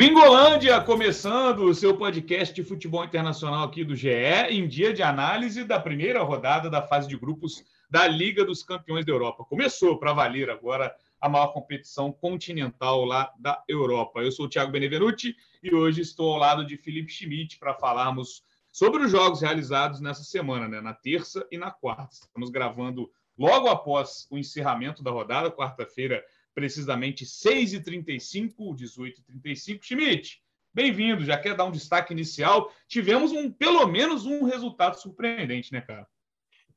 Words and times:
Gringolândia 0.00 0.80
começando 0.80 1.64
o 1.64 1.74
seu 1.74 1.94
podcast 1.94 2.54
de 2.54 2.64
futebol 2.64 3.04
internacional 3.04 3.64
aqui 3.64 3.84
do 3.84 3.94
GE, 3.94 4.08
em 4.48 4.66
dia 4.66 4.94
de 4.94 5.02
análise 5.02 5.62
da 5.62 5.78
primeira 5.78 6.22
rodada 6.22 6.70
da 6.70 6.80
fase 6.80 7.06
de 7.06 7.18
grupos 7.18 7.62
da 7.90 8.06
Liga 8.06 8.42
dos 8.42 8.62
Campeões 8.62 9.04
da 9.04 9.12
Europa. 9.12 9.44
Começou 9.44 9.98
para 9.98 10.14
valer 10.14 10.48
agora 10.48 10.96
a 11.20 11.28
maior 11.28 11.48
competição 11.48 12.10
continental 12.10 13.04
lá 13.04 13.30
da 13.38 13.62
Europa. 13.68 14.20
Eu 14.20 14.32
sou 14.32 14.46
o 14.46 14.48
Thiago 14.48 14.72
Benevenuti 14.72 15.36
e 15.62 15.74
hoje 15.74 16.00
estou 16.00 16.32
ao 16.32 16.38
lado 16.38 16.64
de 16.64 16.78
Felipe 16.78 17.12
Schmidt 17.12 17.58
para 17.58 17.74
falarmos 17.74 18.42
sobre 18.72 19.04
os 19.04 19.10
jogos 19.10 19.42
realizados 19.42 20.00
nessa 20.00 20.24
semana, 20.24 20.66
né, 20.66 20.80
na 20.80 20.94
terça 20.94 21.46
e 21.50 21.58
na 21.58 21.70
quarta. 21.70 22.08
Estamos 22.10 22.48
gravando 22.48 23.10
logo 23.36 23.68
após 23.68 24.26
o 24.30 24.38
encerramento 24.38 25.02
da 25.02 25.10
rodada, 25.10 25.50
quarta-feira, 25.50 26.24
precisamente 26.54 27.24
6h35, 27.24 28.54
18h35. 28.56 29.82
Schmidt, 29.82 30.42
bem-vindo. 30.72 31.24
Já 31.24 31.38
quer 31.38 31.56
dar 31.56 31.64
um 31.64 31.70
destaque 31.70 32.12
inicial? 32.12 32.72
Tivemos 32.88 33.32
um, 33.32 33.50
pelo 33.50 33.86
menos 33.86 34.26
um 34.26 34.44
resultado 34.44 35.00
surpreendente, 35.00 35.72
né, 35.72 35.80
cara? 35.80 36.06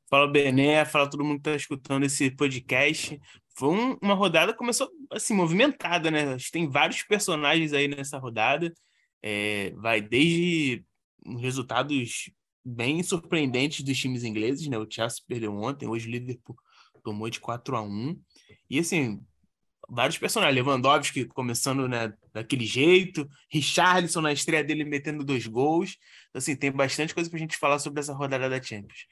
Fala, 0.08 0.30
Bené, 0.30 0.84
fala 0.84 1.08
todo 1.08 1.24
mundo 1.24 1.42
que 1.42 1.48
está 1.48 1.56
escutando 1.56 2.04
esse 2.04 2.30
podcast. 2.30 3.20
Foi 3.56 3.68
um, 3.70 3.98
uma 4.02 4.14
rodada 4.14 4.52
que 4.52 4.58
começou 4.58 4.90
assim, 5.10 5.34
movimentada, 5.34 6.10
né? 6.10 6.36
Tem 6.52 6.68
vários 6.68 7.02
personagens 7.02 7.72
aí 7.72 7.88
nessa 7.88 8.18
rodada. 8.18 8.72
É, 9.22 9.70
vai 9.76 10.00
desde 10.00 10.84
resultados 11.38 12.30
bem 12.64 13.02
surpreendentes 13.02 13.84
dos 13.84 13.98
times 13.98 14.24
ingleses, 14.24 14.66
né? 14.68 14.78
O 14.78 14.86
Chelsea 14.88 15.22
perdeu 15.26 15.54
ontem, 15.54 15.88
hoje 15.88 16.08
o 16.08 16.10
Liverpool 16.10 16.56
tomou 17.02 17.28
de 17.28 17.38
4 17.38 17.76
a 17.76 17.82
1 17.82 18.18
E 18.68 18.78
assim, 18.78 19.20
vários 19.88 20.18
personagens. 20.18 20.54
Lewandowski 20.54 21.24
começando 21.26 21.88
né, 21.88 22.12
daquele 22.32 22.66
jeito, 22.66 23.28
Richarlison 23.50 24.20
na 24.20 24.32
estreia 24.32 24.64
dele 24.64 24.84
metendo 24.84 25.24
dois 25.24 25.46
gols. 25.46 25.96
Então, 26.28 26.38
assim, 26.38 26.56
tem 26.56 26.70
bastante 26.70 27.14
coisa 27.14 27.28
para 27.28 27.36
a 27.36 27.40
gente 27.40 27.56
falar 27.56 27.78
sobre 27.78 28.00
essa 28.00 28.12
rodada 28.12 28.48
da 28.48 28.62
Champions. 28.62 29.06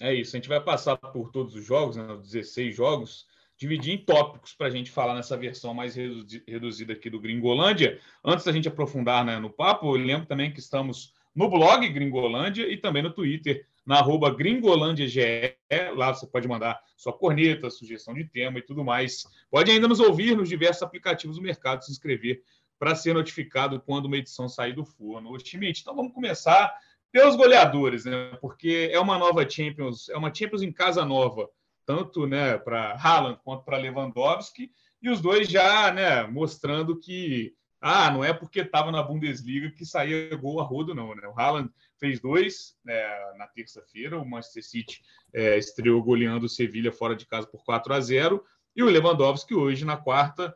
É 0.00 0.14
isso, 0.14 0.34
a 0.34 0.38
gente 0.38 0.48
vai 0.48 0.62
passar 0.62 0.96
por 0.96 1.30
todos 1.30 1.54
os 1.54 1.64
jogos, 1.64 1.96
né, 1.96 2.06
16 2.16 2.74
jogos, 2.74 3.26
dividir 3.58 3.94
em 3.94 4.04
tópicos 4.04 4.54
para 4.54 4.68
a 4.68 4.70
gente 4.70 4.90
falar 4.90 5.14
nessa 5.14 5.36
versão 5.36 5.74
mais 5.74 5.94
reduzida 5.94 6.94
aqui 6.94 7.10
do 7.10 7.20
Gringolândia. 7.20 8.00
Antes 8.24 8.44
da 8.44 8.52
gente 8.52 8.68
aprofundar 8.68 9.24
né, 9.24 9.38
no 9.38 9.50
papo, 9.50 9.94
eu 9.94 10.02
lembro 10.02 10.26
também 10.26 10.52
que 10.52 10.60
estamos 10.60 11.12
no 11.34 11.48
blog 11.48 11.86
Gringolândia 11.88 12.66
e 12.68 12.76
também 12.76 13.02
no 13.02 13.12
Twitter, 13.12 13.66
na 13.84 13.98
arroba 13.98 14.30
gringolândiage. 14.30 15.56
Lá 15.94 16.12
você 16.12 16.26
pode 16.26 16.48
mandar 16.48 16.80
sua 16.96 17.12
corneta, 17.12 17.70
sugestão 17.70 18.14
de 18.14 18.24
tema 18.24 18.58
e 18.58 18.62
tudo 18.62 18.84
mais. 18.84 19.24
Pode 19.50 19.70
ainda 19.70 19.88
nos 19.88 20.00
ouvir 20.00 20.36
nos 20.36 20.48
diversos 20.48 20.82
aplicativos 20.82 21.36
do 21.36 21.42
mercado, 21.42 21.84
se 21.84 21.90
inscrever 21.90 22.42
para 22.78 22.94
ser 22.94 23.14
notificado 23.14 23.80
quando 23.80 24.06
uma 24.06 24.16
edição 24.16 24.48
sair 24.48 24.72
do 24.72 24.84
forno. 24.84 25.38
Schmidt, 25.38 25.80
então 25.80 25.94
vamos 25.94 26.12
começar 26.12 26.72
pelos 27.12 27.36
goleadores, 27.36 28.04
né? 28.04 28.36
Porque 28.40 28.90
é 28.92 28.98
uma 28.98 29.18
nova 29.18 29.48
Champions, 29.48 30.08
é 30.08 30.16
uma 30.16 30.34
Champions 30.34 30.62
em 30.62 30.72
casa 30.72 31.04
nova, 31.04 31.48
tanto 31.84 32.26
né, 32.26 32.56
para 32.58 32.94
Haaland 32.94 33.38
quanto 33.44 33.64
para 33.64 33.76
Lewandowski, 33.76 34.72
e 35.00 35.10
os 35.10 35.20
dois 35.20 35.48
já 35.48 35.92
né, 35.92 36.24
mostrando 36.26 36.98
que 36.98 37.54
ah, 37.80 38.10
não 38.10 38.24
é 38.24 38.32
porque 38.32 38.60
estava 38.60 38.92
na 38.92 39.02
Bundesliga 39.02 39.70
que 39.70 39.84
saía 39.84 40.34
gol 40.36 40.60
a 40.60 40.62
rodo, 40.62 40.94
não. 40.94 41.14
Né? 41.14 41.26
O 41.26 41.38
Haaland 41.38 41.70
fez 42.02 42.18
dois 42.18 42.76
é, 42.84 43.36
na 43.38 43.46
terça-feira, 43.46 44.18
o 44.18 44.28
Manchester 44.28 44.64
City 44.64 45.00
é, 45.32 45.56
estreou 45.56 46.02
goleando 46.02 46.46
o 46.46 46.48
Sevilha 46.48 46.90
fora 46.90 47.14
de 47.14 47.24
casa 47.24 47.46
por 47.46 47.64
4 47.64 47.94
a 47.94 48.00
0 48.00 48.44
e 48.74 48.82
o 48.82 48.86
Lewandowski 48.86 49.54
hoje 49.54 49.84
na 49.84 49.96
quarta, 49.96 50.52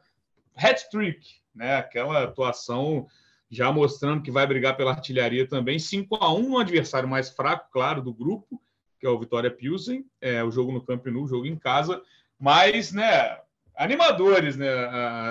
hat-trick, 0.57 1.37
né? 1.55 1.77
aquela 1.77 2.25
atuação 2.25 3.07
já 3.49 3.71
mostrando 3.71 4.25
que 4.25 4.31
vai 4.33 4.45
brigar 4.45 4.77
pela 4.77 4.91
artilharia 4.91 5.47
também, 5.47 5.79
5 5.79 6.17
a 6.17 6.35
1 6.35 6.49
um 6.49 6.59
adversário 6.59 7.09
mais 7.09 7.31
fraco, 7.31 7.71
claro, 7.71 8.03
do 8.03 8.13
grupo, 8.13 8.61
que 8.99 9.07
é 9.07 9.09
o 9.09 9.21
Vitória 9.21 9.51
Pilsen, 9.51 10.05
é, 10.21 10.43
o 10.43 10.51
jogo 10.51 10.73
no 10.73 10.83
Camp 10.83 11.07
Nou, 11.07 11.23
o 11.23 11.29
jogo 11.29 11.47
em 11.47 11.55
casa, 11.55 12.03
mas, 12.41 12.93
né, 12.93 13.39
animadores, 13.77 14.57
né? 14.57 14.69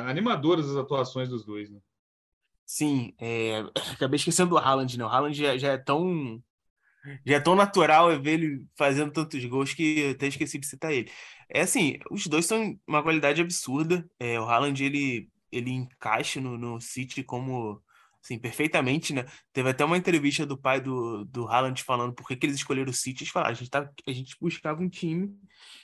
Animadoras 0.08 0.70
as 0.70 0.78
atuações 0.78 1.28
dos 1.28 1.44
dois, 1.44 1.70
né? 1.70 1.80
Sim, 2.66 3.14
é... 3.20 3.60
acabei 3.94 4.18
esquecendo 4.18 4.52
do 4.52 4.58
Haaland, 4.58 4.98
né? 4.98 5.06
O 5.06 5.08
Haaland 5.08 5.38
já, 5.38 5.58
já, 5.58 5.74
é 5.74 5.78
tão 5.78 6.42
já 7.26 7.36
é 7.36 7.40
tão 7.40 7.56
natural 7.56 8.20
ver 8.22 8.34
ele 8.34 8.66
fazendo 8.76 9.12
tantos 9.12 9.44
gols 9.46 9.74
que 9.74 10.12
até 10.12 10.28
esqueci 10.28 10.58
de 10.58 10.66
citar 10.68 10.92
ele. 10.92 11.12
É 11.50 11.62
assim, 11.62 12.00
os 12.10 12.26
dois 12.28 12.46
são 12.46 12.78
uma 12.88 13.04
qualidade 13.04 13.42
absurda. 13.42 14.08
É, 14.20 14.40
o 14.40 14.46
Haaland 14.46 14.84
ele 14.84 15.30
ele 15.52 15.72
encaixa 15.72 16.42
no, 16.42 16.58
no 16.58 16.82
City 16.82 17.24
como 17.24 17.82
Sim, 18.26 18.40
perfeitamente, 18.40 19.14
né? 19.14 19.24
Teve 19.54 19.70
até 19.70 19.86
uma 19.86 19.98
entrevista 20.00 20.48
do 20.48 20.58
pai 20.58 20.82
do, 20.82 21.26
do 21.26 21.48
Haaland 21.48 21.84
falando 21.84 22.12
por 22.12 22.28
que, 22.28 22.36
que 22.36 22.48
eles 22.48 22.56
escolheram 22.56 22.90
o 22.90 22.94
City. 22.94 23.22
Eles 23.24 23.32
falaram, 23.32 23.52
a 23.52 23.54
gente, 23.54 23.70
tá, 23.70 23.88
a 24.08 24.12
gente 24.12 24.36
buscava 24.42 24.82
um 24.82 24.90
time 24.90 25.30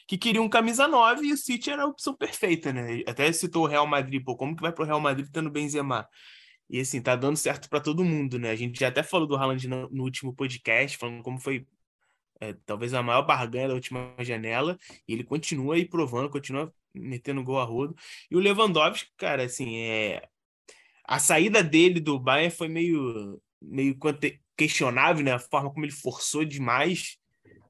que 0.07 0.17
queria 0.17 0.41
um 0.41 0.49
camisa 0.49 0.87
9 0.87 1.27
e 1.27 1.33
o 1.33 1.37
City 1.37 1.69
era 1.69 1.83
a 1.83 1.85
opção 1.85 2.15
perfeita, 2.17 2.73
né? 2.73 3.03
Até 3.05 3.31
citou 3.31 3.65
o 3.65 3.67
Real 3.67 3.85
Madrid, 3.85 4.23
pô, 4.23 4.35
como 4.35 4.55
que 4.55 4.61
vai 4.63 4.71
pro 4.71 4.83
Real 4.83 4.99
Madrid 4.99 5.27
tendo 5.31 5.51
Benzema? 5.51 6.07
E 6.71 6.79
assim, 6.79 7.01
tá 7.01 7.17
dando 7.17 7.35
certo 7.35 7.69
para 7.69 7.81
todo 7.81 8.03
mundo, 8.03 8.39
né? 8.39 8.49
A 8.49 8.55
gente 8.55 8.79
já 8.79 8.87
até 8.87 9.03
falou 9.03 9.27
do 9.27 9.35
Haaland 9.35 9.67
no, 9.67 9.89
no 9.89 10.03
último 10.03 10.33
podcast, 10.33 10.97
falando 10.97 11.21
como 11.21 11.37
foi 11.37 11.67
é, 12.39 12.53
talvez 12.65 12.93
a 12.93 13.03
maior 13.03 13.23
barganha 13.23 13.67
da 13.67 13.73
última 13.75 14.15
janela, 14.19 14.77
e 15.07 15.13
ele 15.13 15.23
continua 15.23 15.75
aí 15.75 15.85
provando, 15.85 16.29
continua 16.29 16.73
metendo 16.93 17.43
gol 17.43 17.59
a 17.59 17.65
rodo. 17.65 17.95
E 18.29 18.35
o 18.37 18.39
Lewandowski, 18.39 19.09
cara, 19.17 19.43
assim, 19.43 19.77
é, 19.77 20.27
a 21.05 21.19
saída 21.19 21.63
dele 21.63 21.99
do 21.99 22.17
Bayern 22.19 22.55
foi 22.55 22.69
meio, 22.69 23.41
meio 23.61 23.97
questionável, 24.57 25.25
né? 25.25 25.33
A 25.33 25.39
forma 25.39 25.71
como 25.71 25.85
ele 25.85 25.91
forçou 25.91 26.45
demais. 26.45 27.17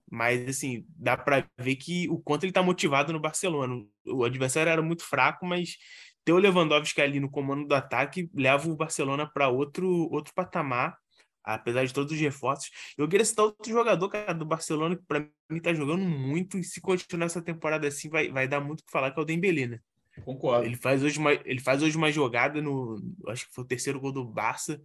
Mas, 0.10 0.48
assim, 0.48 0.86
dá 0.90 1.18
para 1.18 1.50
ver 1.58 1.76
que 1.78 2.10
o 2.10 2.20
quanto 2.20 2.44
ele 2.44 2.52
está 2.52 2.62
motivado 2.62 3.14
no 3.14 3.20
Barcelona. 3.20 3.84
O 4.06 4.26
adversário 4.26 4.70
era 4.70 4.82
muito 4.82 5.04
fraco, 5.04 5.46
mas 5.46 5.78
ter 6.24 6.34
o 6.34 6.38
Lewandowski 6.38 7.02
ali 7.02 7.20
no 7.20 7.30
comando 7.30 7.68
do 7.68 7.76
ataque 7.76 8.30
leva 8.34 8.70
o 8.70 8.76
Barcelona 8.76 9.26
para 9.28 9.50
outro, 9.50 9.88
outro 10.12 10.34
patamar, 10.34 10.98
apesar 11.44 11.86
de 11.86 11.94
todos 11.94 12.12
os 12.14 12.20
reforços. 12.20 12.70
Eu 12.98 13.08
queria 13.08 13.26
citar 13.26 13.46
outro 13.46 13.72
jogador, 13.72 14.10
cara, 14.10 14.34
do 14.34 14.46
Barcelona, 14.46 14.96
que 14.96 15.04
para 15.08 15.20
mim 15.20 15.58
está 15.58 15.74
jogando 15.74 16.04
muito, 16.04 16.58
e 16.58 16.64
se 16.64 16.80
continuar 16.80 17.26
essa 17.26 17.42
temporada 17.42 17.88
assim, 17.88 18.10
vai, 18.10 18.30
vai 18.30 18.48
dar 18.48 18.60
muito 18.60 18.82
o 18.82 18.86
que 18.86 18.92
falar, 18.92 19.12
que 19.12 19.20
é 19.20 19.24
o 19.24 19.26
Dembélé, 19.26 19.68
né? 19.68 19.80
Concordo. 20.24 20.66
Ele 20.66 20.76
faz 20.76 21.04
hoje 21.04 21.18
uma, 21.18 21.34
ele 21.34 21.60
faz 21.60 21.82
hoje 21.82 21.96
uma 21.96 22.12
jogada 22.12 22.62
no. 22.62 23.02
Acho 23.28 23.48
que 23.48 23.54
foi 23.54 23.64
o 23.64 23.68
terceiro 23.68 24.00
gol 24.00 24.12
do 24.12 24.26
Barça. 24.26 24.82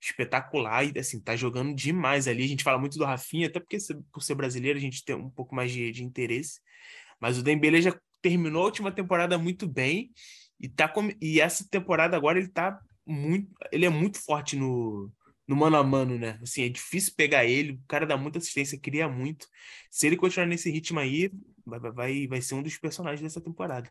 Espetacular 0.00 0.84
e 0.84 0.98
assim, 0.98 1.20
tá 1.20 1.36
jogando 1.36 1.74
demais 1.76 2.26
ali. 2.26 2.42
A 2.42 2.48
gente 2.48 2.64
fala 2.64 2.78
muito 2.78 2.98
do 2.98 3.04
Rafinha, 3.04 3.46
até 3.46 3.60
porque 3.60 3.78
por 4.10 4.20
ser 4.20 4.34
brasileiro 4.34 4.76
a 4.76 4.82
gente 4.82 5.04
tem 5.04 5.14
um 5.14 5.30
pouco 5.30 5.54
mais 5.54 5.70
de, 5.70 5.92
de 5.92 6.02
interesse. 6.02 6.58
Mas 7.20 7.38
o 7.38 7.42
Dembele 7.42 7.80
já 7.80 7.96
terminou 8.20 8.62
a 8.62 8.64
última 8.64 8.90
temporada 8.90 9.38
muito 9.38 9.68
bem 9.68 10.10
e 10.62 10.68
tá 10.68 10.88
com, 10.88 11.10
e 11.20 11.40
essa 11.40 11.68
temporada 11.68 12.16
agora 12.16 12.38
ele 12.38 12.48
tá 12.48 12.80
muito, 13.04 13.52
ele 13.72 13.84
é 13.84 13.90
muito 13.90 14.18
forte 14.24 14.54
no, 14.54 15.10
no 15.46 15.56
mano 15.56 15.76
a 15.76 15.82
mano, 15.82 16.16
né? 16.16 16.38
Assim, 16.40 16.62
é 16.62 16.68
difícil 16.68 17.14
pegar 17.16 17.44
ele, 17.44 17.72
o 17.72 17.80
cara 17.88 18.06
dá 18.06 18.16
muita 18.16 18.38
assistência, 18.38 18.78
cria 18.78 19.08
muito. 19.08 19.48
Se 19.90 20.06
ele 20.06 20.16
continuar 20.16 20.46
nesse 20.46 20.70
ritmo 20.70 21.00
aí, 21.00 21.32
vai, 21.66 21.80
vai, 21.80 22.26
vai 22.28 22.40
ser 22.40 22.54
um 22.54 22.62
dos 22.62 22.78
personagens 22.78 23.20
dessa 23.20 23.40
temporada. 23.40 23.90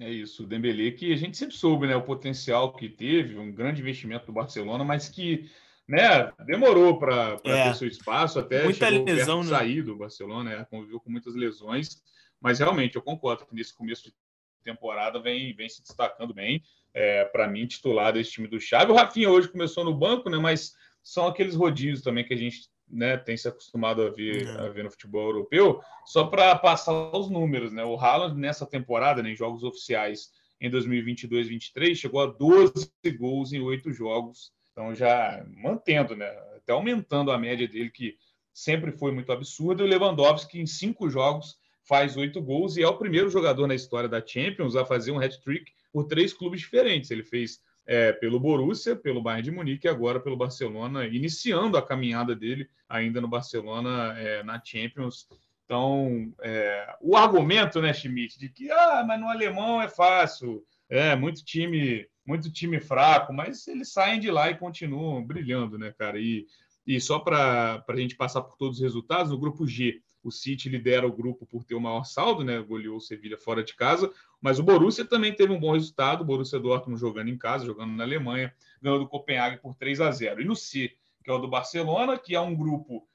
É 0.00 0.10
isso, 0.10 0.44
o 0.44 0.46
Dembélé, 0.46 0.92
que 0.92 1.12
a 1.12 1.16
gente 1.16 1.36
sempre 1.36 1.54
soube, 1.54 1.86
né, 1.86 1.94
o 1.94 2.02
potencial 2.02 2.74
que 2.74 2.88
teve, 2.88 3.38
um 3.38 3.52
grande 3.52 3.82
investimento 3.82 4.24
do 4.24 4.32
Barcelona, 4.32 4.82
mas 4.82 5.10
que, 5.10 5.50
né, 5.86 6.32
demorou 6.46 6.98
para 6.98 7.36
é. 7.44 7.64
ter 7.64 7.76
seu 7.76 7.86
espaço, 7.86 8.38
até 8.38 8.64
Muita 8.64 8.88
chegou 8.88 9.04
lesão, 9.04 9.44
né? 9.44 9.50
sair 9.50 9.82
do 9.82 9.94
Barcelona, 9.94 10.56
né, 10.56 10.66
conviveu 10.70 10.98
com 10.98 11.10
muitas 11.10 11.34
lesões, 11.34 12.02
mas 12.40 12.58
realmente 12.58 12.96
eu 12.96 13.02
concordo 13.02 13.44
que 13.44 13.54
nesse 13.54 13.76
começo 13.76 14.04
de 14.04 14.14
temporada 14.62 15.18
vem, 15.18 15.54
vem 15.54 15.68
se 15.68 15.82
destacando 15.82 16.32
bem, 16.32 16.62
é, 16.94 17.24
para 17.24 17.48
mim, 17.48 17.66
titular 17.66 18.12
desse 18.12 18.32
time 18.32 18.48
do 18.48 18.60
Xavi. 18.60 18.92
O 18.92 18.94
Rafinha 18.94 19.30
hoje 19.30 19.48
começou 19.48 19.84
no 19.84 19.94
banco, 19.94 20.30
né, 20.30 20.38
mas 20.38 20.74
são 21.02 21.26
aqueles 21.26 21.54
rodízios 21.54 22.02
também 22.02 22.24
que 22.24 22.34
a 22.34 22.36
gente 22.36 22.70
né, 22.88 23.16
tem 23.16 23.36
se 23.36 23.48
acostumado 23.48 24.02
a 24.02 24.10
ver, 24.10 24.46
a 24.60 24.68
ver 24.68 24.84
no 24.84 24.90
futebol 24.90 25.22
europeu, 25.22 25.80
só 26.04 26.26
para 26.26 26.54
passar 26.56 26.92
os 27.16 27.30
números, 27.30 27.72
né? 27.72 27.82
O 27.82 27.96
Haaland 27.96 28.38
nessa 28.38 28.66
temporada, 28.66 29.22
né, 29.22 29.30
em 29.30 29.36
jogos 29.36 29.62
oficiais 29.64 30.30
em 30.60 30.70
2022-23, 30.70 31.94
chegou 31.94 32.20
a 32.20 32.26
12 32.26 32.92
gols 33.18 33.52
em 33.52 33.60
oito 33.60 33.92
jogos, 33.92 34.52
então 34.70 34.94
já 34.94 35.44
mantendo, 35.56 36.14
né, 36.14 36.28
até 36.56 36.72
aumentando 36.72 37.32
a 37.32 37.38
média 37.38 37.66
dele 37.66 37.90
que 37.90 38.16
sempre 38.52 38.92
foi 38.92 39.10
muito 39.10 39.32
absurda. 39.32 39.82
E 39.82 39.86
o 39.86 39.88
Lewandowski 39.88 40.60
em 40.60 40.66
cinco 40.66 41.08
jogos 41.08 41.56
faz 41.84 42.16
oito 42.16 42.40
gols 42.40 42.76
e 42.76 42.82
é 42.82 42.88
o 42.88 42.96
primeiro 42.96 43.28
jogador 43.28 43.66
na 43.66 43.74
história 43.74 44.08
da 44.08 44.24
Champions 44.24 44.76
a 44.76 44.84
fazer 44.84 45.10
um 45.12 45.18
hat-trick 45.18 45.72
por 45.92 46.04
três 46.04 46.32
clubes 46.32 46.60
diferentes. 46.60 47.10
Ele 47.10 47.22
fez 47.22 47.60
é, 47.86 48.12
pelo 48.12 48.38
Borussia, 48.38 48.94
pelo 48.94 49.22
Bayern 49.22 49.42
de 49.42 49.50
Munique 49.50 49.86
e 49.86 49.90
agora 49.90 50.20
pelo 50.20 50.36
Barcelona, 50.36 51.06
iniciando 51.06 51.76
a 51.76 51.82
caminhada 51.82 52.34
dele 52.34 52.68
ainda 52.88 53.20
no 53.20 53.28
Barcelona 53.28 54.14
é, 54.18 54.42
na 54.42 54.62
Champions. 54.64 55.28
Então, 55.64 56.32
é, 56.40 56.96
o 57.00 57.16
argumento, 57.16 57.80
né, 57.80 57.92
Schmidt, 57.92 58.38
de 58.38 58.48
que 58.48 58.70
ah, 58.70 59.04
mas 59.06 59.20
no 59.20 59.28
alemão 59.28 59.80
é 59.80 59.88
fácil, 59.88 60.64
é 60.88 61.16
muito 61.16 61.44
time 61.44 62.06
muito 62.24 62.52
time 62.52 62.78
fraco, 62.78 63.32
mas 63.32 63.66
eles 63.66 63.92
saem 63.92 64.20
de 64.20 64.30
lá 64.30 64.48
e 64.48 64.56
continuam 64.56 65.24
brilhando, 65.24 65.76
né, 65.76 65.92
cara? 65.98 66.20
E, 66.20 66.46
e 66.86 67.00
só 67.00 67.18
para 67.18 67.84
a 67.86 67.96
gente 67.96 68.14
passar 68.14 68.42
por 68.42 68.56
todos 68.56 68.78
os 68.78 68.82
resultados, 68.82 69.32
no 69.32 69.38
grupo 69.38 69.66
G, 69.66 70.00
o 70.22 70.30
City 70.30 70.68
lidera 70.68 71.06
o 71.06 71.12
grupo 71.12 71.46
por 71.46 71.64
ter 71.64 71.74
o 71.74 71.80
maior 71.80 72.04
saldo, 72.04 72.44
né? 72.44 72.60
Goleou 72.60 72.96
o 72.96 73.00
Sevilha 73.00 73.36
fora 73.36 73.62
de 73.62 73.74
casa, 73.74 74.12
mas 74.40 74.58
o 74.58 74.62
Borussia 74.62 75.04
também 75.04 75.34
teve 75.34 75.52
um 75.52 75.60
bom 75.60 75.72
resultado. 75.72 76.22
O 76.22 76.24
Borussia 76.24 76.58
Dortmund 76.58 77.00
jogando 77.00 77.28
em 77.28 77.38
casa, 77.38 77.66
jogando 77.66 77.92
na 77.92 78.04
Alemanha, 78.04 78.54
ganhou 78.80 78.98
do 78.98 79.08
Copenhague 79.08 79.60
por 79.60 79.74
3 79.74 80.00
a 80.00 80.10
0. 80.10 80.42
E 80.42 80.44
no 80.44 80.56
C, 80.56 80.92
que 81.22 81.30
é 81.30 81.32
o 81.32 81.38
do 81.38 81.48
Barcelona, 81.48 82.18
que 82.18 82.34
é 82.34 82.40
um 82.40 82.54
grupo 82.54 83.06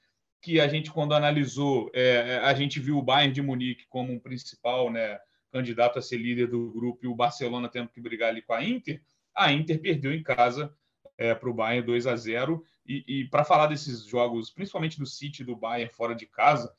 que 0.42 0.60
a 0.60 0.68
gente, 0.68 0.92
quando 0.92 1.14
analisou, 1.14 1.90
é, 1.94 2.02
é, 2.02 2.38
a 2.40 2.54
gente 2.54 2.80
viu 2.80 2.98
o 2.98 3.02
Bayern 3.02 3.34
de 3.34 3.42
Munique 3.42 3.86
como 3.88 4.14
um 4.14 4.20
principal 4.20 4.92
né, 4.92 5.20
candidato 5.52 6.00
a 6.00 6.02
ser 6.02 6.18
líder 6.18 6.48
do 6.48 6.72
grupo 6.72 7.00
e 7.04 7.08
o 7.08 7.16
Barcelona 7.16 7.68
tendo 7.68 7.90
que 7.90 8.00
brigar 8.00 8.30
ali 8.30 8.42
com 8.42 8.54
a 8.54 8.64
Inter. 8.64 9.02
A 9.36 9.52
Inter 9.52 9.82
perdeu 9.82 10.14
em 10.14 10.24
casa 10.24 10.74
é, 11.18 11.34
para 11.34 11.50
o 11.50 11.54
Bayern 11.54 11.86
2 11.86 12.08
a 12.08 12.16
0. 12.16 12.64
E, 12.86 13.04
e 13.08 13.26
para 13.26 13.44
falar 13.44 13.68
desses 13.68 14.06
jogos, 14.06 14.50
principalmente 14.50 14.98
do 14.98 15.06
City 15.06 15.44
do 15.44 15.56
Bayern 15.56 15.92
fora 15.94 16.16
de 16.16 16.26
casa, 16.26 16.74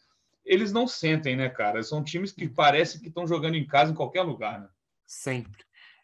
eles 0.48 0.72
não 0.72 0.88
sentem, 0.88 1.36
né, 1.36 1.48
cara? 1.48 1.82
São 1.82 2.02
times 2.02 2.32
que 2.32 2.48
parecem 2.48 3.00
que 3.00 3.08
estão 3.08 3.26
jogando 3.26 3.54
em 3.54 3.66
casa 3.66 3.92
em 3.92 3.94
qualquer 3.94 4.22
lugar, 4.22 4.60
né? 4.60 4.68
Sempre. 5.06 5.62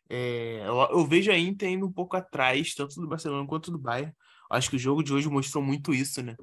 É, 0.08 0.62
eu, 0.66 0.76
eu, 0.98 1.06
vejo 1.06 1.32
a 1.32 1.38
Inter 1.38 1.70
indo 1.70 1.86
um 1.86 1.92
pouco 1.92 2.16
atrás, 2.16 2.74
tanto 2.74 3.00
do 3.00 3.08
Barcelona 3.08 3.46
quanto 3.48 3.70
do 3.70 3.78
Bayern. 3.78 4.12
Acho 4.50 4.68
que 4.68 4.76
o 4.76 4.78
jogo 4.78 5.02
de 5.02 5.12
hoje 5.14 5.28
mostrou 5.28 5.64
muito 5.64 5.94
isso, 5.94 6.22
né? 6.22 6.36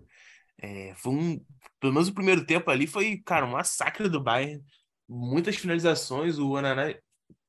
É, 0.57 0.93
foi 0.95 1.13
um, 1.13 1.45
pelo 1.79 1.93
menos 1.93 2.09
o 2.09 2.13
primeiro 2.13 2.45
tempo 2.45 2.69
ali 2.71 2.87
foi, 2.87 3.21
cara, 3.23 3.45
um 3.45 3.51
massacre 3.51 4.09
do 4.09 4.19
Bayern. 4.21 4.63
Muitas 5.07 5.55
finalizações, 5.55 6.39
o 6.39 6.55
Ananá 6.55 6.95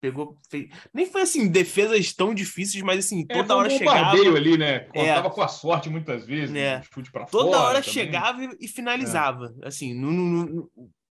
pegou. 0.03 0.37
Fez... 0.51 0.69
Nem 0.93 1.07
foi 1.07 1.23
assim, 1.23 1.49
defesas 1.49 2.13
tão 2.13 2.35
difíceis, 2.35 2.83
mas 2.83 3.07
assim, 3.07 3.25
é, 3.29 3.35
toda 3.35 3.55
é, 3.55 3.57
hora 3.57 3.69
um 3.69 3.79
chegava. 3.79 4.11
ali, 4.11 4.59
né? 4.59 4.81
Contava 4.81 5.29
é, 5.29 5.31
com 5.31 5.43
a 5.43 5.49
sorte 5.49 5.89
muitas 5.89 6.27
vezes, 6.27 6.55
é, 6.57 6.83
chute 6.93 7.13
pra 7.13 7.25
Toda 7.25 7.61
hora 7.61 7.81
também. 7.81 7.95
chegava 7.95 8.57
e 8.61 8.67
finalizava. 8.67 9.55
É. 9.63 9.69
Assim, 9.69 9.95
não, 9.95 10.11
não, 10.11 10.69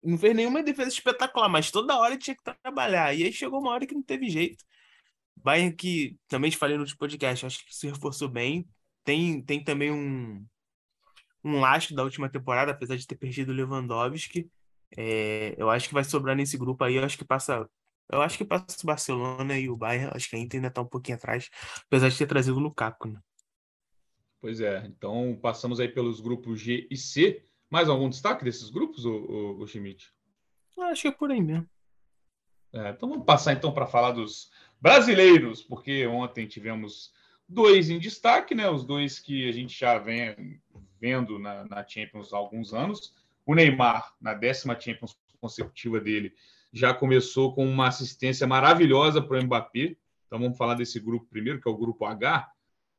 não, 0.03 0.17
fez 0.19 0.35
nenhuma 0.35 0.61
defesa 0.61 0.89
espetacular, 0.89 1.49
mas 1.49 1.71
toda 1.71 1.97
hora 1.97 2.15
tinha 2.15 2.35
que 2.35 2.43
trabalhar. 2.61 3.13
E 3.15 3.23
aí 3.23 3.33
chegou 3.33 3.59
uma 3.59 3.71
hora 3.71 3.87
que 3.87 3.95
não 3.95 4.03
teve 4.03 4.29
jeito. 4.29 4.63
Bayern 5.35 5.75
que 5.75 6.15
também 6.27 6.51
te 6.51 6.57
falei 6.57 6.77
no 6.77 6.83
último 6.83 6.99
podcast, 6.99 7.45
acho 7.45 7.65
que 7.65 7.75
se 7.75 7.87
reforçou 7.87 8.29
bem. 8.29 8.67
Tem, 9.03 9.41
tem 9.41 9.63
também 9.63 9.91
um, 9.91 10.45
um 11.43 11.59
lastro 11.59 11.95
da 11.95 12.03
última 12.03 12.29
temporada, 12.29 12.71
apesar 12.71 12.95
de 12.95 13.07
ter 13.07 13.15
perdido 13.15 13.51
o 13.51 13.55
Lewandowski. 13.55 14.47
É, 14.95 15.55
eu 15.57 15.69
acho 15.69 15.87
que 15.87 15.93
vai 15.93 16.03
sobrar 16.03 16.35
nesse 16.35 16.57
grupo 16.57 16.83
aí. 16.83 16.95
Eu 16.95 17.03
acho 17.03 17.17
que 17.17 17.25
passa. 17.25 17.67
Eu 18.11 18.21
acho 18.21 18.37
que 18.37 18.45
passa 18.45 18.77
o 18.83 18.85
Barcelona 18.85 19.57
e 19.57 19.69
o 19.69 19.75
Bayern. 19.75 20.11
Acho 20.13 20.29
que 20.29 20.35
a 20.35 20.39
Inter 20.39 20.59
ainda 20.59 20.67
está 20.67 20.81
um 20.81 20.87
pouquinho 20.87 21.17
atrás, 21.17 21.49
apesar 21.87 22.09
de 22.09 22.17
ter 22.17 22.27
trazido 22.27 22.57
o 22.57 22.61
Lukaku. 22.61 23.07
Né? 23.07 23.19
Pois 24.39 24.61
é. 24.61 24.85
Então 24.85 25.37
passamos 25.41 25.79
aí 25.79 25.87
pelos 25.87 26.19
grupos 26.19 26.59
G 26.59 26.87
e 26.89 26.97
C. 26.97 27.43
Mais 27.69 27.89
algum 27.89 28.09
destaque 28.09 28.43
desses 28.43 28.69
grupos, 28.69 29.05
o, 29.05 29.11
o, 29.11 29.61
o 29.61 29.67
Schmidt? 29.67 30.13
Acho 30.77 31.03
que 31.03 31.07
é 31.07 31.11
por 31.11 31.31
aí 31.31 31.41
mesmo. 31.41 31.67
É, 32.71 32.89
então 32.89 33.09
vamos 33.09 33.25
passar 33.25 33.53
então 33.53 33.73
para 33.73 33.87
falar 33.87 34.11
dos 34.11 34.51
brasileiros, 34.79 35.63
porque 35.63 36.05
ontem 36.05 36.45
tivemos 36.45 37.13
dois 37.47 37.89
em 37.89 37.97
destaque, 37.97 38.53
né? 38.53 38.69
Os 38.69 38.83
dois 38.83 39.17
que 39.17 39.47
a 39.47 39.51
gente 39.51 39.77
já 39.77 39.97
vem 39.97 40.61
vendo 40.99 41.39
na, 41.39 41.65
na 41.65 41.87
Champions 41.87 42.33
há 42.33 42.37
alguns 42.37 42.73
anos. 42.73 43.15
O 43.45 43.55
Neymar, 43.55 44.13
na 44.19 44.33
décima 44.33 44.79
Champions 44.79 45.17
consecutiva 45.39 45.99
dele, 45.99 46.33
já 46.75 46.93
começou 46.93 47.55
com 47.55 47.65
uma 47.65 47.87
assistência 47.87 48.45
maravilhosa 48.45 49.21
para 49.21 49.39
o 49.39 49.43
Mbappé. 49.43 49.95
Então 50.27 50.37
vamos 50.37 50.57
falar 50.57 50.73
desse 50.75 50.99
grupo 50.99 51.25
primeiro, 51.25 51.61
que 51.61 51.69
é 51.69 51.71
o 51.71 51.77
grupo 51.77 52.03
H. 52.03 52.51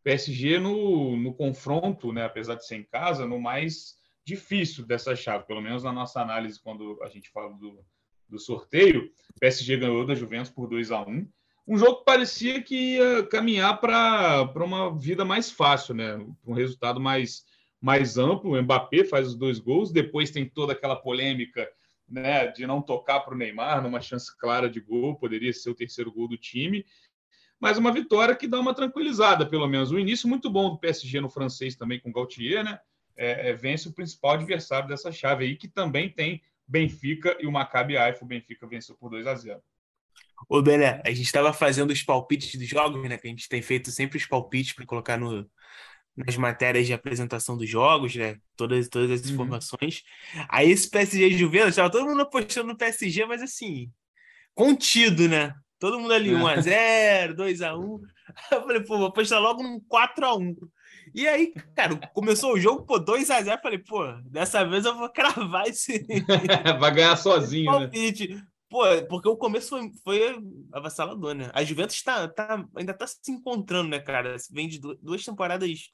PSG 0.02 0.58
no, 0.58 1.14
no 1.14 1.34
confronto, 1.34 2.11
né, 2.11 2.25
apesar 2.25 2.55
de 2.55 2.67
ser 2.67 2.76
em 2.76 2.84
casa, 2.84 3.26
no 3.26 3.38
mais 3.38 3.99
difícil 4.25 4.87
dessa 4.87 5.14
chave, 5.14 5.44
pelo 5.46 5.61
menos 5.61 5.82
na 5.82 5.93
nossa 5.93 6.23
análise, 6.23 6.58
quando 6.58 6.99
a 7.02 7.08
gente 7.11 7.28
fala 7.28 7.52
do, 7.52 7.84
do 8.26 8.38
sorteio. 8.38 9.11
PSG 9.38 9.76
ganhou 9.76 10.06
da 10.06 10.14
Juventus 10.14 10.50
por 10.50 10.69
2 10.69 10.90
a 10.90 11.02
1 11.02 11.28
um 11.69 11.76
jogo 11.76 11.96
que 11.96 12.05
parecia 12.05 12.62
que 12.62 12.94
ia 12.94 13.26
caminhar 13.26 13.81
para 13.81 14.64
uma 14.64 14.96
vida 14.96 15.25
mais 15.25 15.50
fácil, 15.50 15.94
né? 15.94 16.17
Um 16.46 16.55
resultado 16.55 17.00
mais, 17.00 17.44
mais 17.81 18.17
amplo. 18.17 18.52
O 18.52 18.62
Mbappé 18.62 19.05
faz 19.05 19.26
os 19.26 19.34
dois 19.34 19.58
gols, 19.58 19.90
depois 19.90 20.31
tem 20.31 20.49
toda 20.49 20.73
aquela 20.73 20.94
polêmica 20.94 21.69
né, 22.08 22.46
de 22.48 22.66
não 22.66 22.80
tocar 22.80 23.20
para 23.20 23.34
o 23.34 23.36
Neymar, 23.36 23.82
numa 23.82 24.00
chance 24.00 24.36
clara 24.38 24.70
de 24.70 24.80
gol, 24.80 25.16
poderia 25.16 25.52
ser 25.52 25.70
o 25.70 25.74
terceiro 25.74 26.12
gol 26.12 26.28
do 26.28 26.36
time. 26.36 26.84
Mas 27.58 27.78
uma 27.78 27.92
vitória 27.92 28.36
que 28.36 28.46
dá 28.46 28.60
uma 28.60 28.74
tranquilizada, 28.74 29.46
pelo 29.46 29.66
menos. 29.66 29.90
O 29.90 29.98
início 29.98 30.28
muito 30.28 30.50
bom 30.50 30.70
do 30.70 30.78
PSG 30.78 31.20
no 31.20 31.30
francês 31.30 31.74
também 31.74 31.98
com 31.98 32.10
o 32.10 32.12
Gautier, 32.12 32.62
né? 32.62 32.78
É, 33.16 33.50
é, 33.50 33.54
vence 33.54 33.88
o 33.88 33.92
principal 33.92 34.32
adversário 34.32 34.88
dessa 34.88 35.10
chave 35.10 35.44
aí, 35.44 35.56
que 35.56 35.66
também 35.66 36.10
tem 36.10 36.42
Benfica 36.68 37.36
e 37.40 37.46
o 37.46 37.52
Maccabi 37.52 37.96
Haifa. 37.96 38.24
O 38.24 38.28
Benfica 38.28 38.66
venceu 38.66 38.94
por 38.94 39.10
2 39.10 39.26
a 39.26 39.34
0. 39.34 39.62
Ô, 40.48 40.60
Bené, 40.60 41.00
a 41.04 41.08
gente 41.10 41.22
estava 41.22 41.52
fazendo 41.52 41.92
os 41.92 42.02
palpites 42.02 42.54
dos 42.58 42.68
jogos, 42.68 43.02
né? 43.08 43.16
Que 43.16 43.26
a 43.26 43.30
gente 43.30 43.48
tem 43.48 43.62
feito 43.62 43.90
sempre 43.90 44.18
os 44.18 44.26
palpites 44.26 44.74
para 44.74 44.84
colocar 44.84 45.16
no, 45.16 45.48
nas 46.16 46.36
matérias 46.36 46.86
de 46.86 46.92
apresentação 46.92 47.56
dos 47.56 47.68
jogos, 47.68 48.14
né? 48.16 48.36
Todas, 48.56 48.88
todas 48.88 49.10
as 49.10 49.26
uhum. 49.26 49.34
informações. 49.34 50.02
Aí 50.48 50.70
esse 50.70 50.88
PSG 50.88 51.30
Juventus, 51.32 51.70
estava 51.70 51.90
todo 51.90 52.06
mundo 52.06 52.22
apostando 52.22 52.68
no 52.68 52.76
PSG, 52.76 53.26
mas 53.26 53.42
assim, 53.42 53.90
contido, 54.54 55.28
né? 55.28 55.52
Todo 55.78 56.00
mundo 56.00 56.14
ali, 56.14 56.30
1x0, 56.30 57.34
2x1. 57.34 58.00
Eu 58.50 58.62
falei, 58.62 58.80
pô, 58.80 58.98
vou 58.98 59.06
apostar 59.08 59.40
logo 59.40 59.62
num 59.62 59.78
4x1. 59.80 60.56
E 61.14 61.28
aí, 61.28 61.52
cara, 61.74 61.96
começou 62.12 62.54
o 62.54 62.60
jogo, 62.60 62.84
pô, 62.84 62.98
2x0. 62.98 63.60
Falei, 63.62 63.78
pô, 63.78 64.04
dessa 64.24 64.64
vez 64.64 64.84
eu 64.84 64.96
vou 64.96 65.08
cravar 65.12 65.66
esse. 65.68 66.04
Vai 66.80 66.94
ganhar 66.94 67.16
sozinho, 67.16 67.70
né? 67.72 67.78
palpite. 67.78 68.28
né? 68.28 68.42
Pô, 68.68 68.82
porque 69.08 69.28
o 69.28 69.36
começo 69.36 69.68
foi, 69.68 69.92
foi 70.02 70.38
avassalador, 70.72 71.34
né? 71.34 71.50
A 71.54 71.62
Juventus 71.62 72.02
tá, 72.02 72.26
tá, 72.26 72.64
ainda 72.76 72.92
tá 72.92 73.06
se 73.06 73.30
encontrando, 73.30 73.90
né, 73.90 74.00
cara? 74.00 74.36
Vem 74.50 74.68
de 74.68 74.80
duas 75.00 75.24
temporadas 75.24 75.92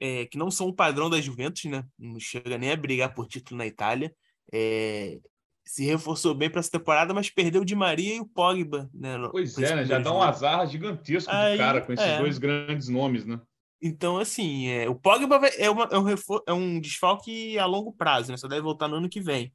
é, 0.00 0.26
que 0.26 0.38
não 0.38 0.50
são 0.50 0.68
o 0.68 0.74
padrão 0.74 1.08
da 1.08 1.20
Juventus, 1.20 1.64
né? 1.64 1.84
Não 1.98 2.18
chega 2.18 2.58
nem 2.58 2.70
a 2.70 2.76
brigar 2.76 3.14
por 3.14 3.26
título 3.26 3.58
na 3.58 3.66
Itália. 3.66 4.14
É, 4.52 5.18
se 5.64 5.84
reforçou 5.84 6.34
bem 6.34 6.50
para 6.50 6.60
essa 6.60 6.70
temporada, 6.70 7.14
mas 7.14 7.30
perdeu 7.30 7.62
o 7.62 7.64
Di 7.64 7.74
Maria 7.74 8.16
e 8.16 8.20
o 8.20 8.26
Pogba, 8.26 8.88
né? 8.92 9.16
Pois 9.30 9.56
é, 9.58 9.76
né? 9.76 9.84
Já 9.86 9.98
dá 9.98 10.12
um 10.12 10.22
azar 10.22 10.66
gigantesco 10.68 11.30
Aí, 11.32 11.52
de 11.52 11.58
cara 11.58 11.80
com 11.80 11.92
esses 11.92 12.04
é. 12.04 12.18
dois 12.18 12.38
grandes 12.38 12.88
nomes, 12.88 13.24
né? 13.24 13.40
Então, 13.80 14.18
assim, 14.18 14.68
é, 14.68 14.88
o 14.88 14.94
Pogba 14.94 15.36
é, 15.58 15.70
uma, 15.70 15.84
é, 15.84 15.98
um 15.98 16.08
é 16.48 16.52
um 16.52 16.80
desfalque 16.80 17.58
a 17.58 17.66
longo 17.66 17.92
prazo, 17.92 18.30
né? 18.30 18.36
Só 18.36 18.46
deve 18.46 18.62
voltar 18.62 18.88
no 18.88 18.96
ano 18.96 19.08
que 19.08 19.20
vem. 19.20 19.52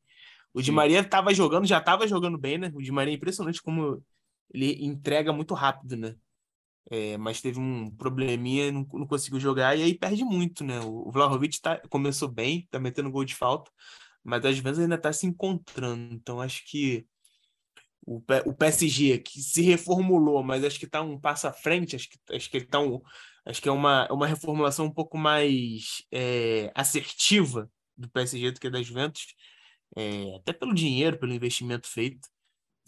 O 0.53 0.61
Di 0.61 0.71
Maria 0.71 1.01
estava 1.01 1.33
jogando, 1.33 1.67
já 1.67 1.77
estava 1.77 2.07
jogando 2.07 2.37
bem, 2.37 2.57
né? 2.57 2.71
O 2.73 2.81
Di 2.81 2.91
Maria 2.91 3.13
é 3.13 3.17
impressionante 3.17 3.61
como 3.61 4.03
ele 4.51 4.83
entrega 4.83 5.31
muito 5.31 5.53
rápido, 5.53 5.95
né? 5.95 6.15
É, 6.91 7.17
mas 7.17 7.41
teve 7.41 7.59
um 7.59 7.89
probleminha, 7.91 8.71
não, 8.71 8.87
não, 8.93 9.07
conseguiu 9.07 9.39
jogar 9.39 9.77
e 9.77 9.83
aí 9.83 9.97
perde 9.97 10.23
muito, 10.23 10.63
né? 10.63 10.79
O, 10.81 11.11
Vlahovic 11.11 11.61
tá, 11.61 11.79
começou 11.89 12.27
bem, 12.27 12.67
tá 12.71 12.79
metendo 12.79 13.11
gol 13.11 13.23
de 13.23 13.35
falta, 13.35 13.71
mas 14.23 14.43
às 14.45 14.57
vezes 14.59 14.79
ainda 14.79 14.97
tá 14.97 15.13
se 15.13 15.27
encontrando. 15.27 16.13
Então 16.15 16.41
acho 16.41 16.63
que 16.65 17.05
o, 18.05 18.21
o 18.45 18.53
PSG 18.53 19.19
que 19.19 19.41
se 19.41 19.61
reformulou, 19.61 20.43
mas 20.43 20.63
acho 20.63 20.79
que 20.79 20.87
tá 20.87 21.01
um 21.01 21.19
passo 21.19 21.47
à 21.47 21.53
frente, 21.53 21.95
acho 21.95 22.09
que, 22.09 22.17
acho 22.35 22.49
que 22.49 22.61
tá 22.61 22.79
um, 22.79 23.01
acho 23.45 23.61
que 23.61 23.69
é 23.69 23.71
uma, 23.71 24.07
uma 24.11 24.27
reformulação 24.27 24.85
um 24.85 24.93
pouco 24.93 25.17
mais 25.17 26.03
é, 26.11 26.71
assertiva 26.75 27.69
do 27.95 28.09
PSG 28.09 28.51
do 28.51 28.59
que 28.59 28.69
da 28.69 28.81
Juventus 28.81 29.27
é, 29.95 30.35
até 30.35 30.53
pelo 30.53 30.73
dinheiro, 30.73 31.17
pelo 31.17 31.33
investimento 31.33 31.87
feito, 31.87 32.27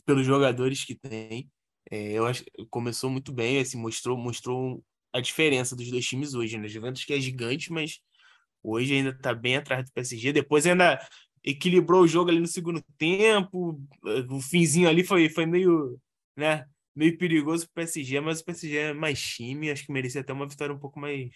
pelos 0.05 0.25
jogadores 0.25 0.83
que 0.83 0.95
tem. 0.95 1.50
É, 1.91 2.13
eu 2.13 2.25
acho 2.25 2.45
começou 2.69 3.10
muito 3.10 3.33
bem, 3.33 3.60
assim, 3.60 3.77
mostrou, 3.77 4.17
mostrou 4.17 4.81
a 5.13 5.19
diferença 5.19 5.75
dos 5.75 5.91
dois 5.91 6.05
times 6.05 6.33
hoje, 6.33 6.57
né? 6.57 6.67
Juventus 6.69 7.03
que 7.03 7.13
é 7.13 7.19
gigante, 7.19 7.71
mas 7.71 8.00
hoje 8.63 8.95
ainda 8.95 9.10
está 9.10 9.33
bem 9.33 9.57
atrás 9.57 9.86
do 9.86 9.91
PSG. 9.91 10.31
Depois 10.31 10.65
ainda 10.65 11.05
equilibrou 11.43 12.03
o 12.03 12.07
jogo 12.07 12.29
ali 12.29 12.39
no 12.39 12.48
segundo 12.48 12.81
tempo. 12.98 13.77
O 14.29 14.39
finzinho 14.39 14.88
ali 14.88 15.03
foi, 15.03 15.27
foi 15.27 15.45
meio, 15.45 16.00
né, 16.38 16.65
meio 16.95 17.17
perigoso 17.17 17.65
para 17.65 17.71
o 17.71 17.86
PSG, 17.86 18.21
mas 18.21 18.39
o 18.39 18.45
PSG 18.45 18.77
é 18.77 18.93
mais 18.93 19.19
time, 19.19 19.69
acho 19.69 19.86
que 19.86 19.91
merecia 19.91 20.21
até 20.21 20.31
uma 20.31 20.48
vitória 20.48 20.74
um 20.74 20.79
pouco 20.79 20.98
mais, 20.98 21.29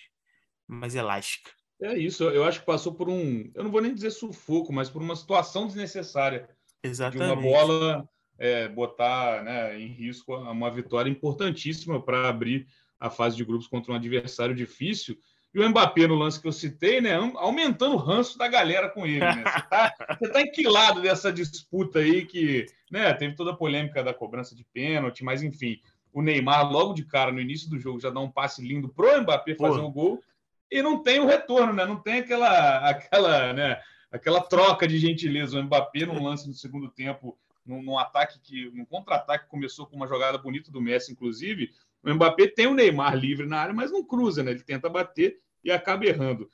mais 0.65 0.95
elástica. 0.95 1.51
É 1.81 1.97
isso, 1.97 2.23
eu 2.23 2.45
acho 2.45 2.61
que 2.61 2.65
passou 2.65 2.95
por 2.95 3.09
um, 3.09 3.51
eu 3.53 3.63
não 3.63 3.71
vou 3.71 3.81
nem 3.81 3.93
dizer 3.93 4.11
sufoco, 4.11 4.71
mas 4.71 4.89
por 4.89 5.01
uma 5.01 5.15
situação 5.15 5.67
desnecessária. 5.67 6.47
Exatamente. 6.81 7.27
De 7.27 7.33
uma 7.33 7.41
bola 7.41 8.09
é, 8.37 8.67
botar 8.67 9.43
né, 9.43 9.79
em 9.79 9.87
risco 9.87 10.35
uma 10.35 10.69
vitória 10.69 11.09
importantíssima 11.09 12.01
para 12.01 12.29
abrir 12.29 12.67
a 12.99 13.09
fase 13.09 13.35
de 13.35 13.45
grupos 13.45 13.67
contra 13.67 13.91
um 13.91 13.95
adversário 13.95 14.55
difícil. 14.55 15.17
E 15.53 15.59
o 15.59 15.69
Mbappé, 15.69 16.05
no 16.05 16.15
lance 16.15 16.41
que 16.41 16.47
eu 16.47 16.51
citei, 16.51 16.99
né, 16.99 17.15
aumentando 17.35 17.95
o 17.95 17.99
ranço 17.99 18.37
da 18.37 18.47
galera 18.47 18.89
com 18.89 19.05
ele. 19.05 19.19
Né? 19.19 19.43
Você 19.45 19.57
está 19.59 19.89
tá 20.33 20.41
enquilado 20.43 21.01
dessa 21.01 21.31
disputa 21.31 21.99
aí 21.99 22.25
que 22.25 22.65
né, 22.91 23.13
teve 23.13 23.35
toda 23.35 23.51
a 23.51 23.55
polêmica 23.55 24.03
da 24.03 24.13
cobrança 24.13 24.53
de 24.53 24.65
pênalti, 24.65 25.23
mas 25.23 25.41
enfim. 25.41 25.79
o 26.11 26.21
Neymar 26.21 26.69
logo 26.69 26.93
de 26.93 27.05
cara 27.05 27.31
no 27.31 27.39
início 27.39 27.69
do 27.69 27.79
jogo 27.79 28.01
já 28.01 28.09
dá 28.09 28.19
um 28.19 28.29
passe 28.29 28.61
lindo 28.61 28.89
pro 28.89 29.21
Mbappé 29.21 29.55
fazer 29.55 29.79
o 29.79 29.87
um 29.87 29.91
gol 29.91 30.21
e 30.69 30.81
não 30.81 31.01
tem 31.01 31.19
o 31.21 31.25
retorno, 31.25 31.71
né? 31.71 31.85
Não 31.85 31.97
tem 31.97 32.19
aquela 32.19 32.89
aquela, 32.89 33.53
né, 33.53 33.79
aquela 34.11 34.41
troca 34.41 34.87
de 34.87 34.97
gentileza. 34.97 35.57
O 35.57 35.63
Mbappé 35.63 36.05
num 36.05 36.21
lance 36.21 36.47
no 36.47 36.53
segundo 36.53 36.89
tempo, 36.89 37.37
num, 37.65 37.81
num 37.81 37.97
ataque 37.97 38.39
que 38.39 38.69
num 38.71 38.85
contra-ataque 38.85 39.49
começou 39.49 39.85
com 39.85 39.95
uma 39.95 40.07
jogada 40.07 40.37
bonita 40.37 40.71
do 40.71 40.81
Messi 40.81 41.11
inclusive, 41.11 41.71
o 42.03 42.13
Mbappé 42.13 42.47
tem 42.47 42.67
o 42.67 42.73
Neymar 42.73 43.15
livre 43.15 43.47
na 43.47 43.59
área, 43.59 43.73
mas 43.73 43.91
não 43.91 44.03
cruza, 44.03 44.43
né? 44.43 44.51
Ele 44.51 44.63
tenta 44.63 44.89
bater 44.89 45.39
e 45.63 45.71
acaba 45.71 46.05
errando. 46.05 46.49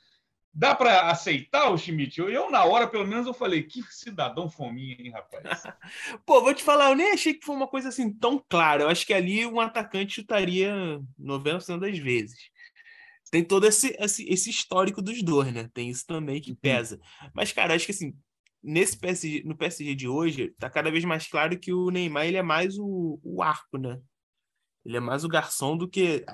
Dá 0.54 0.74
para 0.74 1.10
aceitar 1.10 1.70
o 1.70 1.78
Schmidt? 1.78 2.20
Eu, 2.20 2.28
eu, 2.28 2.50
na 2.50 2.62
hora, 2.64 2.86
pelo 2.86 3.06
menos, 3.06 3.26
eu 3.26 3.32
falei, 3.32 3.62
que 3.62 3.82
cidadão 3.84 4.50
fominha, 4.50 4.96
hein, 4.98 5.10
rapaz? 5.10 5.62
Pô, 6.26 6.42
vou 6.42 6.52
te 6.52 6.62
falar, 6.62 6.90
eu 6.90 6.94
nem 6.94 7.12
achei 7.12 7.32
que 7.32 7.44
foi 7.44 7.56
uma 7.56 7.66
coisa 7.66 7.88
assim 7.88 8.12
tão 8.12 8.42
clara. 8.50 8.82
Eu 8.82 8.88
acho 8.88 9.06
que 9.06 9.14
ali 9.14 9.46
um 9.46 9.60
atacante 9.60 10.16
chutaria 10.16 11.00
90% 11.18 11.80
das 11.80 11.98
vezes. 11.98 12.50
Tem 13.30 13.42
todo 13.42 13.66
esse, 13.66 13.96
esse, 13.98 14.28
esse, 14.28 14.50
histórico 14.50 15.00
dos 15.00 15.22
dois, 15.22 15.50
né? 15.54 15.70
Tem 15.72 15.88
isso 15.88 16.06
também 16.06 16.38
que 16.38 16.50
uhum. 16.50 16.56
pesa. 16.60 17.00
Mas, 17.32 17.50
cara, 17.50 17.74
acho 17.74 17.86
que 17.86 17.92
assim, 17.92 18.14
nesse 18.62 18.96
PSG, 18.98 19.42
no 19.44 19.56
PSG 19.56 19.94
de 19.94 20.08
hoje, 20.08 20.54
tá 20.58 20.70
cada 20.70 20.90
vez 20.90 21.04
mais 21.04 21.26
claro 21.26 21.58
que 21.58 21.72
o 21.72 21.90
Neymar 21.90 22.26
ele 22.26 22.36
é 22.36 22.42
mais 22.42 22.78
o, 22.78 23.18
o 23.22 23.42
arco, 23.42 23.78
né? 23.78 24.00
Ele 24.84 24.96
é 24.96 25.00
mais 25.00 25.24
o 25.24 25.28
garçom 25.28 25.76
do 25.76 25.88
que. 25.88 26.24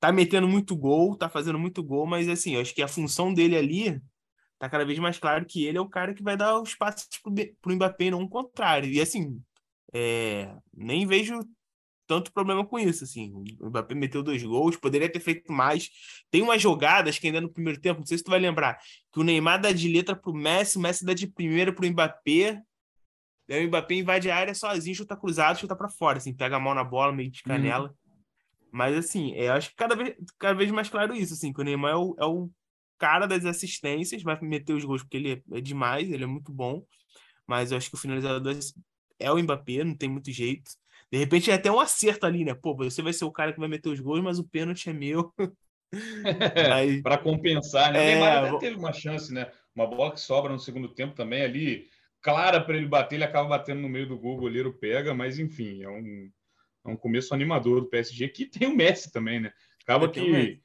Tá 0.00 0.12
metendo 0.12 0.48
muito 0.48 0.76
gol, 0.76 1.16
tá 1.16 1.28
fazendo 1.28 1.58
muito 1.58 1.82
gol, 1.82 2.06
mas 2.06 2.28
assim, 2.28 2.54
eu 2.54 2.60
acho 2.60 2.74
que 2.74 2.82
a 2.82 2.88
função 2.88 3.32
dele 3.32 3.56
ali 3.56 4.00
tá 4.58 4.68
cada 4.68 4.84
vez 4.84 4.98
mais 4.98 5.18
claro 5.18 5.44
que 5.44 5.64
ele 5.64 5.78
é 5.78 5.80
o 5.80 5.88
cara 5.88 6.14
que 6.14 6.22
vai 6.22 6.36
dar 6.36 6.60
os 6.60 6.74
passos 6.74 7.08
pro, 7.22 7.32
pro 7.60 7.74
Mbappé, 7.74 8.10
não 8.10 8.22
o 8.22 8.28
contrário. 8.28 8.90
E 8.90 9.00
assim, 9.00 9.40
é, 9.92 10.54
nem 10.72 11.06
vejo 11.06 11.40
tanto 12.06 12.32
problema 12.32 12.64
com 12.64 12.78
isso. 12.78 13.04
Assim, 13.04 13.32
o 13.60 13.68
Mbappé 13.68 13.94
meteu 13.94 14.22
dois 14.22 14.42
gols, 14.42 14.76
poderia 14.76 15.10
ter 15.10 15.20
feito 15.20 15.52
mais. 15.52 15.90
Tem 16.30 16.42
umas 16.42 16.60
jogadas 16.60 17.18
que 17.18 17.26
ainda 17.26 17.40
no 17.40 17.52
primeiro 17.52 17.80
tempo, 17.80 18.00
não 18.00 18.06
sei 18.06 18.18
se 18.18 18.24
tu 18.24 18.30
vai 18.30 18.40
lembrar, 18.40 18.78
que 19.12 19.20
o 19.20 19.22
Neymar 19.22 19.60
dá 19.60 19.72
de 19.72 19.88
letra 19.88 20.14
pro 20.16 20.34
Messi, 20.34 20.78
o 20.78 20.80
Messi 20.80 21.04
dá 21.04 21.14
de 21.14 21.26
primeira 21.26 21.72
pro 21.72 21.88
Mbappé, 21.88 22.62
Aí 23.50 23.64
o 23.64 23.68
Mbappé 23.68 23.96
invade 23.96 24.30
a 24.30 24.36
área 24.36 24.54
sozinho, 24.54 24.96
chuta 24.96 25.16
cruzado, 25.16 25.58
chuta 25.58 25.76
para 25.76 25.88
fora, 25.88 26.18
assim, 26.18 26.32
pega 26.32 26.56
a 26.56 26.60
mão 26.60 26.74
na 26.74 26.84
bola, 26.84 27.12
meio 27.12 27.30
de 27.30 27.42
uhum. 27.44 27.48
canela. 27.48 27.94
Mas, 28.70 28.96
assim, 28.96 29.32
eu 29.34 29.52
acho 29.52 29.70
que 29.70 29.76
cada 29.76 29.94
vez, 29.94 30.16
cada 30.38 30.54
vez 30.54 30.70
mais 30.70 30.88
claro 30.88 31.14
isso, 31.14 31.34
assim, 31.34 31.52
que 31.52 31.60
o 31.60 31.64
Neymar 31.64 31.92
é 31.92 31.96
o, 31.96 32.16
é 32.18 32.24
o 32.24 32.50
cara 32.98 33.26
das 33.26 33.44
assistências, 33.44 34.22
vai 34.22 34.40
meter 34.40 34.72
os 34.72 34.84
gols 34.84 35.02
porque 35.02 35.16
ele 35.16 35.32
é, 35.32 35.58
é 35.58 35.60
demais, 35.60 36.10
ele 36.10 36.24
é 36.24 36.26
muito 36.26 36.52
bom. 36.52 36.84
Mas 37.46 37.70
eu 37.70 37.76
acho 37.76 37.90
que 37.90 37.96
o 37.96 37.98
finalizador 37.98 38.56
é 39.18 39.30
o 39.30 39.38
Mbappé, 39.38 39.84
não 39.84 39.96
tem 39.96 40.08
muito 40.08 40.30
jeito. 40.30 40.70
De 41.12 41.18
repente 41.18 41.50
é 41.50 41.54
até 41.54 41.70
um 41.70 41.78
acerto 41.78 42.24
ali, 42.24 42.44
né? 42.44 42.54
Pô, 42.54 42.74
você 42.74 43.02
vai 43.02 43.12
ser 43.12 43.26
o 43.26 43.30
cara 43.30 43.52
que 43.52 43.60
vai 43.60 43.68
meter 43.68 43.90
os 43.90 44.00
gols, 44.00 44.22
mas 44.22 44.38
o 44.38 44.48
pênalti 44.48 44.88
é 44.88 44.92
meu. 44.94 45.32
mas... 46.70 47.02
Para 47.02 47.18
compensar, 47.18 47.92
né? 47.92 47.98
É... 47.98 48.16
O 48.16 48.20
Neymar 48.20 48.44
até 48.44 48.58
teve 48.58 48.76
uma 48.76 48.92
chance, 48.92 49.32
né? 49.32 49.50
Uma 49.74 49.86
bola 49.86 50.12
que 50.12 50.20
sobra 50.20 50.52
no 50.52 50.58
segundo 50.58 50.88
tempo 50.88 51.14
também 51.14 51.42
ali 51.42 51.86
clara 52.22 52.60
para 52.60 52.76
ele 52.76 52.86
bater, 52.86 53.16
ele 53.16 53.24
acaba 53.24 53.48
batendo 53.48 53.80
no 53.80 53.88
meio 53.88 54.06
do 54.06 54.16
gol, 54.16 54.36
o 54.36 54.40
goleiro 54.40 54.72
pega, 54.72 55.12
mas 55.12 55.38
enfim, 55.38 55.82
é 55.82 55.88
um, 55.88 56.30
é 56.86 56.88
um 56.88 56.96
começo 56.96 57.34
animador 57.34 57.80
do 57.80 57.88
PSG, 57.88 58.28
que 58.28 58.46
tem 58.46 58.68
o 58.68 58.76
Messi 58.76 59.12
também, 59.12 59.40
né? 59.40 59.52
Acaba 59.82 60.08
que 60.08 60.62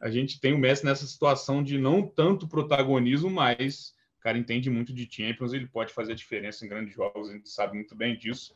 a 0.00 0.10
gente 0.10 0.38
tem 0.38 0.52
o 0.52 0.58
Messi 0.58 0.84
nessa 0.84 1.06
situação 1.06 1.62
de 1.62 1.78
não 1.78 2.06
tanto 2.06 2.46
protagonismo, 2.46 3.30
mas 3.30 3.94
o 4.18 4.20
cara 4.20 4.36
entende 4.36 4.68
muito 4.68 4.92
de 4.92 5.08
Champions, 5.10 5.54
ele 5.54 5.66
pode 5.66 5.92
fazer 5.92 6.12
a 6.12 6.16
diferença 6.16 6.64
em 6.64 6.68
grandes 6.68 6.94
jogos, 6.94 7.30
a 7.30 7.32
gente 7.32 7.48
sabe 7.48 7.74
muito 7.74 7.96
bem 7.96 8.16
disso. 8.16 8.52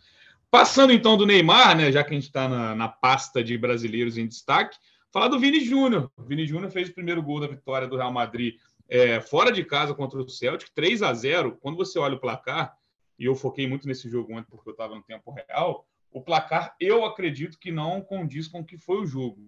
Passando 0.53 0.93
então 0.93 1.17
do 1.17 1.25
Neymar, 1.25 1.75
né, 1.75 1.91
já 1.91 2.05
que 2.05 2.11
a 2.11 2.13
gente 2.13 2.27
está 2.27 2.47
na, 2.47 2.75
na 2.75 2.87
pasta 2.87 3.43
de 3.43 3.57
brasileiros 3.57 4.19
em 4.19 4.29
destaque, 4.29 4.77
falar 5.11 5.29
do 5.29 5.41
Vini 5.41 5.61
Júnior. 5.61 6.13
O 6.15 6.23
Vini 6.23 6.47
Júnior 6.47 6.71
fez 6.71 6.91
o 6.91 6.95
primeiro 6.95 7.23
gol 7.23 7.41
da 7.41 7.47
vitória 7.47 7.89
do 7.89 7.97
Real 7.97 8.13
Madrid 8.13 8.57
é, 8.87 9.19
fora 9.19 9.51
de 9.51 9.65
casa 9.65 9.95
contra 9.95 10.21
o 10.21 10.29
Celtic, 10.29 10.69
3 10.75 11.03
a 11.03 11.15
0 11.15 11.57
Quando 11.57 11.79
você 11.79 11.99
olha 11.99 12.17
o 12.17 12.21
placar, 12.21 12.77
e 13.19 13.25
eu 13.25 13.35
foquei 13.35 13.67
muito 13.67 13.89
nesse 13.89 14.11
jogo 14.11 14.35
ontem 14.35 14.51
porque 14.51 14.69
eu 14.69 14.73
estava 14.73 14.95
no 14.95 15.03
tempo 15.03 15.33
real, 15.33 15.87
o 16.11 16.21
placar 16.21 16.77
eu 16.79 17.07
acredito 17.07 17.59
que 17.59 17.73
não 17.73 18.03
condiz 18.03 18.47
com 18.47 18.61
o 18.61 18.65
que 18.67 18.77
foi 18.77 19.01
o 19.01 19.07
jogo. 19.07 19.41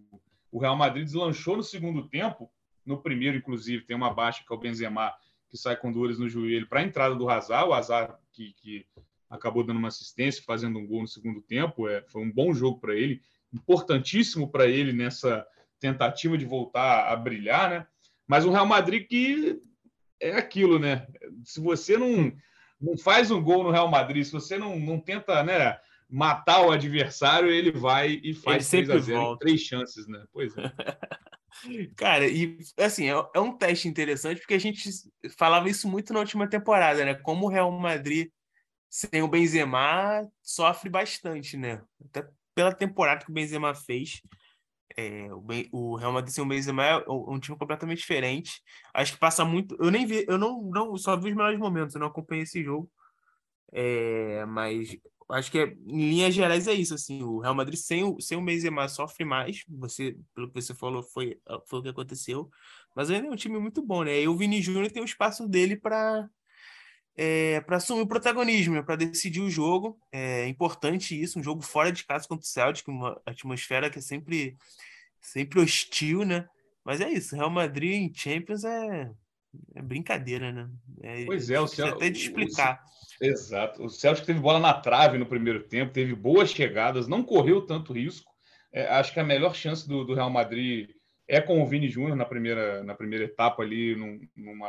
O 0.51 0.59
Real 0.59 0.75
Madrid 0.75 1.05
deslanchou 1.05 1.59
no 1.59 1.63
segundo 1.63 2.09
tempo, 2.09 2.51
no 2.83 3.03
primeiro, 3.03 3.37
inclusive, 3.37 3.85
tem 3.85 3.95
uma 3.95 4.15
baixa 4.15 4.43
que 4.43 4.51
é 4.51 4.57
o 4.57 4.59
Benzema, 4.59 5.13
que 5.51 5.59
sai 5.59 5.77
com 5.77 5.93
dores 5.93 6.19
no 6.19 6.31
joelho 6.31 6.67
para 6.67 6.81
a 6.81 6.83
entrada 6.83 7.15
do 7.15 7.29
Hazard, 7.29 7.69
o 7.69 7.75
Hazard 7.75 8.15
que, 8.33 8.55
que, 8.55 8.87
acabou 9.29 9.65
dando 9.65 9.79
uma 9.79 9.89
assistência, 9.89 10.43
fazendo 10.45 10.79
um 10.79 10.87
gol 10.87 11.03
no 11.03 11.09
segundo 11.09 11.41
tempo, 11.43 11.89
é, 11.89 12.03
foi 12.09 12.23
um 12.23 12.31
bom 12.31 12.53
jogo 12.53 12.81
para 12.81 12.95
ele, 12.95 13.21
importantíssimo 13.53 14.51
para 14.51 14.67
ele 14.67 14.93
nessa 14.93 15.47
tentativa 15.81 16.37
de 16.37 16.45
voltar 16.45 17.13
a 17.13 17.17
brilhar, 17.17 17.71
né? 17.71 17.87
Mas 18.27 18.45
o 18.45 18.51
Real 18.51 18.67
Madrid 18.67 19.07
que 19.07 19.61
é 20.21 20.33
aquilo, 20.37 20.79
né? 20.79 21.07
Se 21.45 21.61
você 21.61 21.97
não, 21.97 22.33
não 22.81 22.97
faz 22.97 23.31
um 23.31 23.43
gol 23.43 23.65
no 23.65 23.71
Real 23.71 23.89
Madrid, 23.89 24.25
se 24.25 24.33
você 24.33 24.57
não, 24.57 24.79
não 24.79 24.99
tenta 24.99 25.43
né, 25.43 25.79
matar 26.09 26.63
o 26.63 26.71
adversário, 26.71 27.51
ele 27.51 27.71
vai 27.71 28.21
e 28.23 28.33
faz 28.35 28.69
3 28.69 28.91
a 28.91 28.99
0 28.99 29.37
três 29.37 29.61
chances, 29.61 30.07
né? 30.07 30.25
Pois 30.33 30.57
é. 30.57 30.73
Cara, 31.97 32.27
e 32.27 32.59
assim, 32.79 33.09
é, 33.09 33.15
é 33.35 33.41
um 33.41 33.57
teste 33.57 33.87
interessante 33.87 34.41
porque 34.41 34.55
a 34.55 34.61
gente 34.61 34.89
falava 35.37 35.69
isso 35.69 35.89
muito 35.89 36.13
na 36.13 36.21
última 36.21 36.49
temporada, 36.49 37.05
né? 37.05 37.15
Como 37.15 37.47
o 37.47 37.49
Real 37.49 37.71
Madrid 37.71 38.29
sem 38.95 39.23
o 39.23 39.29
Benzema 39.29 40.25
sofre 40.41 40.89
bastante, 40.89 41.57
né? 41.57 41.83
Até 42.05 42.29
pela 42.55 42.73
temporada 42.73 43.25
que 43.25 43.31
o 43.31 43.35
Benzema 43.35 43.75
fez. 43.75 44.23
É, 44.97 45.27
o, 45.33 45.45
o 45.73 45.97
Real 45.97 46.13
Madrid 46.13 46.33
sem 46.33 46.45
o 46.45 46.47
Benzema 46.47 46.85
é 46.85 47.05
um 47.09 47.41
time 47.41 47.59
completamente 47.59 47.99
diferente. 47.99 48.63
Acho 48.95 49.15
que 49.15 49.19
passa 49.19 49.45
muito. 49.45 49.77
Eu 49.81 49.91
nem 49.91 50.07
vi, 50.07 50.25
eu 50.29 50.39
não, 50.39 50.63
não 50.63 50.97
só 50.97 51.17
vi 51.17 51.31
os 51.31 51.37
melhores 51.37 51.59
momentos, 51.59 51.97
eu 51.97 52.01
não 52.01 52.07
acompanhei 52.07 52.45
esse 52.45 52.63
jogo. 52.63 52.89
É, 53.73 54.47
mas 54.47 54.97
acho 55.31 55.51
que 55.51 55.59
é, 55.59 55.65
em 55.87 56.11
linhas 56.11 56.33
gerais 56.33 56.69
é 56.69 56.73
isso. 56.73 56.95
Assim, 56.95 57.21
o 57.25 57.41
Real 57.41 57.55
Madrid 57.55 57.77
sem 57.77 58.05
o, 58.05 58.21
sem 58.21 58.39
o 58.39 58.45
Benzema 58.45 58.87
sofre 58.87 59.25
mais. 59.25 59.65
Você, 59.71 60.17
pelo 60.37 60.53
que 60.53 60.63
você 60.63 60.73
falou, 60.73 61.03
foi, 61.03 61.37
foi 61.67 61.81
o 61.81 61.83
que 61.83 61.89
aconteceu. 61.89 62.49
Mas 62.95 63.11
ainda 63.11 63.27
é 63.27 63.31
um 63.33 63.37
time 63.37 63.59
muito 63.59 63.85
bom, 63.85 64.05
né? 64.05 64.21
E 64.21 64.29
o 64.29 64.37
Vini 64.37 64.63
Júnior 64.63 64.89
tem 64.93 65.03
o 65.03 65.05
espaço 65.05 65.49
dele 65.49 65.75
para 65.75 66.31
é, 67.17 67.61
para 67.61 67.77
assumir 67.77 68.03
o 68.03 68.07
protagonismo, 68.07 68.83
para 68.85 68.97
decidir 68.97 69.41
o 69.41 69.51
jogo. 69.51 69.99
É 70.13 70.47
importante 70.49 71.21
isso, 71.21 71.39
um 71.39 71.43
jogo 71.43 71.63
fora 71.63 71.93
de 71.93 72.05
casa 72.05 72.27
contra 72.27 72.45
o 72.45 72.47
Celtic, 72.47 72.89
uma 72.89 73.21
atmosfera 73.25 73.89
que 73.89 73.99
é 73.99 74.03
sempre, 74.03 74.57
sempre 75.21 75.61
hostil, 75.61 76.25
né? 76.25 76.49
Mas 76.85 77.01
é 77.01 77.09
isso, 77.09 77.37
Real 77.37 77.51
Madrid 77.51 77.95
em 77.95 78.13
Champions 78.15 78.65
é, 78.65 79.11
é 79.75 79.83
brincadeira, 79.83 80.53
né? 80.53 80.69
É, 81.03 81.25
pois 81.25 81.49
é, 81.49 81.61
o 81.61 81.67
Celtic... 81.67 81.97
até 81.97 82.11
de 82.11 82.19
explicar. 82.19 82.83
O, 83.21 83.25
exato, 83.25 83.85
o 83.85 83.89
Celtic 83.89 84.27
teve 84.27 84.41
bola 84.41 84.59
na 84.59 84.75
trave 84.75 85.17
no 85.17 85.27
primeiro 85.27 85.63
tempo, 85.63 85.93
teve 85.93 86.15
boas 86.15 86.51
chegadas, 86.51 87.09
não 87.09 87.23
correu 87.23 87.65
tanto 87.65 87.93
risco. 87.93 88.31
É, 88.73 88.89
acho 88.89 89.13
que 89.13 89.21
a 89.21 89.25
melhor 89.25 89.55
chance 89.55 89.89
do, 89.89 90.05
do 90.05 90.15
Real 90.15 90.31
Madrid 90.31 90.91
é 91.29 91.41
com 91.41 91.63
o 91.63 91.67
Vini 91.67 91.89
Júnior 91.89 92.17
na 92.17 92.25
primeira, 92.25 92.83
na 92.83 92.95
primeira 92.95 93.25
etapa 93.25 93.63
ali, 93.63 93.95
num, 93.95 94.21
numa 94.37 94.69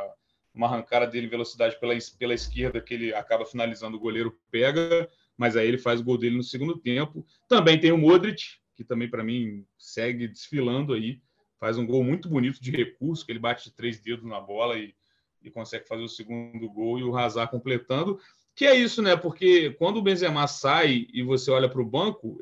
uma 0.55 0.67
arrancada 0.67 1.05
dele 1.05 1.27
velocidade 1.27 1.77
pela, 1.79 1.93
pela 2.17 2.33
esquerda 2.33 2.81
que 2.81 2.93
ele 2.93 3.13
acaba 3.13 3.45
finalizando, 3.45 3.97
o 3.97 3.99
goleiro 3.99 4.39
pega, 4.49 5.09
mas 5.37 5.57
aí 5.57 5.67
ele 5.67 5.77
faz 5.77 5.99
o 5.99 6.03
gol 6.03 6.17
dele 6.17 6.37
no 6.37 6.43
segundo 6.43 6.77
tempo. 6.77 7.25
Também 7.47 7.79
tem 7.79 7.91
o 7.91 7.97
Modric, 7.97 8.57
que 8.73 8.83
também 8.83 9.09
para 9.09 9.23
mim 9.23 9.65
segue 9.77 10.27
desfilando 10.27 10.93
aí, 10.93 11.21
faz 11.59 11.77
um 11.77 11.85
gol 11.85 12.03
muito 12.03 12.29
bonito 12.29 12.61
de 12.61 12.71
recurso, 12.71 13.25
que 13.25 13.31
ele 13.31 13.39
bate 13.39 13.73
três 13.75 13.99
dedos 13.99 14.25
na 14.25 14.39
bola 14.39 14.77
e, 14.77 14.95
e 15.41 15.51
consegue 15.51 15.87
fazer 15.87 16.03
o 16.03 16.09
segundo 16.09 16.69
gol 16.69 16.99
e 16.99 17.03
o 17.03 17.15
Hazard 17.15 17.51
completando. 17.51 18.19
Que 18.55 18.65
é 18.65 18.75
isso, 18.75 19.01
né? 19.01 19.17
Porque 19.17 19.71
quando 19.71 19.97
o 19.97 20.01
Benzema 20.01 20.47
sai 20.47 21.07
e 21.13 21.21
você 21.21 21.51
olha 21.51 21.67
para 21.67 21.81
o 21.81 21.85
banco, 21.85 22.41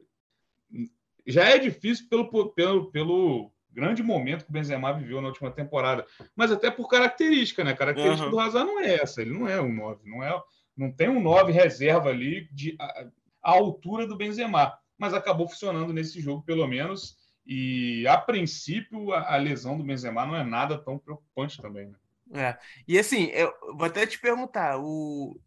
já 1.26 1.46
é 1.46 1.58
difícil 1.58 2.08
pelo, 2.10 2.30
pelo, 2.54 2.92
pelo 2.92 3.53
grande 3.74 4.04
momento 4.04 4.46
que 4.46 4.50
o 4.50 4.54
Benzema 4.54 4.94
viveu 4.94 5.22
na 5.22 5.28
última 5.28 5.52
temporada, 5.52 6.06
mas 6.36 6.52
até 6.52 6.70
por 6.70 6.88
característica, 6.88 7.64
né? 7.64 7.72
A 7.72 7.78
característica 7.78 8.26
uhum. 8.26 8.32
do 8.32 8.40
Hazard 8.40 8.68
não 8.68 8.80
é 8.80 8.96
essa, 8.96 9.22
ele 9.22 9.34
não 9.38 9.48
é 9.48 9.60
um 9.62 9.74
9, 9.74 10.10
não 10.10 10.24
é, 10.24 10.42
não 10.76 10.92
tem 10.92 11.10
um 11.10 11.22
9 11.22 11.52
reserva 11.52 12.10
ali 12.10 12.48
de 12.52 12.76
a, 12.80 13.06
a 13.44 13.52
altura 13.52 14.08
do 14.08 14.18
Benzema, 14.18 14.78
mas 14.98 15.14
acabou 15.14 15.48
funcionando 15.48 15.92
nesse 15.92 16.22
jogo 16.22 16.44
pelo 16.44 16.68
menos. 16.68 17.22
E 17.46 18.08
a 18.08 18.18
princípio 18.18 19.12
a, 19.12 19.34
a 19.34 19.38
lesão 19.38 19.78
do 19.78 19.84
Benzema 19.84 20.26
não 20.26 20.36
é 20.36 20.44
nada 20.44 20.78
tão 20.78 20.98
preocupante 20.98 21.62
também, 21.62 21.88
né? 21.88 21.96
É. 22.34 22.58
E 22.88 22.98
assim, 22.98 23.26
eu 23.28 23.54
vou 23.76 23.86
até 23.86 24.08
te 24.08 24.20
perguntar, 24.20 24.80
o 24.80 25.40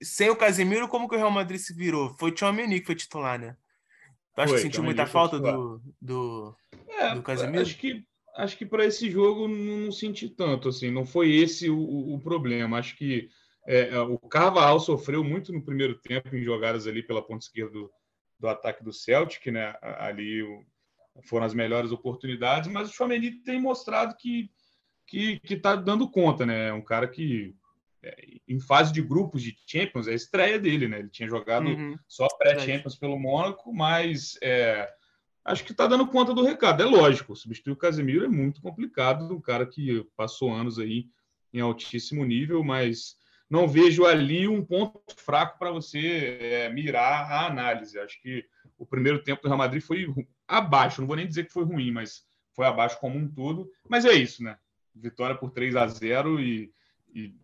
sem 0.00 0.30
o 0.30 0.36
Casemiro, 0.36 0.88
como 0.88 1.08
que 1.08 1.14
o 1.14 1.18
Real 1.18 1.30
Madrid 1.30 1.60
se 1.60 1.74
virou? 1.74 2.14
Foi 2.18 2.30
o 2.30 2.34
Tchouameni 2.34 2.80
que 2.80 2.86
foi 2.86 2.94
titular, 2.94 3.38
né? 3.38 3.56
Tu 4.38 4.42
acha 4.42 4.48
foi, 4.50 4.56
que 4.58 4.62
sentiu 4.62 4.84
muita 4.84 5.04
falta 5.04 5.40
do, 5.40 5.82
do, 6.00 6.56
é, 6.88 7.12
do 7.12 7.22
Casemiro? 7.22 7.60
Acho 7.60 7.76
que, 7.76 8.04
acho 8.36 8.56
que 8.56 8.64
para 8.64 8.84
esse 8.84 9.10
jogo 9.10 9.48
não, 9.48 9.90
senti 9.90 10.28
tanto, 10.28 10.68
assim, 10.68 10.92
não 10.92 11.04
foi 11.04 11.34
esse 11.34 11.68
o, 11.68 12.14
o 12.14 12.20
problema. 12.20 12.78
Acho 12.78 12.96
que 12.96 13.28
é, 13.66 13.88
é, 13.88 13.98
o 13.98 14.16
Carvalhal 14.16 14.78
sofreu 14.78 15.24
muito 15.24 15.52
no 15.52 15.64
primeiro 15.64 15.98
tempo 15.98 16.36
em 16.36 16.44
jogadas 16.44 16.86
ali 16.86 17.02
pela 17.02 17.20
ponta 17.20 17.44
esquerda 17.46 17.72
do, 17.72 17.90
do 18.38 18.46
ataque 18.46 18.84
do 18.84 18.92
Celtic, 18.92 19.44
né? 19.50 19.74
Ali 19.82 20.44
foram 21.24 21.44
as 21.44 21.52
melhores 21.52 21.90
oportunidades, 21.90 22.70
mas 22.70 22.88
o 22.88 22.92
Chouameni 22.92 23.42
tem 23.42 23.60
mostrado 23.60 24.14
que 24.16 24.48
que 25.04 25.40
está 25.48 25.74
dando 25.74 26.08
conta, 26.08 26.44
né? 26.44 26.68
É 26.68 26.72
um 26.72 26.82
cara 26.82 27.08
que 27.08 27.56
em 28.46 28.60
fase 28.60 28.92
de 28.92 29.02
grupos 29.02 29.42
de 29.42 29.56
Champions 29.66 30.06
é 30.06 30.12
a 30.12 30.14
estreia 30.14 30.58
dele, 30.58 30.88
né? 30.88 31.00
Ele 31.00 31.08
tinha 31.08 31.28
jogado 31.28 31.66
uhum. 31.66 31.98
só 32.06 32.26
pré-Champions 32.38 32.96
pelo 32.96 33.18
Mônaco, 33.18 33.72
mas 33.74 34.38
é, 34.42 34.88
acho 35.44 35.64
que 35.64 35.72
está 35.72 35.86
dando 35.86 36.06
conta 36.06 36.32
do 36.32 36.44
recado. 36.44 36.82
É 36.82 36.86
lógico, 36.86 37.34
substituir 37.34 37.72
o 37.72 37.76
Casemiro 37.76 38.24
é 38.24 38.28
muito 38.28 38.60
complicado, 38.62 39.34
um 39.34 39.40
cara 39.40 39.66
que 39.66 40.06
passou 40.16 40.52
anos 40.52 40.78
aí 40.78 41.06
em 41.52 41.60
altíssimo 41.60 42.24
nível, 42.24 42.62
mas 42.62 43.16
não 43.50 43.66
vejo 43.66 44.04
ali 44.04 44.46
um 44.46 44.64
ponto 44.64 45.00
fraco 45.16 45.58
para 45.58 45.70
você 45.70 46.38
é, 46.40 46.68
mirar 46.68 47.30
a 47.30 47.46
análise. 47.46 47.98
Acho 47.98 48.20
que 48.20 48.44
o 48.76 48.86
primeiro 48.86 49.22
tempo 49.22 49.42
do 49.42 49.48
Real 49.48 49.58
Madrid 49.58 49.82
foi 49.82 50.06
abaixo, 50.46 51.00
não 51.00 51.08
vou 51.08 51.16
nem 51.16 51.26
dizer 51.26 51.46
que 51.46 51.52
foi 51.52 51.64
ruim, 51.64 51.90
mas 51.90 52.24
foi 52.52 52.66
abaixo 52.66 52.98
como 53.00 53.18
um 53.18 53.26
todo. 53.28 53.70
Mas 53.88 54.04
é 54.04 54.12
isso, 54.12 54.42
né? 54.42 54.56
Vitória 54.94 55.36
por 55.36 55.50
3 55.50 55.76
a 55.76 55.86
0 55.86 56.40
e, 56.40 56.72
e 57.14 57.34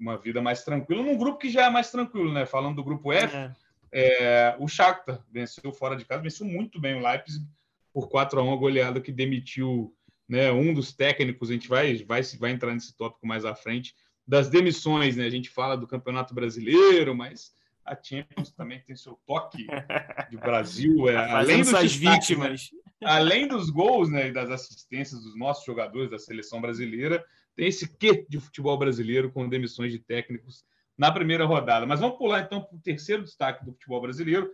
uma 0.00 0.16
vida 0.16 0.40
mais 0.40 0.64
tranquila, 0.64 1.02
num 1.02 1.18
grupo 1.18 1.38
que 1.38 1.50
já 1.50 1.66
é 1.66 1.70
mais 1.70 1.90
tranquilo, 1.90 2.32
né? 2.32 2.46
Falando 2.46 2.76
do 2.76 2.84
grupo 2.84 3.12
F, 3.12 3.36
é. 3.36 3.52
É, 3.92 4.56
o 4.58 4.68
Shakhtar 4.68 5.20
venceu 5.30 5.72
fora 5.72 5.96
de 5.96 6.04
casa, 6.04 6.22
venceu 6.22 6.46
muito 6.46 6.80
bem 6.80 6.94
o 6.94 7.02
Leipzig 7.02 7.44
por 7.92 8.08
4 8.08 8.38
a 8.38 8.42
1 8.42 8.52
a 8.52 8.56
goleada 8.56 9.00
que 9.00 9.10
demitiu 9.10 9.94
né, 10.28 10.50
um 10.52 10.72
dos 10.72 10.92
técnicos, 10.92 11.50
a 11.50 11.52
gente 11.52 11.68
vai, 11.68 11.96
vai, 12.04 12.22
vai 12.38 12.52
entrar 12.52 12.72
nesse 12.72 12.96
tópico 12.96 13.26
mais 13.26 13.44
à 13.44 13.52
frente, 13.52 13.96
das 14.26 14.48
demissões, 14.48 15.16
né? 15.16 15.24
A 15.26 15.30
gente 15.30 15.50
fala 15.50 15.76
do 15.76 15.88
Campeonato 15.88 16.32
Brasileiro, 16.32 17.16
mas 17.16 17.52
a 17.84 17.96
Champions 18.00 18.52
também 18.52 18.80
tem 18.80 18.94
seu 18.94 19.18
toque 19.26 19.66
de 20.30 20.36
Brasil, 20.36 21.08
é, 21.08 21.14
tá 21.14 21.38
além 21.38 21.64
das 21.64 21.98
né? 21.98 22.12
vítimas. 22.12 22.70
Né? 22.72 23.08
Além 23.08 23.48
dos 23.48 23.70
gols, 23.70 24.08
né, 24.08 24.28
e 24.28 24.32
das 24.32 24.50
assistências 24.50 25.20
dos 25.22 25.36
nossos 25.36 25.64
jogadores 25.64 26.10
da 26.10 26.18
seleção 26.18 26.60
brasileira, 26.60 27.24
tem 27.56 27.68
esse 27.68 27.88
quê 27.96 28.26
de 28.28 28.38
futebol 28.38 28.78
brasileiro 28.78 29.30
com 29.30 29.48
demissões 29.48 29.92
de 29.92 29.98
técnicos 29.98 30.64
na 30.96 31.10
primeira 31.10 31.44
rodada. 31.44 31.86
Mas 31.86 32.00
vamos 32.00 32.18
pular 32.18 32.42
então 32.42 32.62
para 32.62 32.76
o 32.76 32.80
terceiro 32.80 33.24
destaque 33.24 33.64
do 33.64 33.72
futebol 33.72 34.00
brasileiro 34.00 34.50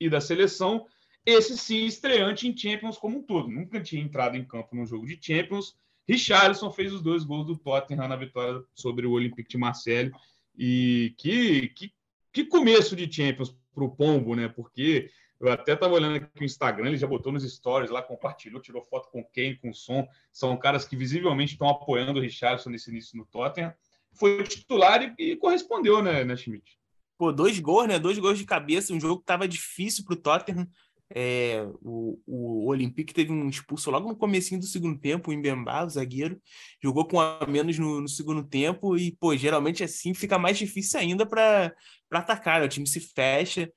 e 0.00 0.08
da 0.08 0.20
seleção. 0.20 0.86
Esse 1.24 1.56
sim, 1.56 1.84
estreante 1.84 2.48
em 2.48 2.56
Champions 2.56 2.96
como 2.96 3.18
um 3.18 3.22
todo. 3.22 3.48
Nunca 3.48 3.80
tinha 3.80 4.02
entrado 4.02 4.36
em 4.36 4.44
campo 4.44 4.74
num 4.74 4.86
jogo 4.86 5.06
de 5.06 5.18
Champions. 5.20 5.74
Richarlison 6.08 6.70
fez 6.70 6.92
os 6.92 7.02
dois 7.02 7.22
gols 7.22 7.46
do 7.46 7.56
Tottenham 7.56 8.08
na 8.08 8.16
vitória 8.16 8.62
sobre 8.74 9.06
o 9.06 9.12
Olympique 9.12 9.50
de 9.50 9.58
Marseille. 9.58 10.10
E 10.56 11.14
que, 11.18 11.68
que, 11.68 11.92
que 12.32 12.44
começo 12.46 12.96
de 12.96 13.10
Champions 13.12 13.54
para 13.74 13.84
o 13.84 13.94
Pombo, 13.94 14.34
né? 14.34 14.48
Porque 14.48 15.10
eu 15.40 15.50
até 15.50 15.72
estava 15.72 15.94
olhando 15.94 16.16
aqui 16.16 16.42
o 16.42 16.44
Instagram, 16.44 16.88
ele 16.88 16.98
já 16.98 17.06
botou 17.06 17.32
nos 17.32 17.50
stories 17.50 17.90
lá, 17.90 18.02
compartilhou, 18.02 18.60
tirou 18.60 18.82
foto 18.82 19.08
com 19.10 19.24
quem, 19.24 19.56
com 19.56 19.72
som. 19.72 20.06
São 20.30 20.56
caras 20.56 20.84
que 20.84 20.94
visivelmente 20.94 21.52
estão 21.52 21.68
apoiando 21.68 22.20
o 22.20 22.22
Richardson 22.22 22.68
nesse 22.68 22.90
início 22.90 23.16
no 23.16 23.24
Tottenham. 23.24 23.72
Foi 24.12 24.42
titular 24.44 25.02
e, 25.02 25.32
e 25.32 25.36
correspondeu, 25.36 26.02
né, 26.02 26.24
né, 26.24 26.36
Schmidt? 26.36 26.78
Pô, 27.16 27.32
dois 27.32 27.58
gols, 27.58 27.88
né? 27.88 27.98
Dois 27.98 28.18
gols 28.18 28.38
de 28.38 28.44
cabeça, 28.44 28.92
um 28.92 29.00
jogo 29.00 29.16
que 29.16 29.22
estava 29.22 29.48
difícil 29.48 30.04
para 30.04 30.14
o 30.14 30.16
Tottenham. 30.16 30.68
É, 31.12 31.66
o, 31.82 32.20
o 32.24 32.66
Olympique 32.68 33.12
teve 33.12 33.32
um 33.32 33.48
expulso 33.48 33.90
logo 33.90 34.08
no 34.08 34.16
comecinho 34.16 34.60
do 34.60 34.66
segundo 34.66 34.98
tempo, 34.98 35.30
o 35.30 35.34
Mbemba, 35.36 35.84
o 35.84 35.90
zagueiro, 35.90 36.40
jogou 36.80 37.04
com 37.04 37.18
a 37.18 37.44
menos 37.48 37.76
no, 37.78 38.00
no, 38.00 38.08
segundo 38.08 38.44
tempo 38.44 38.96
e, 38.96 39.10
pô, 39.16 39.36
geralmente 39.36 39.82
assim 39.82 40.14
fica 40.14 40.38
mais 40.38 40.56
difícil 40.56 41.00
ainda 41.00 41.26
para 41.26 41.74
atacar, 42.12 42.60
né? 42.60 42.66
o 42.66 42.68
time 42.68 42.86
se 42.86 43.00
fecha. 43.00 43.70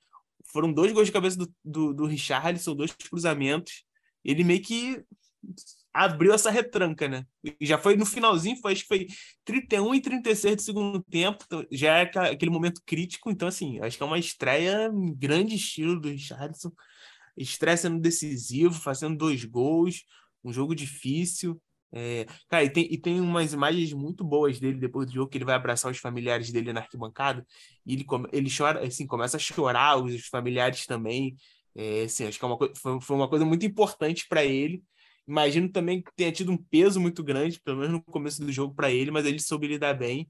Foram 0.53 0.71
dois 0.71 0.93
gols 0.93 1.07
de 1.07 1.11
cabeça 1.11 1.37
do, 1.37 1.53
do, 1.63 1.93
do 1.93 2.05
Richarlison, 2.05 2.75
dois 2.75 2.91
cruzamentos. 2.93 3.83
Ele 4.23 4.43
meio 4.43 4.61
que 4.61 5.03
abriu 5.93 6.33
essa 6.33 6.49
retranca, 6.49 7.07
né? 7.07 7.25
E 7.59 7.65
já 7.65 7.77
foi 7.77 7.95
no 7.95 8.05
finalzinho, 8.05 8.57
foi, 8.61 8.71
acho 8.71 8.83
que 8.83 8.87
foi 8.87 9.07
31 9.43 9.95
e 9.95 10.01
36 10.01 10.55
do 10.55 10.61
segundo 10.61 11.03
tempo, 11.03 11.43
então 11.45 11.65
já 11.71 11.97
é 11.97 12.01
aquele 12.31 12.49
momento 12.49 12.81
crítico, 12.85 13.29
então 13.29 13.47
assim, 13.47 13.79
acho 13.79 13.97
que 13.97 14.03
é 14.03 14.05
uma 14.05 14.17
estreia 14.17 14.87
em 14.87 15.13
grande 15.13 15.55
estilo 15.55 15.99
do 15.99 16.09
Richardson 16.09 16.71
estreia 17.37 17.77
sendo 17.77 17.99
decisivo, 17.99 18.73
fazendo 18.73 19.17
dois 19.17 19.43
gols, 19.45 20.03
um 20.43 20.53
jogo 20.53 20.75
difícil. 20.75 21.61
É, 21.95 22.25
cara, 22.49 22.63
e 22.63 22.69
tem, 22.71 22.87
e 22.91 22.97
tem 22.97 23.21
umas 23.21 23.53
imagens 23.53 23.93
muito 23.93 24.23
boas 24.23 24.59
dele 24.59 24.79
depois 24.79 25.05
do 25.07 25.13
jogo, 25.13 25.29
que 25.29 25.37
ele 25.37 25.45
vai 25.45 25.53
abraçar 25.55 25.91
os 25.91 25.99
familiares 25.99 26.51
dele 26.51 26.73
na 26.73 26.79
arquibancada, 26.81 27.45
e 27.85 27.93
ele, 27.93 28.05
ele 28.31 28.49
chora, 28.55 28.83
assim, 28.85 29.05
começa 29.05 29.37
a 29.37 29.39
chorar, 29.39 29.97
os 29.97 30.25
familiares 30.27 30.85
também. 30.87 31.35
É, 31.75 32.03
assim, 32.03 32.25
acho 32.25 32.39
que 32.39 32.45
é 32.45 32.47
uma, 32.47 32.57
foi, 32.75 32.99
foi 33.01 33.15
uma 33.15 33.29
coisa 33.29 33.45
muito 33.45 33.65
importante 33.65 34.25
para 34.27 34.43
ele. 34.43 34.83
Imagino 35.27 35.69
também 35.69 36.01
que 36.01 36.11
tenha 36.15 36.31
tido 36.31 36.51
um 36.51 36.57
peso 36.57 36.99
muito 36.99 37.23
grande, 37.23 37.59
pelo 37.61 37.77
menos 37.77 37.93
no 37.93 38.03
começo 38.03 38.41
do 38.41 38.51
jogo, 38.51 38.73
para 38.75 38.91
ele, 38.91 39.11
mas 39.11 39.25
ele 39.25 39.39
soube 39.39 39.67
lidar 39.67 39.93
bem 39.93 40.29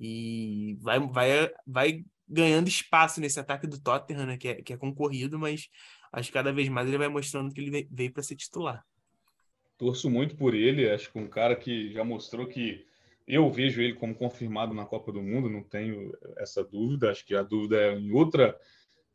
e 0.00 0.76
vai, 0.80 1.00
vai, 1.00 1.50
vai 1.66 2.04
ganhando 2.28 2.68
espaço 2.68 3.20
nesse 3.20 3.38
ataque 3.40 3.66
do 3.66 3.80
Tottenham, 3.80 4.26
né, 4.26 4.36
que, 4.36 4.48
é, 4.48 4.62
que 4.62 4.72
é 4.72 4.76
concorrido, 4.76 5.38
mas 5.38 5.68
acho 6.12 6.28
que 6.28 6.34
cada 6.34 6.52
vez 6.52 6.68
mais 6.68 6.88
ele 6.88 6.98
vai 6.98 7.08
mostrando 7.08 7.52
que 7.52 7.60
ele 7.60 7.88
veio 7.90 8.12
para 8.12 8.22
ser 8.22 8.36
titular. 8.36 8.84
Torço 9.78 10.08
muito 10.10 10.36
por 10.36 10.54
ele, 10.54 10.88
acho 10.88 11.12
que 11.12 11.18
um 11.18 11.28
cara 11.28 11.54
que 11.54 11.92
já 11.92 12.02
mostrou 12.02 12.46
que 12.46 12.84
eu 13.26 13.50
vejo 13.50 13.82
ele 13.82 13.94
como 13.94 14.14
confirmado 14.14 14.72
na 14.72 14.86
Copa 14.86 15.12
do 15.12 15.22
Mundo, 15.22 15.50
não 15.50 15.62
tenho 15.62 16.12
essa 16.38 16.62
dúvida, 16.62 17.10
acho 17.10 17.24
que 17.26 17.34
a 17.34 17.42
dúvida 17.42 17.76
é 17.76 17.98
em 17.98 18.12
outra 18.12 18.58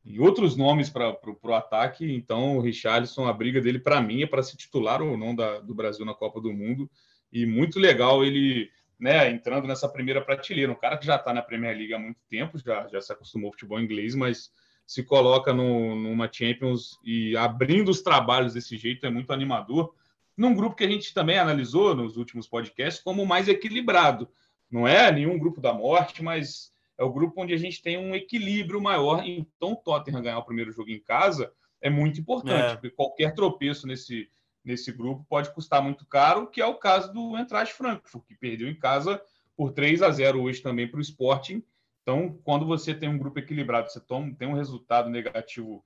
em 0.04 0.20
outros 0.20 0.58
nomes 0.58 0.90
para 0.90 1.16
o 1.44 1.54
ataque, 1.54 2.12
então 2.12 2.58
o 2.58 2.62
Richarlison, 2.62 3.28
a 3.28 3.34
briga 3.34 3.62
dele 3.62 3.78
para 3.78 4.02
mim 4.02 4.24
é 4.24 4.28
para 4.28 4.42
se 4.42 4.58
titular 4.58 5.00
ou 5.00 5.16
não 5.16 5.36
da, 5.36 5.60
do 5.60 5.76
Brasil 5.76 6.04
na 6.04 6.16
Copa 6.16 6.42
do 6.42 6.52
Mundo, 6.52 6.90
e 7.32 7.46
muito 7.46 7.80
legal 7.80 8.26
ele 8.26 8.70
né, 9.00 9.30
entrando 9.32 9.68
nessa 9.68 9.88
primeira 9.90 10.22
prateleira, 10.22 10.72
um 10.72 10.76
cara 10.76 10.98
que 10.98 11.06
já 11.06 11.16
está 11.16 11.34
na 11.34 11.42
Premier 11.42 11.76
League 11.76 11.94
há 11.94 12.00
muito 12.00 12.20
tempo, 12.30 12.58
já, 12.58 12.88
já 12.88 13.02
se 13.02 13.12
acostumou 13.12 13.48
ao 13.48 13.54
futebol 13.54 13.80
inglês, 13.80 14.14
mas 14.14 14.52
se 14.86 15.04
coloca 15.04 15.54
no, 15.54 15.96
numa 15.96 16.32
Champions 16.32 17.00
e 17.04 17.36
abrindo 17.36 17.90
os 17.90 18.02
trabalhos 18.02 18.54
desse 18.54 18.78
jeito 18.78 19.06
é 19.06 19.10
muito 19.10 19.32
animador. 19.32 19.96
Num 20.42 20.56
grupo 20.56 20.76
que 20.76 20.84
a 20.84 20.90
gente 20.90 21.14
também 21.14 21.38
analisou 21.38 21.96
nos 21.96 22.18
últimos 22.18 22.48
podcasts 22.48 23.04
como 23.04 23.26
mais 23.26 23.48
equilibrado. 23.48 24.30
Não 24.70 24.88
é 24.88 25.12
nenhum 25.12 25.38
grupo 25.38 25.62
da 25.62 25.74
morte, 25.74 26.24
mas 26.24 26.72
é 26.98 27.04
o 27.04 27.12
grupo 27.12 27.42
onde 27.42 27.54
a 27.54 27.58
gente 27.58 27.82
tem 27.82 27.98
um 27.98 28.16
equilíbrio 28.16 28.82
maior. 28.82 29.24
Então, 29.26 29.74
o 29.74 29.76
Tottenham 29.76 30.22
ganhar 30.22 30.40
o 30.40 30.46
primeiro 30.46 30.72
jogo 30.72 30.90
em 30.90 31.00
casa 31.00 31.52
é 31.80 31.90
muito 31.90 32.20
importante, 32.20 32.72
é. 32.72 32.74
porque 32.74 32.90
qualquer 32.90 33.34
tropeço 33.34 33.88
nesse, 33.88 34.30
nesse 34.64 34.92
grupo 34.92 35.26
pode 35.30 35.54
custar 35.54 35.82
muito 35.82 36.06
caro, 36.06 36.48
que 36.48 36.62
é 36.62 36.66
o 36.66 36.76
caso 36.76 37.14
do 37.14 37.38
Eintracht 37.38 37.74
Frankfurt, 37.74 38.26
que 38.26 38.36
perdeu 38.36 38.68
em 38.68 38.76
casa 38.76 39.22
por 39.56 39.72
3 39.72 40.02
a 40.02 40.10
0 40.10 40.42
hoje 40.42 40.62
também 40.62 40.88
para 40.88 41.00
o 41.00 41.02
Sporting 41.02 41.64
então, 42.02 42.40
quando 42.44 42.66
você 42.66 42.94
tem 42.94 43.08
um 43.08 43.18
grupo 43.18 43.40
equilibrado, 43.40 43.92
você 43.92 44.00
toma, 44.00 44.34
tem 44.34 44.48
um 44.48 44.56
resultado 44.56 45.10
negativo 45.10 45.84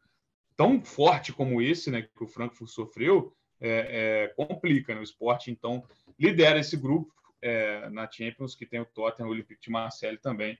tão 0.55 0.81
forte 0.81 1.33
como 1.33 1.61
esse, 1.61 1.91
né, 1.91 2.03
que 2.03 2.23
o 2.23 2.27
Frankfurt 2.27 2.69
sofreu, 2.69 3.35
é, 3.59 4.23
é, 4.23 4.27
complica. 4.29 4.93
Né? 4.93 5.01
O 5.01 5.03
esporte, 5.03 5.51
então, 5.51 5.83
lidera 6.19 6.59
esse 6.59 6.77
grupo 6.77 7.13
é, 7.41 7.89
na 7.89 8.09
Champions, 8.09 8.55
que 8.55 8.65
tem 8.65 8.79
o 8.79 8.85
Tottenham, 8.85 9.29
o 9.29 9.31
Olympique 9.31 9.61
de 9.61 9.69
Marseille 9.69 10.17
também. 10.17 10.57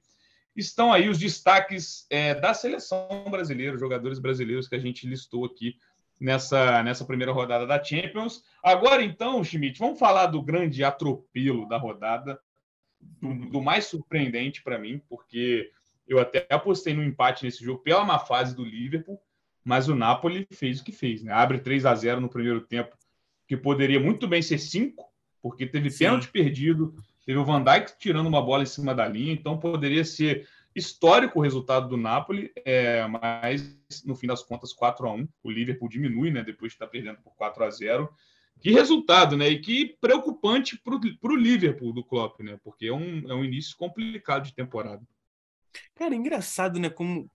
Estão 0.56 0.94
aí 0.94 1.10
os 1.10 1.18
destaques 1.18 2.06
é, 2.10 2.34
da 2.34 2.54
seleção 2.54 3.26
brasileira, 3.30 3.78
jogadores 3.78 4.20
brasileiros 4.20 4.68
que 4.68 4.76
a 4.76 4.80
gente 4.80 5.06
listou 5.06 5.46
aqui 5.46 5.76
nessa, 6.20 6.82
nessa 6.84 7.06
primeira 7.06 7.32
rodada 7.32 7.68
da 7.68 7.84
Champions. 7.84 8.44
Agora, 8.64 9.04
então, 9.04 9.44
Schmidt, 9.44 9.80
vamos 9.80 10.00
falar 10.00 10.28
do 10.28 10.42
grande 10.42 10.84
atropelo 10.84 11.68
da 11.68 11.78
rodada, 11.78 12.40
do, 13.02 13.34
do 13.50 13.62
mais 13.62 13.86
surpreendente 13.86 14.64
para 14.64 14.80
mim, 14.80 15.02
porque 15.10 15.72
eu 16.08 16.20
até 16.20 16.46
apostei 16.50 16.94
no 16.94 17.04
empate 17.04 17.44
nesse 17.44 17.64
jogo 17.64 17.82
pela 17.82 18.04
má 18.04 18.20
fase 18.20 18.56
do 18.56 18.64
Liverpool, 18.64 19.20
mas 19.66 19.90
o 19.90 19.96
Napoli 19.96 20.48
fez 20.52 20.80
o 20.80 20.84
que 20.84 20.92
fez, 20.92 21.24
né? 21.24 21.34
Abre 21.34 21.60
3 21.60 21.86
a 21.86 21.96
0 21.96 22.22
no 22.22 22.30
primeiro 22.30 22.62
tempo, 22.62 22.96
que 23.48 23.58
poderia 23.58 24.00
muito 24.00 24.28
bem 24.28 24.42
ser 24.42 24.60
5, 24.60 25.04
porque 25.42 25.66
teve 25.66 25.90
Sim. 25.90 26.06
pênalti 26.06 26.30
perdido, 26.30 26.96
teve 27.26 27.40
o 27.40 27.44
Van 27.44 27.64
Dijk 27.64 27.98
tirando 27.98 28.28
uma 28.28 28.42
bola 28.42 28.64
em 28.64 28.68
cima 28.68 28.94
da 28.94 29.08
linha, 29.08 29.34
então 29.34 29.58
poderia 29.58 30.06
ser 30.06 30.48
histórico 30.76 31.40
o 31.40 31.42
resultado 31.42 31.90
do 31.90 31.98
Napoli, 31.98 32.52
é, 32.64 33.08
mas 33.08 33.78
no 34.06 34.16
fim 34.16 34.28
das 34.28 34.44
contas 34.44 34.72
4 34.72 35.08
a 35.08 35.14
1 35.14 35.28
o 35.44 35.50
Liverpool 35.50 35.90
diminui, 35.90 36.30
né, 36.30 36.44
depois 36.44 36.72
de 36.72 36.76
estar 36.76 36.88
perdendo 36.88 37.20
por 37.22 37.34
4 37.36 37.64
a 37.64 37.70
0 37.70 38.10
que 38.62 38.72
resultado, 38.72 39.38
né? 39.38 39.50
E 39.50 39.60
que 39.60 39.98
preocupante 40.00 40.78
para 40.78 40.96
o 40.96 41.36
Liverpool 41.36 41.94
do 41.94 42.04
Klopp, 42.04 42.40
né? 42.40 42.58
Porque 42.64 42.88
é 42.88 42.94
um, 42.94 43.30
é 43.30 43.34
um 43.34 43.44
início 43.44 43.76
complicado 43.78 44.46
de 44.46 44.56
temporada. 44.56 45.02
Cara, 45.94 46.16
engraçado, 46.16 46.80
né? 46.80 46.90
Como 46.90 47.30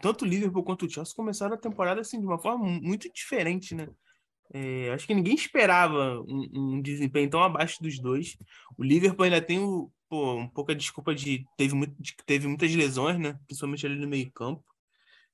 tanto 0.00 0.24
o 0.24 0.28
Liverpool 0.28 0.62
quanto 0.62 0.86
o 0.86 0.90
Chelsea 0.90 1.14
começaram 1.14 1.54
a 1.54 1.58
temporada 1.58 2.00
assim 2.00 2.20
de 2.20 2.26
uma 2.26 2.38
forma 2.38 2.64
muito 2.64 3.12
diferente, 3.12 3.74
né? 3.74 3.88
É, 4.54 4.90
acho 4.92 5.06
que 5.06 5.14
ninguém 5.14 5.34
esperava 5.34 6.20
um, 6.28 6.74
um, 6.76 6.82
desempenho 6.82 7.30
tão 7.30 7.42
abaixo 7.42 7.82
dos 7.82 7.98
dois. 7.98 8.36
O 8.76 8.84
Liverpool 8.84 9.24
ainda 9.24 9.40
tem 9.40 9.58
o, 9.58 9.90
pô, 10.08 10.36
um 10.36 10.48
pouco 10.48 10.72
a 10.72 10.74
desculpa 10.74 11.14
de 11.14 11.46
teve, 11.56 11.74
muito, 11.74 11.94
de 11.98 12.14
teve 12.26 12.46
muitas 12.46 12.74
lesões, 12.74 13.18
né? 13.18 13.38
Principalmente 13.46 13.86
ali 13.86 13.96
no 13.96 14.06
meio 14.06 14.30
campo. 14.30 14.62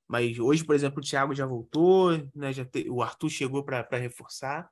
Mas 0.06 0.38
hoje, 0.38 0.64
por 0.64 0.74
exemplo, 0.74 1.00
o 1.00 1.04
Thiago 1.04 1.34
já 1.34 1.44
voltou, 1.44 2.16
né? 2.34 2.52
Já 2.52 2.64
te... 2.64 2.88
o 2.88 3.02
Arthur 3.02 3.28
chegou 3.28 3.64
para 3.64 3.86
reforçar. 3.98 4.70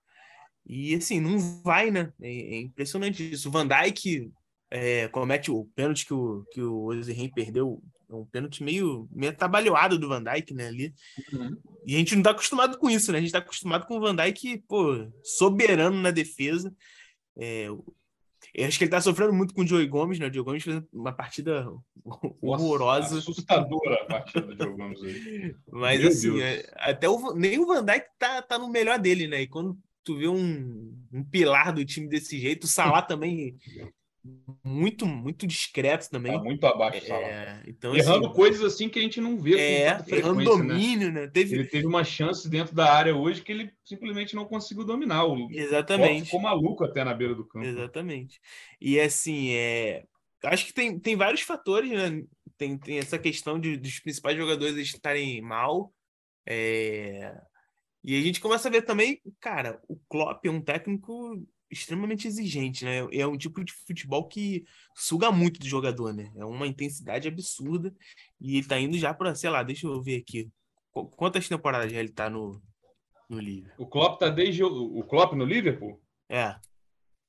E 0.65 0.95
assim, 0.95 1.21
não 1.21 1.39
vai, 1.63 1.91
né? 1.91 2.13
É, 2.21 2.29
é 2.29 2.61
impressionante 2.61 3.33
isso. 3.33 3.49
O 3.49 3.53
Van 3.53 3.67
Dijk 3.67 4.31
é, 4.71 5.09
comete 5.09 5.51
o 5.51 5.65
pênalti 5.75 6.07
que 6.07 6.15
o, 6.15 6.45
que 6.53 6.63
o 6.63 6.89
perdeu, 7.35 7.83
um 8.09 8.25
pênalti 8.25 8.63
meio, 8.63 9.09
meio 9.13 9.35
trabalhado 9.35 9.99
do 9.99 10.09
Van 10.09 10.23
Dijk, 10.23 10.55
né, 10.55 10.69
ali. 10.69 10.95
Uhum. 11.33 11.57
E 11.85 11.95
a 11.95 11.99
gente 11.99 12.15
não 12.15 12.23
tá 12.23 12.31
acostumado 12.31 12.79
com 12.79 12.89
isso, 12.89 13.13
né? 13.13 13.19
A 13.19 13.21
gente 13.21 13.33
tá 13.33 13.39
acostumado 13.39 13.87
com 13.87 13.97
o 13.97 14.01
Van 14.01 14.15
Dijk, 14.15 14.65
pô, 14.69 15.09
soberano 15.23 16.01
na 16.01 16.11
defesa. 16.11 16.73
É, 17.37 17.69
eu 18.55 18.67
acho 18.67 18.79
que 18.79 18.85
ele 18.85 18.91
tá 18.91 19.01
sofrendo 19.01 19.33
muito 19.33 19.53
com 19.53 19.63
o 19.63 19.67
Joey 19.67 19.87
Gomes, 19.87 20.19
né? 20.19 20.29
O 20.29 20.33
Joey 20.33 20.45
Gomes 20.45 20.63
fez 20.63 20.83
uma 20.93 21.13
partida 21.13 21.69
horrorosa. 22.41 23.17
Nossa, 23.17 23.19
assustadora 23.19 24.03
a 24.03 24.05
partida 24.07 24.47
do 24.47 24.57
Joey 24.57 24.77
Gomes 24.77 25.03
aí. 25.03 25.55
Mas 25.71 26.01
Meu 26.01 26.09
assim, 26.09 26.41
é, 26.41 26.73
até 26.77 27.09
o, 27.09 27.35
nem 27.35 27.59
o 27.59 27.67
Van 27.67 27.85
Dijk 27.85 28.07
tá, 28.19 28.41
tá 28.41 28.59
no 28.59 28.69
melhor 28.69 28.99
dele, 28.99 29.27
né? 29.27 29.43
E 29.43 29.47
quando 29.47 29.77
tu 30.03 30.17
vê 30.17 30.29
um, 30.29 30.97
um 31.13 31.25
pilar 31.25 31.73
do 31.73 31.85
time 31.85 32.09
desse 32.09 32.39
jeito, 32.39 32.65
o 32.65 32.69
Salah 32.69 33.03
também 33.03 33.57
muito, 34.65 35.07
muito 35.07 35.47
discreto 35.47 36.11
também. 36.11 36.33
Tá 36.33 36.43
muito 36.43 36.67
abaixo 36.67 37.13
é, 37.13 37.63
então, 37.67 37.95
Errando 37.95 38.27
assim, 38.27 38.35
coisas 38.35 38.63
assim 38.63 38.89
que 38.89 38.99
a 38.99 39.03
gente 39.03 39.21
não 39.21 39.39
vê 39.39 39.59
é, 39.59 39.87
errando 40.09 40.39
né? 40.39 40.45
domínio, 40.45 41.13
né? 41.13 41.23
né? 41.23 41.27
Teve... 41.29 41.55
Ele 41.55 41.65
teve 41.65 41.87
uma 41.87 42.05
chance 42.05 42.49
dentro 42.49 42.75
da 42.75 42.93
área 42.93 43.15
hoje 43.15 43.43
que 43.43 43.53
ele 43.53 43.73
simplesmente 43.85 44.35
não 44.35 44.45
conseguiu 44.45 44.85
dominar. 44.85 45.25
O 45.25 45.49
Exatamente. 45.51 46.27
ficou 46.27 46.41
maluco 46.41 46.85
até 46.85 47.05
na 47.05 47.15
beira 47.15 47.35
do 47.35 47.47
campo. 47.47 47.65
Exatamente. 47.65 48.41
E 48.81 48.99
assim, 49.01 49.51
é... 49.51 50.05
acho 50.45 50.67
que 50.67 50.73
tem, 50.73 50.99
tem 50.99 51.17
vários 51.17 51.43
fatores, 51.43 51.91
né? 51.91 52.23
Tem, 52.59 52.79
tem 52.79 52.99
essa 52.99 53.19
questão 53.19 53.59
de, 53.61 53.77
dos 53.77 54.01
principais 54.01 54.37
jogadores 54.37 54.77
estarem 54.77 55.41
mal. 55.41 55.93
É... 56.47 57.35
E 58.03 58.17
a 58.17 58.23
gente 58.23 58.41
começa 58.41 58.69
a 58.69 58.71
ver 58.71 58.83
também, 58.83 59.21
cara, 59.41 59.81
o 59.89 59.97
Klopp 60.09 60.47
é 60.47 60.51
um 60.51 60.61
técnico 60.61 61.45
extremamente 61.71 62.27
exigente, 62.27 62.85
né? 62.85 63.07
É 63.13 63.27
um 63.27 63.37
tipo 63.37 63.65
de 63.65 63.73
futebol 63.73 64.27
que 64.29 64.65
suga 64.95 65.31
muito 65.33 65.59
do 65.59 65.67
jogador, 65.67 66.13
né? 66.13 66.31
É 66.37 66.45
uma 66.45 66.67
intensidade 66.67 67.29
absurda 67.29 67.95
e 68.41 68.59
ele 68.59 68.67
tá 68.67 68.79
indo 68.79 68.97
já 68.99 69.13
para, 69.13 69.35
sei 69.35 69.51
lá, 69.51 69.63
deixa 69.63 69.87
eu 69.87 70.03
ver 70.03 70.17
aqui. 70.17 70.51
Quantas 70.93 71.49
temporadas 71.49 71.93
já 71.93 71.99
ele 71.99 72.13
tá 72.13 72.31
no, 72.31 72.63
no 73.29 73.39
Liverpool? 73.39 73.87
O 73.87 73.89
Klopp 73.89 74.21
tá 74.21 74.29
desde 74.29 74.63
o 74.65 75.03
Klopp 75.03 75.35
no 75.35 75.45
Liverpool? 75.45 76.01
É. 76.29 76.57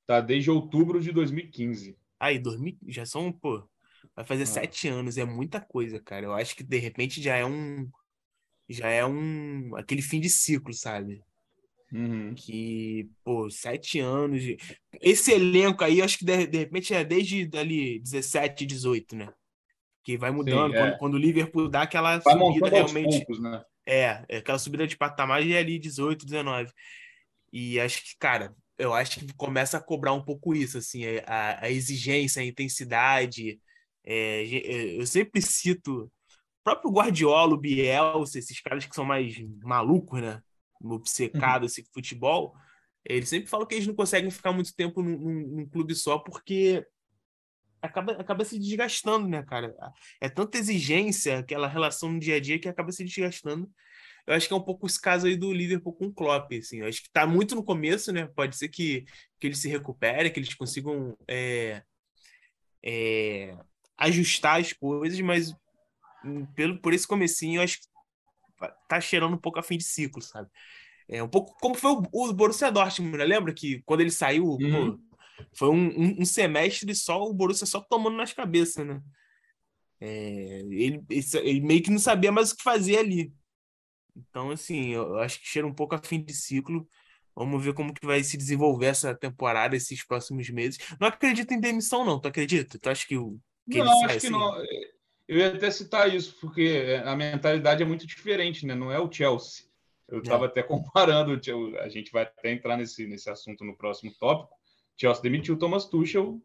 Tá 0.06 0.20
desde 0.20 0.50
outubro 0.50 1.00
de 1.00 1.12
2015. 1.12 1.96
Aí, 2.18 2.38
2000, 2.38 2.78
já 2.88 3.04
são, 3.04 3.30
pô, 3.30 3.68
vai 4.16 4.24
fazer 4.24 4.44
ah. 4.44 4.46
sete 4.46 4.88
anos, 4.88 5.18
é 5.18 5.24
muita 5.24 5.60
coisa, 5.60 6.00
cara. 6.00 6.26
Eu 6.26 6.32
acho 6.32 6.56
que 6.56 6.64
de 6.64 6.78
repente 6.78 7.20
já 7.20 7.36
é 7.36 7.44
um 7.44 7.88
já 8.68 8.88
é 8.88 9.04
um 9.04 9.74
aquele 9.76 10.02
fim 10.02 10.20
de 10.20 10.28
ciclo, 10.28 10.74
sabe? 10.74 11.22
Uhum. 11.92 12.34
Que, 12.34 13.08
pô, 13.24 13.50
sete 13.50 13.98
anos. 13.98 14.42
De... 14.42 14.56
Esse 15.00 15.32
elenco 15.32 15.82
aí, 15.82 16.02
acho 16.02 16.18
que 16.18 16.24
de, 16.24 16.46
de 16.46 16.58
repente 16.58 16.94
é 16.94 17.04
desde 17.04 17.48
ali 17.54 17.98
17, 18.00 18.66
18, 18.66 19.16
né? 19.16 19.32
Que 20.04 20.16
vai 20.16 20.30
mudando. 20.30 20.72
Sim, 20.72 20.76
é. 20.76 20.80
quando, 20.80 20.98
quando, 20.98 21.14
o 21.14 21.18
Liverpool 21.18 21.68
dá 21.68 21.82
aquela 21.82 22.18
vai 22.18 22.38
subida 22.38 22.68
realmente. 22.68 23.16
Poucos, 23.18 23.40
né? 23.40 23.62
É, 23.86 24.24
é, 24.28 24.36
aquela 24.38 24.58
subida 24.58 24.86
de 24.86 24.96
patamar 24.96 25.44
e 25.44 25.54
é 25.54 25.58
ali 25.58 25.78
18, 25.78 26.26
19. 26.26 26.70
E 27.52 27.80
acho 27.80 28.04
que, 28.04 28.18
cara, 28.18 28.54
eu 28.76 28.92
acho 28.92 29.18
que 29.18 29.34
começa 29.34 29.78
a 29.78 29.82
cobrar 29.82 30.12
um 30.12 30.22
pouco 30.22 30.54
isso, 30.54 30.76
assim, 30.76 31.04
a, 31.26 31.64
a 31.64 31.70
exigência, 31.70 32.42
a 32.42 32.44
intensidade. 32.44 33.58
É, 34.04 34.44
eu 34.98 35.06
sempre 35.06 35.40
cito 35.40 36.04
o 36.04 36.10
próprio 36.62 36.90
Guardiola, 36.90 37.54
o 37.54 37.58
Bielsa, 37.58 38.38
esses 38.38 38.60
caras 38.60 38.84
que 38.84 38.94
são 38.94 39.04
mais 39.06 39.34
malucos, 39.62 40.20
né? 40.20 40.42
Obcecado 40.82 41.62
uhum. 41.62 41.66
esse 41.66 41.84
futebol, 41.92 42.54
ele 43.04 43.26
sempre 43.26 43.48
fala 43.48 43.66
que 43.66 43.74
eles 43.74 43.86
não 43.86 43.94
conseguem 43.94 44.30
ficar 44.30 44.52
muito 44.52 44.74
tempo 44.74 45.02
num, 45.02 45.18
num, 45.18 45.46
num, 45.56 45.68
clube 45.68 45.94
só 45.94 46.18
porque 46.18 46.84
acaba, 47.80 48.12
acaba 48.12 48.44
se 48.44 48.58
desgastando, 48.58 49.28
né, 49.28 49.42
cara? 49.42 49.74
É 50.20 50.28
tanta 50.28 50.58
exigência, 50.58 51.38
aquela 51.38 51.68
relação 51.68 52.12
no 52.12 52.20
dia 52.20 52.36
a 52.36 52.40
dia 52.40 52.58
que 52.58 52.68
acaba 52.68 52.92
se 52.92 53.04
desgastando. 53.04 53.70
Eu 54.26 54.34
acho 54.34 54.46
que 54.46 54.52
é 54.52 54.56
um 54.56 54.62
pouco 54.62 54.86
esse 54.86 55.00
caso 55.00 55.26
aí 55.26 55.36
do 55.36 55.52
Liverpool 55.54 55.94
com 55.94 56.06
o 56.06 56.12
Klopp, 56.12 56.52
assim. 56.52 56.80
Eu 56.80 56.86
acho 56.86 57.02
que 57.02 57.10
tá 57.10 57.26
muito 57.26 57.54
no 57.54 57.64
começo, 57.64 58.12
né? 58.12 58.26
Pode 58.36 58.58
ser 58.58 58.68
que, 58.68 59.06
que 59.40 59.46
eles 59.46 59.58
se 59.58 59.68
recuperem, 59.68 60.30
que 60.30 60.38
eles 60.38 60.52
consigam 60.52 61.16
é, 61.26 61.82
é, 62.84 63.56
ajustar 63.96 64.60
as 64.60 64.74
coisas, 64.74 65.18
mas 65.20 65.54
hum, 66.22 66.44
pelo, 66.54 66.78
por 66.78 66.92
esse 66.92 67.06
comecinho, 67.06 67.58
eu 67.58 67.64
acho 67.64 67.80
que 67.80 67.86
tá 68.88 69.00
cheirando 69.00 69.34
um 69.34 69.38
pouco 69.38 69.58
a 69.58 69.62
fim 69.62 69.76
de 69.76 69.84
ciclo, 69.84 70.22
sabe? 70.22 70.48
É 71.08 71.22
um 71.22 71.28
pouco 71.28 71.56
como 71.60 71.74
foi 71.74 71.92
o, 71.92 72.02
o 72.12 72.32
Borussia 72.32 72.70
Dortmund, 72.70 73.16
né? 73.16 73.24
lembra 73.24 73.54
que 73.54 73.82
quando 73.82 74.00
ele 74.00 74.10
saiu, 74.10 74.44
uhum. 74.44 74.98
pô, 74.98 75.08
foi 75.54 75.68
um, 75.68 75.88
um, 75.88 76.16
um, 76.20 76.24
semestre 76.24 76.94
só 76.94 77.22
o 77.22 77.32
Borussia 77.32 77.66
só 77.66 77.80
tomando 77.80 78.16
nas 78.16 78.32
cabeças, 78.32 78.86
né? 78.86 79.00
É, 80.00 80.60
ele, 80.70 81.02
ele 81.42 81.60
meio 81.60 81.82
que 81.82 81.90
não 81.90 81.98
sabia 81.98 82.30
mais 82.30 82.52
o 82.52 82.56
que 82.56 82.62
fazer 82.62 82.98
ali. 82.98 83.32
Então, 84.14 84.50
assim, 84.50 84.90
eu 84.90 85.18
acho 85.18 85.40
que 85.40 85.46
cheira 85.46 85.66
um 85.66 85.74
pouco 85.74 85.94
a 85.94 85.98
fim 85.98 86.22
de 86.22 86.34
ciclo. 86.34 86.86
Vamos 87.34 87.62
ver 87.64 87.72
como 87.72 87.94
que 87.94 88.04
vai 88.04 88.22
se 88.24 88.36
desenvolver 88.36 88.86
essa 88.86 89.14
temporada, 89.14 89.76
esses 89.76 90.04
próximos 90.04 90.50
meses. 90.50 90.78
Não 91.00 91.06
acredito 91.06 91.52
em 91.52 91.60
demissão, 91.60 92.04
não. 92.04 92.20
Tu 92.20 92.28
acredita? 92.28 92.78
Tu 92.78 92.90
acha 92.90 93.06
que, 93.06 93.16
o, 93.16 93.38
que 93.70 93.78
não, 93.78 94.04
acho 94.04 94.08
que 94.08 94.26
assim? 94.26 94.30
não. 94.30 94.52
Eu 95.28 95.36
ia 95.36 95.54
até 95.54 95.70
citar 95.70 96.12
isso, 96.12 96.34
porque 96.40 97.00
a 97.04 97.14
mentalidade 97.14 97.82
é 97.82 97.86
muito 97.86 98.06
diferente, 98.06 98.64
né? 98.64 98.74
Não 98.74 98.90
é 98.90 98.98
o 98.98 99.12
Chelsea. 99.12 99.66
Eu 100.08 100.20
estava 100.20 100.46
é. 100.46 100.48
até 100.48 100.62
comparando, 100.64 101.38
a 101.80 101.88
gente 101.90 102.10
vai 102.10 102.22
até 102.22 102.50
entrar 102.50 102.78
nesse, 102.78 103.06
nesse 103.06 103.28
assunto 103.28 103.62
no 103.62 103.76
próximo 103.76 104.10
tópico. 104.18 104.56
Chelsea 104.96 105.22
demitiu 105.22 105.54
o 105.54 105.58
Thomas 105.58 105.84
Tuchel 105.84 106.40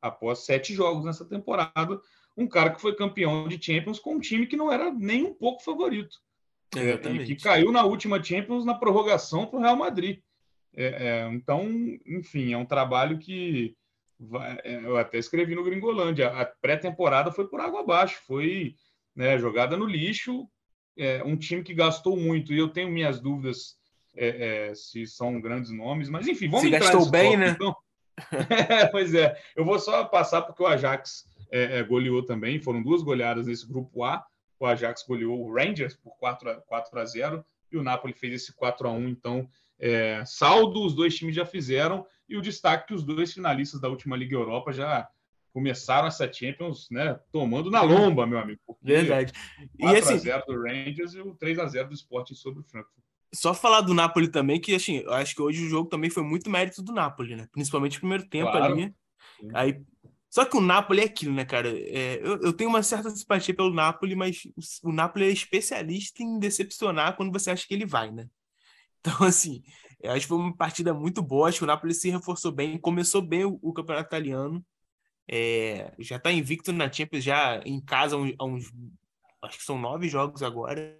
após 0.00 0.40
sete 0.40 0.74
jogos 0.74 1.04
nessa 1.04 1.24
temporada, 1.24 2.00
um 2.36 2.46
cara 2.46 2.70
que 2.70 2.80
foi 2.80 2.94
campeão 2.94 3.48
de 3.48 3.62
Champions 3.62 3.98
com 3.98 4.14
um 4.14 4.20
time 4.20 4.46
que 4.46 4.56
não 4.56 4.70
era 4.70 4.92
nem 4.92 5.24
um 5.24 5.34
pouco 5.34 5.62
favorito. 5.62 6.18
É, 6.76 6.94
e 7.10 7.24
que 7.24 7.36
caiu 7.36 7.72
na 7.72 7.82
última 7.84 8.22
Champions 8.22 8.64
na 8.64 8.74
prorrogação 8.74 9.46
para 9.46 9.58
o 9.58 9.62
Real 9.62 9.76
Madrid. 9.76 10.20
É, 10.76 10.84
é, 10.86 11.28
então, 11.32 11.66
enfim, 12.06 12.52
é 12.52 12.58
um 12.58 12.66
trabalho 12.66 13.18
que 13.18 13.74
é, 14.64 14.76
eu 14.84 14.96
até 14.96 15.18
escrevi 15.18 15.54
no 15.54 15.64
Gringolândia, 15.64 16.28
a 16.28 16.44
pré-temporada 16.44 17.30
foi 17.30 17.46
por 17.46 17.60
água 17.60 17.80
abaixo, 17.80 18.20
foi 18.26 18.74
né, 19.14 19.38
jogada 19.38 19.76
no 19.76 19.86
lixo, 19.86 20.48
é, 20.96 21.22
um 21.24 21.36
time 21.36 21.62
que 21.62 21.74
gastou 21.74 22.16
muito, 22.16 22.52
e 22.52 22.58
eu 22.58 22.68
tenho 22.68 22.90
minhas 22.90 23.20
dúvidas 23.20 23.76
é, 24.16 24.68
é, 24.68 24.74
se 24.74 25.06
são 25.06 25.40
grandes 25.40 25.70
nomes, 25.70 26.08
mas 26.08 26.26
enfim, 26.26 26.48
vamos 26.48 26.64
se 26.64 26.70
gastou 26.70 27.08
bem, 27.08 27.36
né? 27.36 27.50
Então. 27.50 27.74
pois 28.90 29.14
é, 29.14 29.40
eu 29.54 29.64
vou 29.64 29.78
só 29.78 30.04
passar 30.04 30.42
porque 30.42 30.62
o 30.62 30.66
Ajax 30.66 31.28
é, 31.52 31.82
goleou 31.84 32.24
também, 32.24 32.60
foram 32.60 32.82
duas 32.82 33.02
goleadas 33.02 33.46
nesse 33.46 33.66
grupo 33.66 34.02
A, 34.02 34.24
o 34.58 34.66
Ajax 34.66 35.04
goleou 35.06 35.40
o 35.40 35.54
Rangers 35.54 35.94
por 35.94 36.16
4 36.18 36.50
a, 36.50 36.54
4 36.62 36.98
a 36.98 37.04
0 37.04 37.44
e 37.70 37.76
o 37.76 37.82
Napoli 37.82 38.12
fez 38.12 38.34
esse 38.34 38.52
4 38.52 38.88
a 38.88 38.90
1 38.90 39.08
então 39.08 39.48
saldo 40.26 40.84
os 40.84 40.94
dois 40.94 41.16
times 41.16 41.34
já 41.34 41.46
fizeram, 41.46 42.06
e 42.28 42.36
o 42.36 42.42
destaque 42.42 42.88
que 42.88 42.94
os 42.94 43.02
dois 43.02 43.32
finalistas 43.32 43.80
da 43.80 43.88
última 43.88 44.16
Liga 44.16 44.36
Europa 44.36 44.72
já 44.72 45.08
começaram 45.52 46.06
essa 46.06 46.30
Champions, 46.32 46.88
né, 46.90 47.18
tomando 47.32 47.70
na 47.70 47.82
lomba, 47.82 48.26
meu 48.26 48.38
amigo. 48.38 48.60
Verdade. 48.82 49.32
E 49.74 49.82
4 49.82 49.98
assim, 49.98 50.14
a 50.14 50.16
0 50.18 50.44
do 50.46 50.62
Rangers 50.62 51.14
e 51.14 51.20
o 51.20 51.34
3 51.34 51.58
a 51.58 51.66
0 51.66 51.88
do 51.88 51.94
Sporting 51.94 52.34
sobre 52.34 52.60
o 52.60 52.64
Frankfurt. 52.64 53.04
Só 53.34 53.52
falar 53.52 53.82
do 53.82 53.92
Napoli 53.92 54.28
também, 54.28 54.60
que 54.60 54.74
assim, 54.74 54.98
eu 54.98 55.12
acho 55.12 55.34
que 55.34 55.42
hoje 55.42 55.64
o 55.64 55.68
jogo 55.68 55.88
também 55.88 56.10
foi 56.10 56.22
muito 56.22 56.48
mérito 56.48 56.82
do 56.82 56.92
Napoli, 56.92 57.36
né? 57.36 57.46
Principalmente 57.52 57.94
no 57.94 58.00
primeiro 58.00 58.28
tempo 58.28 58.50
claro. 58.50 58.72
ali. 58.72 58.94
Aí, 59.52 59.82
só 60.30 60.44
que 60.44 60.56
o 60.56 60.60
Napoli 60.60 61.00
é 61.00 61.04
aquilo, 61.04 61.34
né, 61.34 61.44
cara? 61.44 61.68
É, 61.68 62.20
eu, 62.22 62.40
eu, 62.40 62.52
tenho 62.52 62.70
uma 62.70 62.82
certa 62.82 63.10
simpatia 63.10 63.54
pelo 63.54 63.72
Napoli, 63.72 64.14
mas 64.14 64.42
o, 64.56 64.90
o 64.90 64.92
Napoli 64.92 65.26
é 65.26 65.30
especialista 65.30 66.22
em 66.22 66.38
decepcionar 66.38 67.16
quando 67.16 67.32
você 67.32 67.50
acha 67.50 67.66
que 67.66 67.74
ele 67.74 67.86
vai, 67.86 68.10
né? 68.10 68.28
Então, 69.00 69.12
assim, 69.26 69.62
eu 70.00 70.12
acho 70.12 70.22
que 70.22 70.28
foi 70.28 70.38
uma 70.38 70.56
partida 70.56 70.94
muito 70.94 71.22
boa. 71.22 71.48
Acho 71.48 71.58
que 71.58 71.64
o 71.64 71.66
Napoli 71.66 71.94
se 71.94 72.10
reforçou 72.10 72.52
bem, 72.52 72.78
começou 72.78 73.22
bem 73.22 73.44
o, 73.44 73.58
o 73.62 73.72
campeonato 73.72 74.08
italiano. 74.08 74.64
É, 75.30 75.92
já 75.98 76.16
está 76.16 76.32
invicto 76.32 76.72
na 76.72 76.90
Champions, 76.90 77.22
já 77.22 77.60
em 77.64 77.80
casa 77.80 78.16
há 78.16 78.44
uns, 78.44 78.72
Acho 79.42 79.58
que 79.58 79.64
são 79.64 79.78
nove 79.78 80.08
jogos 80.08 80.42
agora. 80.42 80.96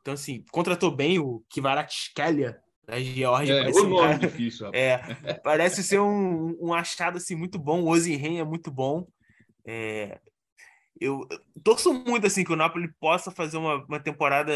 Então, 0.00 0.14
assim, 0.14 0.44
contratou 0.52 0.90
bem 0.90 1.18
o 1.18 1.44
Kvaratskhelia 1.52 2.60
da 2.86 3.00
Georgia. 3.00 3.54
É, 3.54 3.58
parece, 3.60 3.80
um 3.80 3.96
cara, 3.96 4.18
difícil, 4.18 4.70
é, 4.72 5.34
parece 5.34 5.82
ser 5.82 6.00
um, 6.00 6.56
um 6.60 6.72
achado 6.72 7.18
assim, 7.18 7.34
muito 7.34 7.58
bom. 7.58 7.82
O 7.82 7.88
Ozenhen 7.88 8.38
é 8.38 8.44
muito 8.44 8.70
bom. 8.70 9.06
É, 9.66 10.20
eu 11.00 11.26
torço 11.62 11.92
muito 11.92 12.26
assim 12.26 12.44
que 12.44 12.52
o 12.52 12.56
Napoli 12.56 12.88
possa 13.00 13.30
fazer 13.30 13.56
uma, 13.56 13.84
uma 13.84 14.00
temporada 14.00 14.52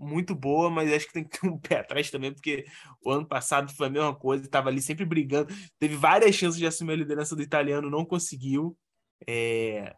muito 0.00 0.34
boa, 0.34 0.70
mas 0.70 0.92
acho 0.92 1.06
que 1.06 1.12
tem 1.12 1.24
que 1.24 1.38
ter 1.38 1.46
um 1.46 1.58
pé 1.60 1.78
atrás 1.80 2.10
também, 2.10 2.32
porque 2.32 2.64
o 3.02 3.10
ano 3.10 3.26
passado 3.26 3.72
foi 3.74 3.88
a 3.88 3.90
mesma 3.90 4.14
coisa, 4.14 4.44
estava 4.44 4.68
ali 4.68 4.80
sempre 4.80 5.04
brigando, 5.04 5.54
teve 5.78 5.94
várias 5.96 6.34
chances 6.34 6.58
de 6.58 6.66
assumir 6.66 6.94
a 6.94 6.96
liderança 6.96 7.36
do 7.36 7.42
italiano, 7.42 7.90
não 7.90 8.04
conseguiu. 8.04 8.76
É, 9.26 9.94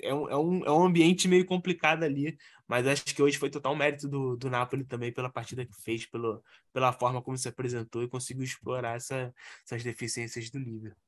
é 0.00 0.14
um, 0.14 0.28
é, 0.28 0.36
um, 0.36 0.64
é 0.64 0.70
um 0.70 0.84
ambiente 0.84 1.28
meio 1.28 1.44
complicado 1.44 2.02
ali, 2.02 2.36
mas 2.66 2.86
acho 2.86 3.04
que 3.04 3.22
hoje 3.22 3.38
foi 3.38 3.50
total 3.50 3.76
mérito 3.76 4.08
do, 4.08 4.36
do 4.36 4.50
Napoli 4.50 4.84
também 4.84 5.12
pela 5.12 5.30
partida 5.30 5.64
que 5.64 5.74
fez, 5.82 6.06
pelo, 6.06 6.42
pela 6.72 6.92
forma 6.92 7.22
como 7.22 7.36
se 7.36 7.48
apresentou 7.48 8.02
e 8.02 8.08
conseguiu 8.08 8.44
explorar 8.44 8.96
essa, 8.96 9.32
essas 9.64 9.82
deficiências 9.82 10.50
do 10.50 10.58
Liverpool. 10.58 11.06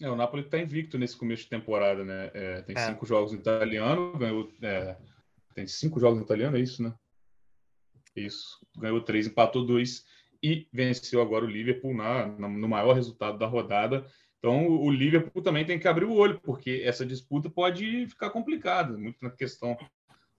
É, 0.00 0.10
o 0.10 0.16
Napoli 0.16 0.42
está 0.42 0.58
invicto 0.58 0.98
nesse 0.98 1.16
começo 1.16 1.44
de 1.44 1.48
temporada, 1.48 2.04
né? 2.04 2.30
É, 2.34 2.62
tem 2.62 2.76
é. 2.76 2.86
cinco 2.86 3.06
jogos 3.06 3.32
no 3.32 3.38
italiano, 3.38 4.16
ganhou. 4.18 4.52
É, 4.60 4.96
tem 5.54 5.66
cinco 5.66 5.98
jogos 5.98 6.18
no 6.18 6.24
italiano, 6.24 6.56
é 6.56 6.60
isso, 6.60 6.82
né? 6.82 6.94
Isso. 8.16 8.58
Ganhou 8.76 9.00
três, 9.00 9.26
empatou 9.26 9.64
dois 9.64 10.04
e 10.42 10.66
venceu 10.72 11.20
agora 11.20 11.44
o 11.44 11.48
Liverpool 11.48 11.94
na, 11.94 12.26
no 12.26 12.68
maior 12.68 12.94
resultado 12.94 13.38
da 13.38 13.46
rodada. 13.46 14.06
Então, 14.38 14.68
o 14.68 14.90
Liverpool 14.90 15.42
também 15.42 15.64
tem 15.64 15.78
que 15.78 15.88
abrir 15.88 16.04
o 16.04 16.14
olho, 16.14 16.40
porque 16.40 16.82
essa 16.84 17.04
disputa 17.04 17.50
pode 17.50 18.06
ficar 18.06 18.30
complicada, 18.30 18.96
muito 18.96 19.16
na 19.22 19.30
questão 19.30 19.76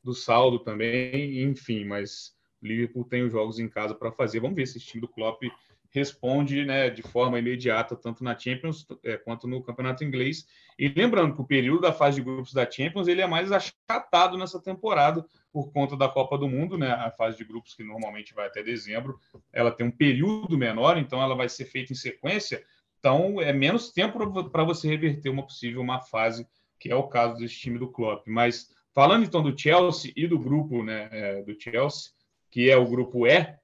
do 0.03 0.13
saldo 0.13 0.59
também, 0.59 1.43
enfim, 1.43 1.83
mas 1.83 2.33
o 2.61 2.67
Liverpool 2.67 3.03
tem 3.03 3.23
os 3.23 3.31
jogos 3.31 3.59
em 3.59 3.67
casa 3.67 3.93
para 3.93 4.11
fazer. 4.11 4.39
Vamos 4.39 4.55
ver 4.55 4.65
se 4.65 4.77
esse 4.77 4.87
time 4.87 5.01
do 5.01 5.07
Klopp 5.07 5.43
responde 5.89 6.65
né, 6.65 6.89
de 6.89 7.01
forma 7.01 7.39
imediata, 7.39 7.95
tanto 7.95 8.23
na 8.23 8.37
Champions 8.37 8.85
é, 9.03 9.17
quanto 9.17 9.47
no 9.47 9.63
Campeonato 9.63 10.03
Inglês. 10.03 10.45
E 10.77 10.87
lembrando 10.87 11.33
que 11.33 11.41
o 11.41 11.47
período 11.47 11.81
da 11.81 11.93
fase 11.93 12.17
de 12.17 12.23
grupos 12.23 12.53
da 12.53 12.69
Champions 12.69 13.07
ele 13.07 13.21
é 13.21 13.27
mais 13.27 13.51
achatado 13.51 14.37
nessa 14.37 14.61
temporada 14.61 15.25
por 15.57 15.71
conta 15.71 15.97
da 15.97 16.07
Copa 16.07 16.37
do 16.37 16.47
Mundo, 16.47 16.77
né? 16.77 16.91
A 16.91 17.09
fase 17.09 17.35
de 17.35 17.43
grupos 17.43 17.73
que 17.73 17.83
normalmente 17.83 18.31
vai 18.31 18.45
até 18.45 18.61
dezembro, 18.61 19.19
ela 19.51 19.71
tem 19.71 19.87
um 19.87 19.91
período 19.91 20.55
menor, 20.55 20.99
então 20.99 21.19
ela 21.19 21.33
vai 21.33 21.49
ser 21.49 21.65
feita 21.65 21.91
em 21.91 21.95
sequência. 21.95 22.63
Então 22.99 23.41
é 23.41 23.51
menos 23.51 23.91
tempo 23.91 24.19
para 24.51 24.63
você 24.63 24.87
reverter 24.87 25.29
uma 25.29 25.41
possível 25.41 25.83
má 25.83 25.99
fase, 25.99 26.47
que 26.79 26.91
é 26.91 26.95
o 26.95 27.07
caso 27.07 27.39
desse 27.39 27.55
time 27.55 27.79
do 27.79 27.87
Klopp. 27.87 28.27
Mas 28.27 28.69
falando 28.93 29.25
então 29.25 29.41
do 29.41 29.59
Chelsea 29.59 30.13
e 30.15 30.27
do 30.27 30.37
grupo, 30.37 30.83
né, 30.83 31.09
é, 31.11 31.41
do 31.41 31.59
Chelsea, 31.59 32.11
que 32.51 32.69
é 32.69 32.77
o 32.77 32.87
grupo 32.87 33.25
E, 33.25 33.57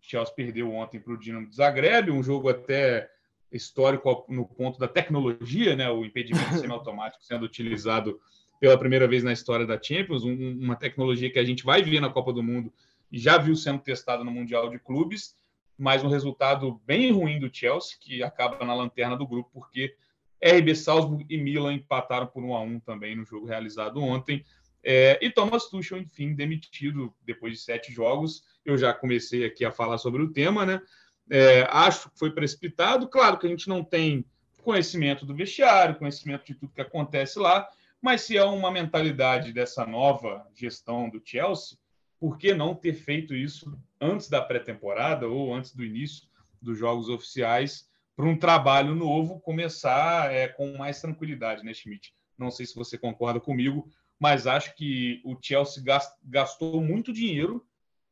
Chelsea 0.00 0.34
perdeu 0.34 0.72
ontem 0.74 0.98
para 0.98 1.12
o 1.12 1.16
Dinamo 1.16 1.48
de 1.48 1.54
Zagreb, 1.54 2.10
um 2.10 2.24
jogo 2.24 2.48
até 2.48 3.08
histórico 3.52 4.26
no 4.28 4.44
ponto 4.48 4.80
da 4.80 4.88
tecnologia, 4.88 5.76
né? 5.76 5.88
O 5.88 6.04
impedimento 6.04 6.54
semiautomático 6.58 7.22
sendo 7.22 7.44
utilizado 7.44 8.18
pela 8.60 8.78
primeira 8.78 9.06
vez 9.06 9.22
na 9.22 9.32
história 9.32 9.66
da 9.66 9.80
Champions, 9.80 10.24
um, 10.24 10.58
uma 10.58 10.76
tecnologia 10.76 11.30
que 11.30 11.38
a 11.38 11.44
gente 11.44 11.64
vai 11.64 11.82
ver 11.82 12.00
na 12.00 12.10
Copa 12.10 12.32
do 12.32 12.42
Mundo 12.42 12.72
e 13.10 13.18
já 13.18 13.38
viu 13.38 13.54
sendo 13.54 13.80
testada 13.80 14.24
no 14.24 14.30
Mundial 14.30 14.68
de 14.68 14.78
Clubes, 14.78 15.36
mas 15.78 16.02
um 16.02 16.08
resultado 16.08 16.80
bem 16.86 17.12
ruim 17.12 17.38
do 17.38 17.50
Chelsea, 17.52 17.96
que 18.00 18.22
acaba 18.22 18.64
na 18.64 18.74
lanterna 18.74 19.16
do 19.16 19.26
grupo, 19.26 19.50
porque 19.52 19.94
RB 20.42 20.74
Salzburg 20.74 21.24
e 21.28 21.36
Milan 21.36 21.74
empataram 21.74 22.26
por 22.26 22.42
1 22.42 22.54
a 22.54 22.60
1 22.60 22.80
também 22.80 23.16
no 23.16 23.24
jogo 23.24 23.46
realizado 23.46 24.02
ontem. 24.02 24.44
É, 24.82 25.18
e 25.20 25.30
Thomas 25.30 25.66
Tuchel, 25.66 25.98
enfim, 25.98 26.34
demitido 26.34 27.12
depois 27.24 27.52
de 27.52 27.58
sete 27.58 27.92
jogos. 27.92 28.44
Eu 28.64 28.78
já 28.78 28.92
comecei 28.92 29.44
aqui 29.44 29.64
a 29.64 29.72
falar 29.72 29.98
sobre 29.98 30.22
o 30.22 30.32
tema, 30.32 30.64
né? 30.64 30.80
É, 31.28 31.66
acho 31.70 32.08
que 32.10 32.18
foi 32.18 32.30
precipitado. 32.30 33.08
Claro 33.08 33.38
que 33.38 33.46
a 33.46 33.50
gente 33.50 33.68
não 33.68 33.82
tem 33.82 34.24
conhecimento 34.62 35.26
do 35.26 35.34
vestiário, 35.34 35.96
conhecimento 35.96 36.44
de 36.44 36.54
tudo 36.54 36.72
que 36.72 36.80
acontece 36.80 37.38
lá, 37.38 37.68
mas 38.06 38.20
se 38.20 38.36
é 38.36 38.44
uma 38.44 38.70
mentalidade 38.70 39.52
dessa 39.52 39.84
nova 39.84 40.46
gestão 40.54 41.10
do 41.10 41.20
Chelsea, 41.24 41.76
por 42.20 42.38
que 42.38 42.54
não 42.54 42.72
ter 42.72 42.94
feito 42.94 43.34
isso 43.34 43.76
antes 44.00 44.28
da 44.28 44.40
pré-temporada 44.40 45.26
ou 45.26 45.52
antes 45.52 45.74
do 45.74 45.84
início 45.84 46.28
dos 46.62 46.78
jogos 46.78 47.08
oficiais 47.08 47.90
para 48.14 48.24
um 48.24 48.38
trabalho 48.38 48.94
novo 48.94 49.40
começar 49.40 50.32
é, 50.32 50.46
com 50.46 50.76
mais 50.76 51.00
tranquilidade, 51.00 51.64
né, 51.64 51.74
Schmidt? 51.74 52.14
Não 52.38 52.48
sei 52.48 52.64
se 52.64 52.76
você 52.76 52.96
concorda 52.96 53.40
comigo, 53.40 53.90
mas 54.20 54.46
acho 54.46 54.76
que 54.76 55.20
o 55.24 55.36
Chelsea 55.42 55.82
gastou 56.22 56.80
muito 56.80 57.12
dinheiro, 57.12 57.66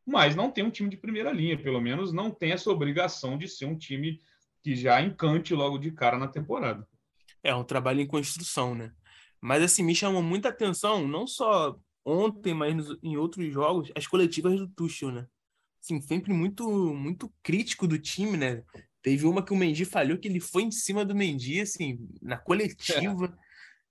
mas 0.04 0.34
não 0.34 0.50
tem 0.50 0.64
um 0.64 0.70
time 0.72 0.90
de 0.90 0.96
primeira 0.96 1.30
linha, 1.30 1.56
pelo 1.56 1.80
menos 1.80 2.12
não 2.12 2.32
tem 2.32 2.50
essa 2.50 2.68
obrigação 2.68 3.38
de 3.38 3.46
ser 3.46 3.66
um 3.66 3.78
time 3.78 4.20
que 4.60 4.74
já 4.74 5.00
encante 5.00 5.54
logo 5.54 5.78
de 5.78 5.92
cara 5.92 6.18
na 6.18 6.26
temporada. 6.26 6.84
É 7.44 7.54
um 7.54 7.62
trabalho 7.62 8.00
em 8.00 8.06
construção, 8.08 8.74
né? 8.74 8.92
Mas 9.44 9.62
assim, 9.62 9.82
me 9.82 9.94
chamou 9.94 10.22
muita 10.22 10.48
atenção, 10.48 11.06
não 11.06 11.26
só 11.26 11.78
ontem, 12.02 12.54
mas 12.54 12.74
em 13.02 13.18
outros 13.18 13.52
jogos, 13.52 13.92
as 13.94 14.06
coletivas 14.06 14.58
do 14.58 14.66
Tuchel, 14.66 15.12
né? 15.12 15.26
Assim, 15.82 16.00
sempre 16.00 16.32
muito 16.32 16.66
muito 16.94 17.30
crítico 17.42 17.86
do 17.86 17.98
time, 17.98 18.38
né? 18.38 18.62
Teve 19.02 19.26
uma 19.26 19.44
que 19.44 19.52
o 19.52 19.56
Mendy 19.56 19.84
falhou 19.84 20.16
que 20.16 20.28
ele 20.28 20.40
foi 20.40 20.62
em 20.62 20.70
cima 20.70 21.04
do 21.04 21.14
Mendy, 21.14 21.60
assim, 21.60 22.08
na 22.22 22.38
coletiva. 22.38 23.36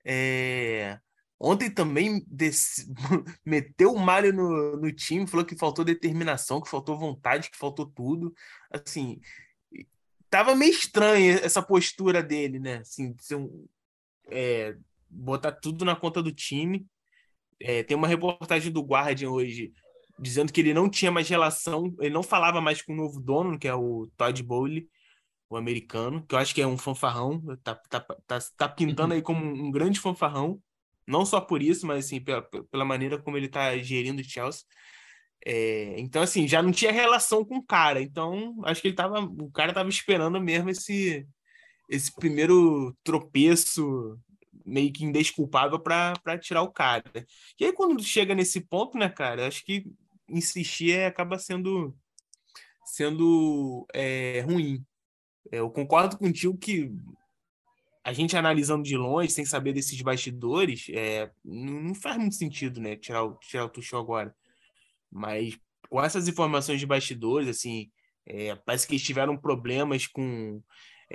É... 0.06 1.00
Ontem 1.40 1.72
também 1.72 2.22
desse... 2.28 2.92
meteu 3.46 3.94
o 3.94 3.98
malho 4.00 4.34
no, 4.34 4.76
no 4.76 4.92
time, 4.92 5.26
falou 5.26 5.46
que 5.46 5.56
faltou 5.56 5.86
determinação, 5.86 6.60
que 6.60 6.70
faltou 6.70 7.00
vontade, 7.00 7.50
que 7.50 7.58
faltou 7.58 7.86
tudo. 7.86 8.36
Assim, 8.70 9.22
tava 10.30 10.58
meio 10.58 10.74
estranha 10.74 11.36
essa 11.36 11.62
postura 11.62 12.22
dele, 12.22 12.60
né? 12.60 12.80
Assim, 12.80 13.16
um, 13.32 13.66
é, 14.30 14.76
botar 15.14 15.52
tudo 15.52 15.86
na 15.86 15.96
conta 15.96 16.22
do 16.22 16.32
time. 16.32 16.86
É, 17.60 17.84
tem 17.84 17.96
uma 17.96 18.08
reportagem 18.08 18.72
do 18.72 18.82
Guardian 18.82 19.30
hoje 19.30 19.72
dizendo 20.20 20.52
que 20.54 20.62
ele 20.62 20.74
não 20.74 20.90
tinha 20.90 21.12
mais 21.12 21.28
relação, 21.28 21.94
ele 22.00 22.14
não 22.14 22.24
falava 22.24 22.62
mais 22.62 22.82
com 22.82 22.94
o 22.94 22.96
novo 22.96 23.20
dono, 23.20 23.58
que 23.58 23.68
é 23.68 23.74
o 23.74 24.08
Todd 24.16 24.44
Bowley, 24.44 24.88
o 25.50 25.58
americano, 25.58 26.26
que 26.26 26.36
eu 26.36 26.40
acho 26.40 26.54
que 26.54 26.62
é 26.62 26.68
um 26.68 26.78
fanfarrão, 26.78 27.42
tá, 27.64 27.76
tá, 27.90 28.00
tá, 28.00 28.40
tá 28.58 28.70
pintando 28.70 29.14
aí 29.14 29.22
como 29.22 29.44
um 29.44 29.72
grande 29.72 30.00
fanfarrão. 30.00 30.62
Não 31.06 31.26
só 31.26 31.42
por 31.42 31.62
isso, 31.62 31.86
mas 31.86 32.06
assim, 32.06 32.22
pela, 32.22 32.42
pela 32.42 32.86
maneira 32.86 33.22
como 33.22 33.38
ele 33.38 33.48
está 33.48 33.78
gerindo 33.78 34.22
o 34.22 34.24
Chelsea. 34.24 34.64
É, 35.46 36.00
então, 36.00 36.22
assim, 36.22 36.48
já 36.48 36.62
não 36.62 36.72
tinha 36.72 36.92
relação 36.92 37.44
com 37.44 37.58
o 37.58 37.66
cara. 37.66 38.02
Então, 38.02 38.56
acho 38.64 38.82
que 38.82 38.88
ele 38.88 38.96
tava. 38.96 39.20
O 39.20 39.52
cara 39.52 39.74
tava 39.74 39.90
esperando 39.90 40.40
mesmo 40.40 40.70
esse, 40.70 41.28
esse 41.90 42.14
primeiro 42.16 42.96
tropeço 43.04 44.18
meio 44.66 44.92
que 44.92 45.04
indesculpável 45.04 45.80
para 45.80 46.38
tirar 46.40 46.62
o 46.62 46.72
cara. 46.72 47.04
E 47.60 47.66
aí, 47.66 47.74
quando 47.74 48.02
chega 48.04 48.36
nesse 48.36 48.62
ponto, 48.62 48.98
né, 48.98 49.10
cara, 49.10 49.48
acho 49.48 49.64
que 49.64 49.86
insistir 50.28 50.92
é, 50.92 51.06
acaba 51.08 51.38
sendo, 51.38 51.96
sendo 52.86 53.86
é, 53.94 54.42
ruim. 54.42 54.84
É, 55.52 55.60
eu 55.60 55.70
concordo 55.70 56.18
contigo 56.18 56.58
que 56.58 56.92
a 58.04 58.12
gente 58.12 58.36
analisando 58.36 58.84
de 58.84 58.98
longe, 58.98 59.32
sem 59.32 59.46
saber 59.46 59.74
desses 59.74 60.02
bastidores, 60.02 60.88
é, 60.90 61.32
não 61.44 61.96
faz 61.96 62.18
muito 62.18 62.36
sentido, 62.36 62.82
né? 62.82 62.98
Tirar 62.98 63.24
o, 63.24 63.36
tirar 63.36 63.66
o 63.66 63.70
Tuchel 63.70 64.00
agora. 64.00 64.36
Mas 65.10 65.58
com 65.90 66.02
essas 66.02 66.28
informações 66.28 66.80
de 66.80 66.86
bastidores, 66.86 67.48
assim, 67.48 67.90
é, 68.26 68.56
parece 68.56 68.88
que 68.88 68.94
eles 68.94 69.06
tiveram 69.06 69.38
problemas 69.38 70.08
com 70.08 70.62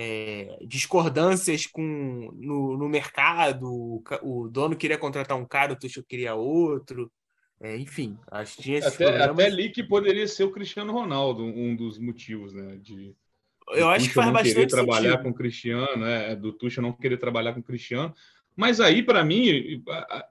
é, 0.01 0.57
discordâncias 0.65 1.67
com, 1.67 2.31
no, 2.37 2.77
no 2.77 2.89
mercado. 2.89 3.67
O, 3.67 4.03
o, 4.23 4.49
dono 4.49 4.77
queria 4.77 4.97
contratar 4.97 5.37
um 5.37 5.45
cara, 5.45 5.73
o 5.73 5.77
Tuchel 5.77 6.05
queria 6.05 6.37
outro. 6.37 7.11
É, 7.61 7.77
enfim, 7.77 8.17
acho 8.31 8.57
que 8.57 8.63
tinha 8.63 8.79
esses 8.79 8.95
até, 8.95 9.05
problemas. 9.07 9.31
Até 9.31 9.47
ali 9.47 9.71
que 9.71 9.83
poderia 9.83 10.29
ser 10.29 10.45
o 10.45 10.53
Cristiano 10.53 10.93
Ronaldo, 10.93 11.43
um 11.43 11.75
dos 11.75 11.99
motivos, 11.99 12.55
né? 12.55 12.79
De 12.81 13.13
eu 13.73 13.89
acho 13.89 14.09
que 14.09 14.15
faz 14.15 14.33
bastante 14.33 14.55
querer 14.55 14.67
trabalhar 14.69 15.11
sentido. 15.11 15.23
com 15.25 15.31
o 15.31 15.35
Cristiano, 15.35 16.07
é, 16.07 16.35
do 16.37 16.53
Tuchel 16.53 16.83
não 16.83 16.93
querer 16.93 17.19
trabalhar 17.19 17.53
com 17.53 17.61
o 17.61 17.65
Cristiano. 17.65 18.15
Mas 18.57 18.81
aí, 18.81 19.03
para 19.03 19.23
mim, 19.25 19.83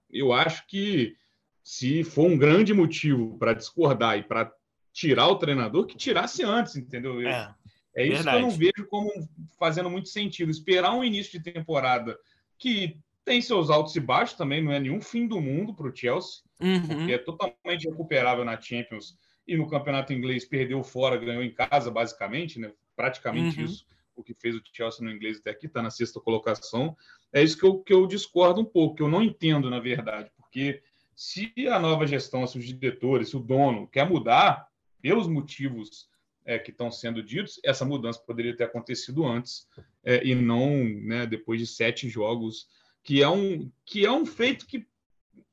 eu 0.09 0.33
acho 0.33 0.65
que 0.65 1.15
se 1.61 2.03
for 2.03 2.25
um 2.25 2.37
grande 2.37 2.73
motivo 2.73 3.37
para 3.37 3.53
discordar 3.53 4.17
e 4.17 4.23
para 4.23 4.51
tirar 4.91 5.27
o 5.27 5.35
treinador, 5.35 5.85
que 5.85 5.95
tirasse 5.95 6.41
antes, 6.43 6.75
entendeu? 6.77 7.21
é, 7.21 7.53
é 7.97 8.05
isso 8.05 8.15
verdade. 8.17 8.37
que 8.37 8.43
eu 8.43 8.47
não 8.47 8.55
vejo 8.55 8.87
como 8.89 9.11
fazendo 9.57 9.89
muito 9.89 10.07
sentido. 10.07 10.51
Esperar 10.51 10.93
um 10.93 11.03
início 11.03 11.31
de 11.31 11.51
temporada 11.51 12.17
que 12.57 12.97
tem 13.25 13.41
seus 13.41 13.69
altos 13.69 13.95
e 13.95 13.99
baixos 13.99 14.37
também, 14.37 14.63
não 14.63 14.71
é 14.71 14.79
nenhum 14.79 15.01
fim 15.01 15.27
do 15.27 15.41
mundo 15.41 15.73
para 15.73 15.87
o 15.87 15.95
Chelsea, 15.95 16.43
uhum. 16.61 16.87
porque 16.87 17.13
é 17.13 17.17
totalmente 17.17 17.89
recuperável 17.89 18.45
na 18.45 18.59
Champions 18.61 19.17
e 19.47 19.57
no 19.57 19.67
campeonato 19.67 20.13
inglês 20.13 20.45
perdeu 20.45 20.83
fora, 20.83 21.17
ganhou 21.17 21.43
em 21.43 21.51
casa, 21.51 21.89
basicamente, 21.89 22.59
né? 22.59 22.71
praticamente 22.95 23.59
uhum. 23.59 23.65
isso, 23.65 23.85
o 24.15 24.23
que 24.23 24.33
fez 24.33 24.55
o 24.55 24.61
Chelsea 24.71 25.03
no 25.03 25.11
inglês 25.11 25.39
até 25.39 25.49
aqui, 25.49 25.65
está 25.65 25.81
na 25.81 25.89
sexta 25.89 26.19
colocação. 26.19 26.95
É 27.33 27.41
isso 27.41 27.57
que 27.57 27.65
eu, 27.65 27.79
que 27.79 27.93
eu 27.93 28.05
discordo 28.05 28.61
um 28.61 28.65
pouco, 28.65 28.95
que 28.95 29.03
eu 29.03 29.09
não 29.09 29.23
entendo, 29.23 29.69
na 29.69 29.79
verdade, 29.79 30.31
porque 30.37 30.81
se 31.15 31.51
a 31.67 31.79
nova 31.79 32.05
gestão, 32.05 32.45
se 32.45 32.59
os 32.59 32.65
diretores, 32.65 33.29
se 33.29 33.37
o 33.37 33.39
dono 33.39 33.87
quer 33.87 34.07
mudar, 34.07 34.67
pelos 35.01 35.27
motivos 35.27 36.07
é, 36.47 36.57
que 36.57 36.71
estão 36.71 36.89
sendo 36.89 37.21
ditos, 37.21 37.59
essa 37.63 37.83
mudança 37.83 38.19
poderia 38.25 38.55
ter 38.55 38.63
acontecido 38.63 39.25
antes 39.25 39.67
é, 40.03 40.25
e 40.25 40.33
não 40.33 40.81
né, 40.85 41.27
depois 41.27 41.59
de 41.59 41.67
sete 41.67 42.07
jogos, 42.07 42.69
que 43.03 43.21
é 43.21 43.27
um, 43.27 43.69
que 43.85 44.05
é 44.05 44.11
um 44.11 44.25
feito 44.25 44.65
que 44.65 44.87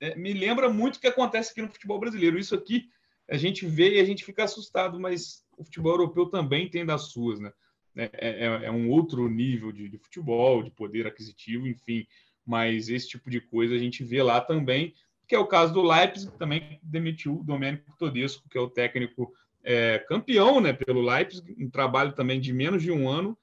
é, 0.00 0.14
me 0.14 0.32
lembra 0.32 0.70
muito 0.70 0.96
o 0.96 1.00
que 1.00 1.08
acontece 1.08 1.50
aqui 1.50 1.60
no 1.60 1.68
futebol 1.68 1.98
brasileiro. 1.98 2.38
Isso 2.38 2.54
aqui 2.54 2.88
a 3.28 3.36
gente 3.36 3.66
vê 3.66 3.96
e 3.96 4.00
a 4.00 4.04
gente 4.04 4.24
fica 4.24 4.44
assustado, 4.44 5.00
mas 5.00 5.44
o 5.58 5.64
futebol 5.64 5.92
europeu 5.92 6.26
também 6.26 6.70
tem 6.70 6.86
das 6.86 7.08
suas, 7.08 7.40
né? 7.40 7.52
É, 7.96 8.10
é, 8.12 8.44
é 8.66 8.70
um 8.70 8.88
outro 8.88 9.28
nível 9.28 9.72
de, 9.72 9.88
de, 9.88 9.98
futebol, 9.98 10.62
de 10.62 10.70
poder 10.70 11.06
aquisitivo, 11.06 11.66
enfim. 11.68 12.06
mas 12.44 12.88
esse 12.88 13.08
tipo 13.08 13.30
de 13.30 13.40
coisa 13.40 13.74
a 13.74 13.78
gente 13.78 14.02
vê 14.02 14.20
lá 14.20 14.40
também, 14.40 14.94
que 15.28 15.34
é 15.34 15.38
o 15.38 15.46
caso 15.46 15.72
do 15.72 15.82
Leipzig, 15.82 16.30
que 16.32 16.38
também 16.38 16.80
demitiu 16.82 17.38
o 17.38 17.44
Domênico 17.44 17.96
Todesco, 17.96 18.48
que 18.48 18.58
é 18.58 18.60
o 18.60 18.68
técnico 18.68 19.32
é, 19.64 19.98
campeão 19.98 20.60
né, 20.60 20.72
pelo 20.72 21.00
Leipzig, 21.00 21.56
um 21.58 21.70
trabalho 21.70 22.12
também 22.12 22.38
de 22.38 22.52
menos 22.52 22.82
de 22.82 22.92
um 22.92 23.08
ano, 23.08 23.36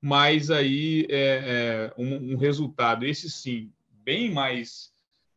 mas 0.00 0.50
aí 0.50 1.06
é, 1.10 1.92
é 1.96 2.00
um, 2.00 2.32
um, 2.32 2.36
resultado, 2.36 3.04
esse 3.04 3.30
sim, 3.30 3.70
bem 3.90 4.30
mais 4.32 4.92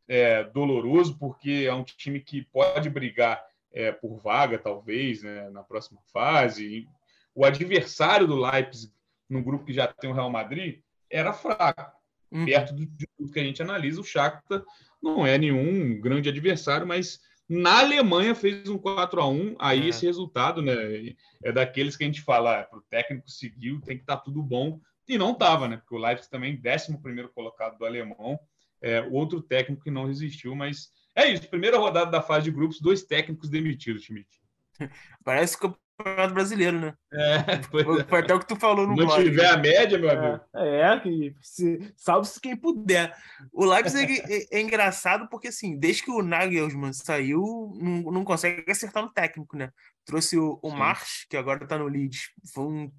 é, 0.07 0.43
doloroso, 0.45 1.17
porque 1.17 1.65
é 1.67 1.73
um 1.73 1.83
time 1.83 2.19
que 2.19 2.43
pode 2.43 2.89
brigar 2.89 3.43
é, 3.71 3.91
por 3.91 4.17
vaga, 4.17 4.57
talvez, 4.57 5.21
né, 5.21 5.49
na 5.49 5.61
próxima 5.61 5.99
fase. 6.11 6.87
O 7.35 7.45
adversário 7.45 8.25
do 8.25 8.35
Leipzig, 8.35 8.91
no 9.29 9.43
grupo 9.43 9.65
que 9.65 9.73
já 9.73 9.87
tem 9.87 10.09
o 10.09 10.13
Real 10.13 10.29
Madrid, 10.29 10.79
era 11.09 11.33
fraco. 11.33 11.99
Uhum. 12.31 12.45
Perto 12.45 12.75
de 12.75 13.07
tudo 13.17 13.31
que 13.31 13.39
a 13.39 13.43
gente 13.43 13.61
analisa, 13.61 13.99
o 13.99 14.03
Shakhtar 14.03 14.63
não 15.01 15.25
é 15.25 15.37
nenhum 15.37 15.99
grande 15.99 16.29
adversário, 16.29 16.85
mas 16.85 17.19
na 17.49 17.79
Alemanha 17.79 18.35
fez 18.35 18.69
um 18.69 18.77
4 18.77 19.19
a 19.19 19.27
1 19.27 19.55
aí 19.57 19.85
é. 19.85 19.87
esse 19.87 20.05
resultado, 20.05 20.61
né? 20.61 21.15
É 21.43 21.51
daqueles 21.51 21.97
que 21.97 22.03
a 22.03 22.07
gente 22.07 22.21
fala, 22.21 22.59
ah, 22.59 22.63
para 22.63 22.77
o 22.77 22.83
técnico 22.83 23.29
seguir, 23.29 23.81
tem 23.81 23.97
que 23.97 24.03
estar 24.03 24.17
tá 24.17 24.21
tudo 24.21 24.43
bom. 24.43 24.79
E 25.07 25.17
não 25.17 25.31
estava, 25.31 25.67
né? 25.67 25.77
Porque 25.77 25.95
o 25.95 25.97
Leipzig 25.97 26.29
também, 26.29 26.61
11 26.63 27.27
colocado 27.33 27.79
do 27.79 27.85
alemão, 27.85 28.39
é 28.79 29.01
outro 29.01 29.41
técnico 29.41 29.83
que 29.83 29.89
não 29.89 30.05
resistiu, 30.05 30.55
mas 30.55 30.91
é 31.15 31.27
isso. 31.27 31.49
Primeira 31.49 31.79
rodada 31.79 32.11
da 32.11 32.21
fase 32.21 32.45
de 32.45 32.51
grupos, 32.51 32.79
dois 32.79 33.01
técnicos 33.03 33.49
demitidos, 33.49 34.03
Schmidt. 34.03 34.29
Parece 35.25 35.59
que 35.59 35.65
Campeonato 36.03 36.33
Brasileiro, 36.33 36.79
né? 36.79 36.93
É, 37.11 37.61
foi, 37.63 37.83
foi 38.05 38.19
até 38.19 38.33
o 38.33 38.39
que 38.39 38.47
tu 38.47 38.55
falou 38.55 38.87
no 38.87 38.95
Não 38.95 39.21
tiver 39.21 39.47
a 39.47 39.57
média, 39.57 39.97
meu 39.97 40.09
amigo. 40.09 40.41
É, 40.55 40.81
é 40.81 41.33
se, 41.41 41.93
salve-se 41.97 42.39
quem 42.39 42.55
puder. 42.55 43.13
O 43.51 43.65
Leipzig 43.65 44.21
é, 44.21 44.57
é, 44.57 44.61
engraçado 44.61 45.27
porque, 45.29 45.49
assim, 45.49 45.77
desde 45.77 46.03
que 46.03 46.11
o 46.11 46.23
Nagelsmann 46.23 46.93
saiu, 46.93 47.73
não, 47.75 48.11
não 48.11 48.23
consegue 48.23 48.71
acertar 48.71 49.03
no 49.03 49.11
técnico, 49.11 49.57
né? 49.57 49.71
Trouxe 50.05 50.37
o, 50.37 50.57
o 50.63 50.71
March, 50.71 51.27
que 51.29 51.35
agora 51.35 51.67
tá 51.67 51.77
no 51.77 51.87
Leeds. 51.87 52.31
Foi 52.53 52.63
um 52.63 52.91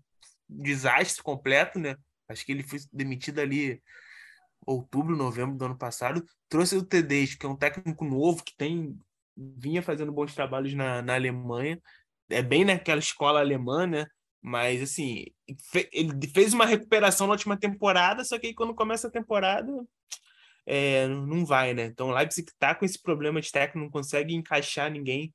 desastre 0.46 1.22
completo, 1.22 1.78
né? 1.78 1.96
Acho 2.28 2.44
que 2.44 2.52
ele 2.52 2.62
foi 2.62 2.80
demitido 2.92 3.38
ali 3.40 3.82
outubro, 4.66 5.16
novembro 5.16 5.56
do 5.56 5.64
ano 5.64 5.78
passado. 5.78 6.22
Trouxe 6.50 6.76
o 6.76 6.84
Tedesco, 6.84 7.40
que 7.40 7.46
é 7.46 7.48
um 7.48 7.56
técnico 7.56 8.04
novo, 8.04 8.44
que 8.44 8.54
tem 8.54 8.98
vinha 9.36 9.82
fazendo 9.82 10.12
bons 10.12 10.34
trabalhos 10.34 10.74
na, 10.74 11.00
na 11.00 11.14
Alemanha 11.14 11.80
é 12.30 12.42
bem 12.42 12.64
naquela 12.64 13.00
escola 13.00 13.40
alemã, 13.40 13.86
né? 13.86 14.06
Mas, 14.42 14.82
assim, 14.82 15.26
ele 15.92 16.26
fez 16.32 16.54
uma 16.54 16.64
recuperação 16.64 17.26
na 17.26 17.34
última 17.34 17.58
temporada, 17.58 18.24
só 18.24 18.38
que 18.38 18.48
aí 18.48 18.54
quando 18.54 18.74
começa 18.74 19.08
a 19.08 19.10
temporada, 19.10 19.70
é, 20.64 21.06
não 21.06 21.44
vai, 21.44 21.74
né? 21.74 21.86
Então, 21.86 22.08
o 22.08 22.14
Leipzig 22.14 22.50
tá 22.58 22.74
com 22.74 22.84
esse 22.84 23.00
problema 23.00 23.40
de 23.40 23.52
técnico, 23.52 23.78
não 23.78 23.90
consegue 23.90 24.34
encaixar 24.34 24.90
ninguém 24.90 25.34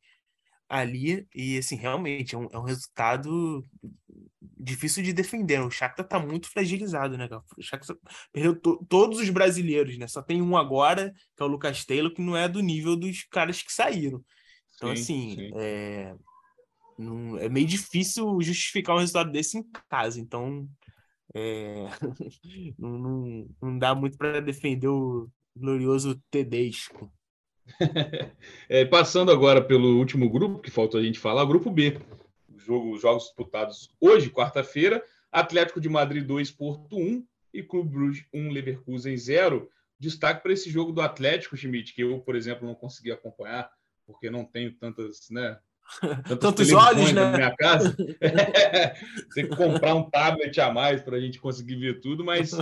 ali, 0.67 1.27
e, 1.35 1.59
assim, 1.59 1.75
realmente 1.75 2.33
é 2.33 2.37
um, 2.37 2.47
é 2.51 2.57
um 2.57 2.63
resultado 2.63 3.63
difícil 4.57 5.03
de 5.03 5.13
defender. 5.13 5.61
O 5.61 5.69
Shakhtar 5.69 6.07
tá 6.07 6.17
muito 6.17 6.49
fragilizado, 6.49 7.15
né? 7.15 7.29
O 7.55 7.61
Shakhtar 7.61 7.95
perdeu 8.31 8.59
to 8.59 8.83
todos 8.89 9.19
os 9.19 9.29
brasileiros, 9.29 9.95
né? 9.99 10.07
Só 10.07 10.23
tem 10.23 10.41
um 10.41 10.57
agora, 10.57 11.13
que 11.35 11.43
é 11.43 11.45
o 11.45 11.49
Lucas 11.49 11.85
Taylor, 11.85 12.11
que 12.11 12.23
não 12.23 12.35
é 12.35 12.49
do 12.49 12.61
nível 12.61 12.95
dos 12.95 13.23
caras 13.25 13.61
que 13.61 13.71
saíram. 13.71 14.25
Então, 14.75 14.95
sim, 14.95 15.01
assim, 15.01 15.35
sim. 15.35 15.51
É 15.55 16.15
não, 16.97 17.37
é 17.37 17.49
meio 17.49 17.67
difícil 17.67 18.41
justificar 18.41 18.95
um 18.95 18.99
resultado 18.99 19.31
desse 19.31 19.57
em 19.57 19.63
casa, 19.89 20.19
então 20.19 20.67
é, 21.33 21.85
não, 22.79 22.97
não, 22.97 23.49
não, 23.61 23.79
dá 23.79 23.93
muito 23.93 24.17
para 24.17 24.39
defender 24.39 24.87
o 24.87 25.29
glorioso 25.55 26.21
Tedesco. 26.31 27.11
é, 28.69 28.85
passando 28.85 29.31
agora 29.31 29.61
pelo 29.61 29.97
último 29.97 30.29
grupo, 30.29 30.59
que 30.59 30.71
falta 30.71 30.97
a 30.97 31.03
gente 31.03 31.19
falar, 31.19 31.45
grupo 31.45 31.69
B. 31.71 31.99
Jogo, 32.57 32.97
jogos 32.97 33.23
disputados 33.25 33.89
hoje, 33.99 34.29
quarta-feira, 34.29 35.03
Atlético 35.31 35.81
de 35.81 35.89
Madrid 35.89 36.25
2, 36.25 36.51
Porto 36.51 36.97
1 36.97 37.25
e 37.53 37.61
Clube 37.61 37.89
Bruges 37.89 38.25
1, 38.33 38.51
Leverkusen 38.51 39.17
0. 39.17 39.69
Destaque 39.99 40.41
para 40.41 40.53
esse 40.53 40.69
jogo 40.69 40.91
do 40.91 41.01
Atlético, 41.01 41.57
Schmidt, 41.57 41.93
que 41.93 42.01
eu, 42.01 42.19
por 42.21 42.35
exemplo, 42.35 42.67
não 42.67 42.75
consegui 42.75 43.11
acompanhar, 43.11 43.69
porque 44.05 44.29
não 44.29 44.45
tenho 44.45 44.73
tantas, 44.73 45.29
né, 45.29 45.59
Tantos 46.39 46.71
olhos, 46.73 47.11
né? 47.11 47.31
Na 47.31 47.37
minha 47.37 47.55
casa. 47.55 47.95
Tem 49.33 49.47
que 49.47 49.55
comprar 49.55 49.95
um 49.95 50.09
tablet 50.09 50.59
a 50.59 50.71
mais 50.71 51.01
para 51.01 51.17
a 51.17 51.19
gente 51.19 51.39
conseguir 51.39 51.75
ver 51.75 52.01
tudo, 52.01 52.23
mas 52.23 52.53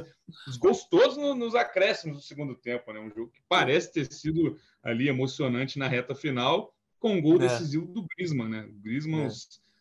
os 0.47 0.57
gostosos 0.57 1.17
nos 1.37 1.55
acréscimos 1.55 2.17
do 2.17 2.23
segundo 2.23 2.55
tempo, 2.55 2.91
né? 2.91 2.99
Um 2.99 3.09
jogo 3.09 3.31
que 3.31 3.41
parece 3.47 3.91
ter 3.91 4.11
sido 4.11 4.57
ali 4.83 5.07
emocionante 5.07 5.79
na 5.79 5.87
reta 5.87 6.13
final, 6.13 6.73
com 6.99 7.13
um 7.13 7.21
gol 7.21 7.35
é. 7.35 7.39
decisivo 7.39 7.85
do 7.87 8.05
Griezmann, 8.15 8.49
né? 8.49 8.65
O 8.69 8.81
Griezmann, 8.81 9.25
é. 9.25 9.29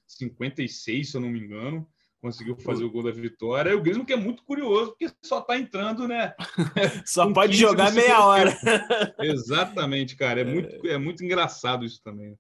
56, 0.06 1.10
se 1.10 1.16
eu 1.16 1.20
não 1.20 1.30
me 1.30 1.40
engano, 1.40 1.86
conseguiu 2.20 2.56
fazer 2.56 2.84
o 2.84 2.90
gol 2.90 3.02
da 3.02 3.10
vitória. 3.10 3.70
E 3.70 3.74
o 3.74 3.82
Griezmann 3.82 4.06
que 4.06 4.12
é 4.12 4.16
muito 4.16 4.44
curioso, 4.44 4.90
porque 4.90 5.12
só 5.22 5.40
está 5.40 5.58
entrando, 5.58 6.06
né? 6.06 6.34
só 7.04 7.30
pode 7.32 7.56
jogar 7.56 7.92
meia 7.92 8.24
hora. 8.24 8.56
Exatamente, 9.20 10.14
cara. 10.14 10.42
É 10.42 10.44
muito, 10.44 10.86
é 10.86 10.98
muito 10.98 11.24
engraçado 11.24 11.84
isso 11.84 12.00
também. 12.02 12.38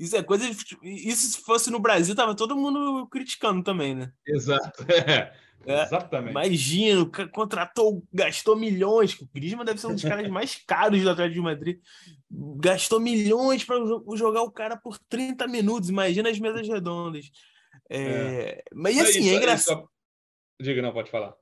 Isso 0.00 0.16
é 0.16 0.22
coisa 0.22 0.48
de 0.48 0.78
Isso 0.82 1.32
se 1.32 1.42
fosse 1.42 1.70
no 1.70 1.78
Brasil, 1.78 2.14
tava 2.14 2.34
todo 2.34 2.56
mundo 2.56 3.06
criticando 3.08 3.62
também, 3.62 3.94
né? 3.94 4.10
Exato. 4.26 4.84
É. 4.90 5.38
É, 5.66 5.82
Exatamente. 5.82 6.30
Imagina, 6.30 7.04
contratou, 7.30 8.02
gastou 8.10 8.56
milhões. 8.56 9.12
O 9.20 9.28
Griezmann 9.30 9.66
deve 9.66 9.78
ser 9.78 9.88
um 9.88 9.94
dos 9.94 10.02
caras 10.02 10.26
mais 10.32 10.54
caros 10.66 11.02
do 11.02 11.10
Atlético 11.10 11.34
de 11.34 11.40
Madrid. 11.42 11.80
Gastou 12.30 12.98
milhões 12.98 13.62
para 13.62 13.76
jogar 14.16 14.40
o 14.40 14.50
cara 14.50 14.74
por 14.78 14.98
30 14.98 15.46
minutos. 15.46 15.90
Imagina 15.90 16.30
as 16.30 16.38
mesas 16.38 16.66
redondas. 16.66 17.30
É... 17.90 18.00
É. 18.00 18.62
Mas 18.72 18.98
assim, 18.98 19.18
é, 19.18 19.20
isso, 19.20 19.34
é 19.34 19.36
engraçado. 19.36 19.90
Diga, 20.58 20.80
não, 20.80 20.94
pode 20.94 21.10
falar. 21.10 21.34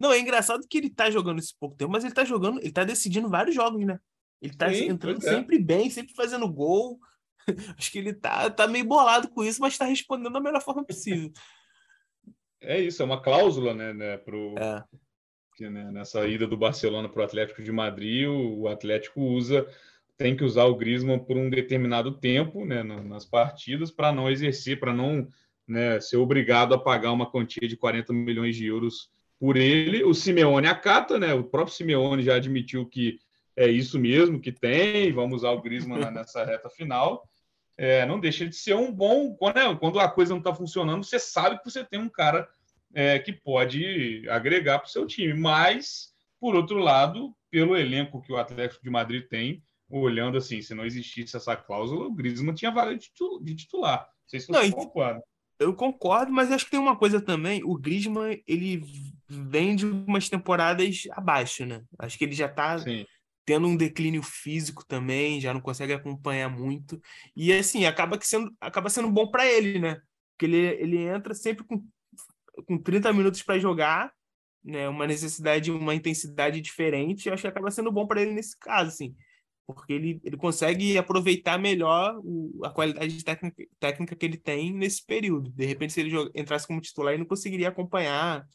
Não, 0.00 0.12
é 0.12 0.18
engraçado 0.18 0.66
que 0.66 0.78
ele 0.78 0.88
tá 0.88 1.10
jogando 1.10 1.38
esse 1.38 1.54
pouco 1.54 1.76
tempo, 1.76 1.92
mas 1.92 2.04
ele 2.04 2.14
tá 2.14 2.24
jogando, 2.24 2.60
ele 2.60 2.72
tá 2.72 2.84
decidindo 2.84 3.28
vários 3.28 3.54
jogos, 3.54 3.84
né? 3.84 4.00
Ele 4.40 4.56
tá 4.56 4.72
Sim, 4.72 4.88
entrando 4.88 5.18
é. 5.18 5.30
sempre 5.30 5.58
bem, 5.58 5.90
sempre 5.90 6.14
fazendo 6.14 6.50
gol. 6.50 6.98
Acho 7.78 7.92
que 7.92 7.98
ele 7.98 8.12
tá, 8.12 8.50
tá 8.50 8.66
meio 8.66 8.84
bolado 8.84 9.28
com 9.28 9.44
isso, 9.44 9.60
mas 9.60 9.74
está 9.74 9.84
respondendo 9.84 10.32
da 10.32 10.40
melhor 10.40 10.62
forma 10.62 10.84
possível. 10.84 11.32
É 12.60 12.80
isso, 12.80 13.02
é 13.02 13.04
uma 13.04 13.22
cláusula, 13.22 13.72
né, 13.72 13.92
né 13.92 14.16
pro, 14.16 14.54
é. 14.58 14.84
que, 15.56 15.68
né, 15.70 15.90
nessa 15.92 16.26
ida 16.26 16.46
do 16.46 16.56
Barcelona 16.56 17.08
para 17.08 17.22
o 17.22 17.24
Atlético 17.24 17.62
de 17.62 17.70
Madrid, 17.70 18.26
o, 18.26 18.62
o, 18.62 18.68
Atlético 18.68 19.20
usa, 19.20 19.66
tem 20.16 20.36
que 20.36 20.42
usar 20.42 20.64
o 20.64 20.74
Griezmann 20.74 21.20
por 21.20 21.36
um 21.36 21.48
determinado 21.48 22.18
tempo, 22.18 22.64
né, 22.64 22.82
nas 22.82 23.24
partidas, 23.24 23.90
para 23.92 24.10
não 24.10 24.28
exercer, 24.28 24.80
para 24.80 24.92
não 24.92 25.28
né, 25.66 26.00
ser 26.00 26.16
obrigado 26.16 26.74
a 26.74 26.78
pagar 26.78 27.12
uma 27.12 27.30
quantia 27.30 27.68
de 27.68 27.76
40 27.76 28.12
milhões 28.12 28.56
de 28.56 28.66
euros 28.66 29.10
por 29.38 29.56
ele. 29.56 30.02
O 30.02 30.12
Simeone 30.12 30.66
acata, 30.66 31.16
né, 31.16 31.32
o 31.34 31.44
próprio 31.44 31.76
Simeone 31.76 32.24
já 32.24 32.34
admitiu 32.34 32.86
que 32.86 33.20
é 33.54 33.68
isso 33.68 33.98
mesmo 33.98 34.40
que 34.40 34.50
tem, 34.50 35.12
vamos 35.12 35.38
usar 35.38 35.50
o 35.50 35.62
Griezmann 35.62 36.10
nessa 36.10 36.44
reta 36.44 36.68
final 36.68 37.28
é, 37.78 38.04
não 38.04 38.18
deixa 38.18 38.44
de 38.44 38.56
ser 38.56 38.74
um 38.74 38.92
bom. 38.92 39.34
Quando, 39.36 39.54
né, 39.54 39.74
quando 39.76 40.00
a 40.00 40.08
coisa 40.08 40.32
não 40.32 40.38
está 40.38 40.52
funcionando, 40.52 41.04
você 41.04 41.18
sabe 41.18 41.58
que 41.58 41.70
você 41.70 41.84
tem 41.84 42.00
um 42.00 42.08
cara 42.08 42.48
é, 42.92 43.20
que 43.20 43.32
pode 43.32 44.28
agregar 44.28 44.80
para 44.80 44.88
o 44.88 44.90
seu 44.90 45.06
time. 45.06 45.32
Mas, 45.32 46.12
por 46.40 46.56
outro 46.56 46.78
lado, 46.78 47.32
pelo 47.48 47.76
elenco 47.76 48.20
que 48.20 48.32
o 48.32 48.36
Atlético 48.36 48.82
de 48.82 48.90
Madrid 48.90 49.26
tem, 49.28 49.62
olhando 49.88 50.36
assim, 50.36 50.60
se 50.60 50.74
não 50.74 50.84
existisse 50.84 51.36
essa 51.36 51.56
cláusula, 51.56 52.08
o 52.08 52.14
Griezmann 52.14 52.54
tinha 52.54 52.72
vaga 52.72 52.96
de 52.96 53.54
titular. 53.54 54.00
Não 54.00 54.28
sei 54.28 54.40
se 54.40 54.48
você 54.48 54.72
concorda. 54.72 55.22
Eu 55.58 55.74
concordo, 55.74 56.32
mas 56.32 56.52
acho 56.52 56.64
que 56.66 56.70
tem 56.70 56.80
uma 56.80 56.96
coisa 56.96 57.20
também. 57.20 57.64
O 57.64 57.76
Griezmann, 57.76 58.40
ele 58.46 58.82
vem 59.28 59.74
de 59.74 59.86
umas 59.86 60.28
temporadas 60.28 61.04
abaixo, 61.12 61.64
né? 61.64 61.82
Acho 61.98 62.18
que 62.18 62.24
ele 62.24 62.34
já 62.34 62.46
está 62.46 62.76
tendo 63.48 63.66
um 63.66 63.78
declínio 63.78 64.22
físico 64.22 64.84
também, 64.86 65.40
já 65.40 65.54
não 65.54 65.60
consegue 65.62 65.94
acompanhar 65.94 66.50
muito. 66.50 67.00
E 67.34 67.50
assim, 67.50 67.86
acaba 67.86 68.18
que 68.18 68.26
sendo, 68.26 68.54
acaba 68.60 68.90
sendo 68.90 69.10
bom 69.10 69.30
para 69.30 69.46
ele, 69.46 69.78
né? 69.78 70.02
Porque 70.32 70.44
ele, 70.44 70.66
ele 70.78 70.98
entra 70.98 71.32
sempre 71.32 71.64
com, 71.64 71.82
com 72.66 72.76
30 72.76 73.10
minutos 73.10 73.42
para 73.42 73.58
jogar, 73.58 74.12
né? 74.62 74.86
Uma 74.86 75.06
necessidade, 75.06 75.70
uma 75.70 75.94
intensidade 75.94 76.60
diferente. 76.60 77.26
Eu 77.26 77.32
acho 77.32 77.40
que 77.40 77.48
acaba 77.48 77.70
sendo 77.70 77.90
bom 77.90 78.06
para 78.06 78.20
ele 78.20 78.32
nesse 78.32 78.54
caso, 78.58 78.90
assim. 78.90 79.16
Porque 79.66 79.94
ele, 79.94 80.20
ele 80.22 80.36
consegue 80.36 80.98
aproveitar 80.98 81.58
melhor 81.58 82.20
o, 82.22 82.60
a 82.66 82.70
qualidade 82.70 83.24
técnica, 83.24 83.64
técnica 83.80 84.14
que 84.14 84.26
ele 84.26 84.36
tem 84.36 84.74
nesse 84.74 85.02
período. 85.06 85.50
De 85.52 85.64
repente, 85.64 85.94
se 85.94 86.00
ele 86.00 86.14
entrasse 86.34 86.66
como 86.66 86.82
titular, 86.82 87.14
ele 87.14 87.22
não 87.22 87.28
conseguiria 87.28 87.70
acompanhar 87.70 88.46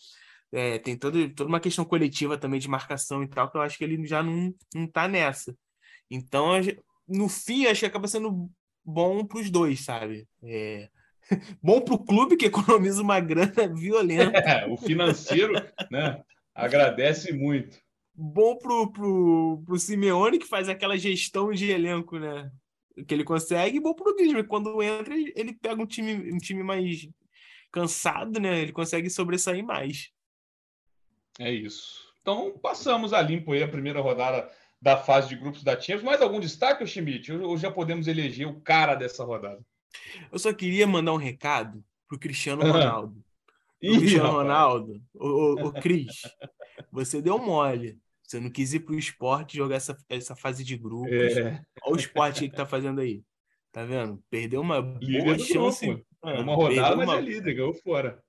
é, 0.53 0.77
tem 0.77 0.95
todo, 0.95 1.27
toda 1.33 1.49
uma 1.49 1.59
questão 1.59 1.83
coletiva 1.83 2.37
também 2.37 2.59
de 2.59 2.69
marcação 2.69 3.23
e 3.23 3.27
tal, 3.27 3.49
que 3.49 3.57
eu 3.57 3.61
acho 3.61 3.75
que 3.75 3.83
ele 3.83 4.05
já 4.05 4.21
não, 4.21 4.53
não 4.73 4.85
tá 4.85 5.07
nessa. 5.07 5.57
Então, 6.11 6.51
no 7.07 7.27
fim, 7.27 7.65
acho 7.65 7.79
que 7.79 7.85
acaba 7.87 8.07
sendo 8.07 8.49
bom 8.85 9.25
para 9.25 9.39
os 9.39 9.49
dois, 9.49 9.81
sabe? 9.83 10.27
É... 10.43 10.89
bom 11.61 11.81
para 11.81 11.95
o 11.95 12.05
clube, 12.05 12.37
que 12.37 12.45
economiza 12.45 13.01
uma 13.01 13.19
grana 13.19 13.67
violenta. 13.67 14.37
É, 14.37 14.67
o 14.69 14.77
financeiro 14.77 15.53
né, 15.89 16.21
agradece 16.53 17.33
muito. 17.33 17.79
bom 18.13 18.55
pro, 18.55 18.91
pro, 18.91 19.63
pro 19.65 19.79
Simeone, 19.79 20.37
que 20.37 20.45
faz 20.45 20.69
aquela 20.69 20.97
gestão 20.97 21.51
de 21.51 21.71
elenco, 21.71 22.19
né? 22.19 22.51
Que 23.07 23.13
ele 23.15 23.23
consegue, 23.23 23.77
e 23.77 23.79
bom 23.79 23.95
pro 23.95 24.15
Griezmann. 24.15 24.45
Quando 24.45 24.83
entra, 24.83 25.15
ele 25.15 25.53
pega 25.53 25.81
um 25.81 25.87
time, 25.87 26.31
um 26.31 26.37
time 26.37 26.61
mais 26.61 27.09
cansado, 27.71 28.39
né? 28.39 28.61
Ele 28.61 28.71
consegue 28.71 29.09
sobressair 29.09 29.65
mais. 29.65 30.13
É 31.39 31.51
isso. 31.51 32.03
Então, 32.21 32.57
passamos 32.61 33.13
a 33.13 33.21
limpo 33.21 33.51
aí 33.51 33.63
a 33.63 33.67
primeira 33.67 33.99
rodada 33.99 34.49
da 34.81 34.97
fase 34.97 35.29
de 35.29 35.35
grupos 35.35 35.63
da 35.63 35.79
Champions. 35.79 36.03
Mais 36.03 36.21
algum 36.21 36.39
destaque, 36.39 36.85
Schmidt? 36.85 37.31
Ou 37.31 37.57
já 37.57 37.71
podemos 37.71 38.07
eleger 38.07 38.47
o 38.47 38.61
cara 38.61 38.95
dessa 38.95 39.23
rodada? 39.23 39.61
Eu 40.31 40.39
só 40.39 40.53
queria 40.53 40.87
mandar 40.87 41.13
um 41.13 41.17
recado 41.17 41.83
pro 42.07 42.19
Cristiano 42.19 42.63
Ronaldo. 42.63 43.23
Ih, 43.81 43.97
Cristiano 43.97 44.25
rapaz. 44.25 44.43
Ronaldo, 44.43 45.01
o, 45.13 45.71
Cris, 45.73 46.21
você 46.91 47.21
deu 47.21 47.37
mole. 47.37 47.99
Você 48.25 48.39
não 48.39 48.49
quis 48.49 48.73
ir 48.73 48.79
pro 48.79 48.97
esporte 48.97 49.57
jogar 49.57 49.75
essa, 49.75 49.97
essa 50.09 50.35
fase 50.35 50.63
de 50.63 50.77
grupos. 50.77 51.11
É. 51.11 51.61
Olha 51.83 51.95
o 51.95 51.99
esporte 51.99 52.49
que 52.49 52.55
tá 52.55 52.65
fazendo 52.65 53.01
aí. 53.01 53.21
Tá 53.71 53.83
vendo? 53.83 54.23
Perdeu 54.29 54.61
uma 54.61 54.79
líder 54.79 55.23
boa 55.23 55.39
chance. 55.39 55.85
Grupo. 55.85 56.05
É 56.23 56.39
uma 56.39 56.55
rodada, 56.55 56.95
mas 56.95 57.09
uma... 57.09 57.17
é 57.17 57.21
líder, 57.21 57.53
ganhou 57.53 57.73
fora. 57.73 58.23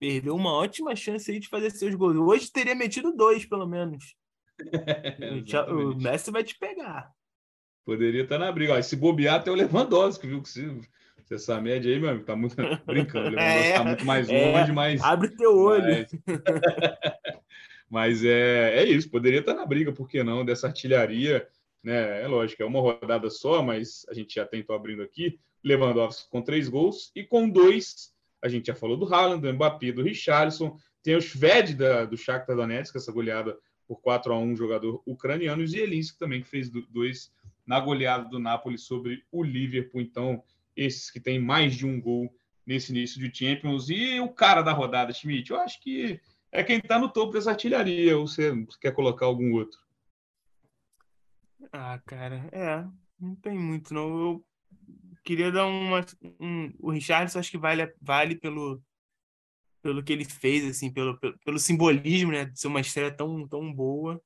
Perdeu 0.00 0.34
uma 0.34 0.54
ótima 0.54 0.96
chance 0.96 1.30
aí 1.30 1.38
de 1.38 1.46
fazer 1.46 1.70
seus 1.70 1.94
gols. 1.94 2.16
Hoje 2.16 2.50
teria 2.50 2.74
metido 2.74 3.14
dois, 3.14 3.44
pelo 3.44 3.66
menos. 3.66 4.16
É, 4.72 5.30
o 5.70 5.94
Messi 5.94 6.30
vai 6.30 6.42
te 6.42 6.58
pegar. 6.58 7.12
Poderia 7.84 8.22
estar 8.22 8.38
na 8.38 8.50
briga. 8.50 8.72
Ó, 8.72 8.82
se 8.82 8.96
bobear 8.96 9.34
até 9.34 9.50
o 9.50 9.54
Lewandowski, 9.54 10.26
viu? 10.26 10.40
Que 10.40 10.48
se, 10.48 10.80
se 11.26 11.34
essa 11.34 11.60
média 11.60 11.92
aí, 11.92 12.00
meu 12.00 12.08
amigo, 12.08 12.24
tá 12.24 12.34
muito 12.34 12.56
brincando. 12.86 13.28
O 13.28 13.30
Lewandowski 13.30 13.68
é, 13.68 13.74
tá 13.74 13.84
muito 13.84 14.06
mais 14.06 14.28
é, 14.30 14.52
longe, 14.52 14.72
mas. 14.72 15.02
Abre 15.02 15.36
teu 15.36 15.54
olho. 15.54 15.84
Mas, 15.84 16.10
mas 17.90 18.24
é, 18.24 18.78
é 18.78 18.84
isso, 18.84 19.10
poderia 19.10 19.40
estar 19.40 19.52
na 19.52 19.66
briga, 19.66 19.92
por 19.92 20.08
que 20.08 20.24
não? 20.24 20.46
Dessa 20.46 20.66
artilharia, 20.68 21.46
né? 21.84 22.22
É 22.22 22.26
lógico, 22.26 22.62
é 22.62 22.66
uma 22.66 22.80
rodada 22.80 23.28
só, 23.28 23.62
mas 23.62 24.06
a 24.08 24.14
gente 24.14 24.36
já 24.36 24.46
tentou 24.46 24.74
abrindo 24.74 25.02
aqui. 25.02 25.38
Lewandowski 25.62 26.30
com 26.30 26.40
três 26.40 26.70
gols 26.70 27.12
e 27.14 27.22
com 27.22 27.46
dois, 27.50 28.14
a 28.42 28.48
gente 28.48 28.66
já 28.66 28.74
falou 28.74 28.96
do 28.96 29.12
Haaland, 29.12 29.42
do 29.42 29.52
Mbappé, 29.52 29.92
do 29.92 30.02
Richarlison, 30.02 30.76
tem 31.02 31.16
o 31.16 31.20
Shved 31.20 31.74
da, 31.74 32.04
do 32.04 32.16
Shakhtar 32.16 32.56
Donetsk, 32.56 32.96
essa 32.96 33.12
goleada 33.12 33.58
por 33.86 34.00
4 34.00 34.32
a 34.32 34.38
1 34.38 34.56
jogador 34.56 35.02
ucraniano, 35.06 35.62
e 35.62 35.64
o 35.64 35.68
Zielinski 35.68 36.18
também, 36.18 36.42
que 36.42 36.48
fez 36.48 36.70
dois 36.70 37.32
na 37.66 37.80
goleada 37.80 38.28
do 38.28 38.38
Napoli 38.38 38.78
sobre 38.78 39.24
o 39.30 39.42
Liverpool. 39.42 40.00
Então, 40.00 40.42
esses 40.76 41.10
que 41.10 41.20
têm 41.20 41.38
mais 41.38 41.74
de 41.74 41.86
um 41.86 42.00
gol 42.00 42.32
nesse 42.66 42.92
início 42.92 43.20
de 43.20 43.36
Champions. 43.36 43.88
E 43.90 44.20
o 44.20 44.28
cara 44.28 44.62
da 44.62 44.72
rodada, 44.72 45.12
Schmidt, 45.12 45.50
eu 45.50 45.60
acho 45.60 45.80
que 45.80 46.20
é 46.52 46.62
quem 46.62 46.78
está 46.78 46.98
no 46.98 47.08
topo 47.08 47.32
dessa 47.32 47.50
artilharia. 47.50 48.16
Ou 48.16 48.26
você 48.26 48.52
quer 48.80 48.92
colocar 48.92 49.26
algum 49.26 49.52
outro? 49.54 49.78
Ah, 51.72 52.00
cara, 52.06 52.48
é. 52.52 52.84
Não 53.18 53.34
tem 53.34 53.58
muito, 53.58 53.92
não. 53.92 54.18
Eu 54.18 54.44
queria 55.24 55.50
dar 55.50 55.66
uma. 55.66 56.04
Um, 56.40 56.72
o 56.78 56.90
Richardson 56.90 57.38
acho 57.38 57.50
que 57.50 57.58
vale, 57.58 57.92
vale 58.00 58.36
pelo, 58.36 58.82
pelo 59.82 60.02
que 60.02 60.12
ele 60.12 60.24
fez, 60.24 60.64
assim, 60.64 60.92
pelo, 60.92 61.18
pelo, 61.18 61.38
pelo 61.38 61.58
simbolismo, 61.58 62.32
né? 62.32 62.46
De 62.46 62.58
ser 62.58 62.68
uma 62.68 62.80
estreia 62.80 63.10
tão, 63.10 63.46
tão 63.48 63.72
boa. 63.72 64.20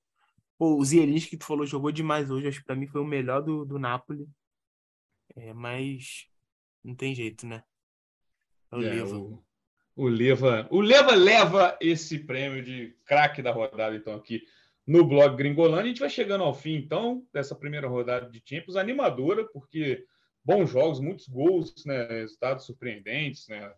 Pô, 0.56 0.76
o 0.76 0.84
Zielinski 0.84 1.30
que 1.30 1.36
tu 1.38 1.46
falou 1.46 1.66
jogou 1.66 1.90
demais 1.90 2.30
hoje. 2.30 2.48
Acho 2.48 2.60
que 2.60 2.66
pra 2.66 2.76
mim 2.76 2.86
foi 2.86 3.00
o 3.00 3.06
melhor 3.06 3.42
do, 3.42 3.64
do 3.64 3.78
Napoli. 3.78 4.26
É, 5.36 5.52
mas 5.52 6.26
não 6.82 6.94
tem 6.94 7.14
jeito, 7.14 7.46
né? 7.46 7.62
É 8.70 8.76
o 8.76 8.82
é, 8.82 8.94
Leva. 8.94 9.16
O, 9.16 9.44
o 9.96 10.08
Leva. 10.08 10.68
O 10.70 10.80
Leva 10.80 11.14
leva 11.14 11.76
esse 11.80 12.20
prêmio 12.20 12.62
de 12.62 12.96
craque 13.04 13.42
da 13.42 13.52
rodada, 13.52 13.96
então, 13.96 14.14
aqui 14.14 14.42
no 14.86 15.04
blog 15.04 15.36
Gringolândia. 15.36 15.84
A 15.84 15.88
gente 15.88 16.00
vai 16.00 16.10
chegando 16.10 16.44
ao 16.44 16.54
fim, 16.54 16.74
então, 16.74 17.26
dessa 17.32 17.54
primeira 17.54 17.88
rodada 17.88 18.30
de 18.30 18.42
Champions, 18.44 18.76
animadora, 18.76 19.44
porque 19.48 20.04
bons 20.44 20.70
jogos, 20.70 21.00
muitos 21.00 21.26
gols, 21.26 21.72
né, 21.86 22.06
resultados 22.06 22.66
surpreendentes, 22.66 23.48
né, 23.48 23.72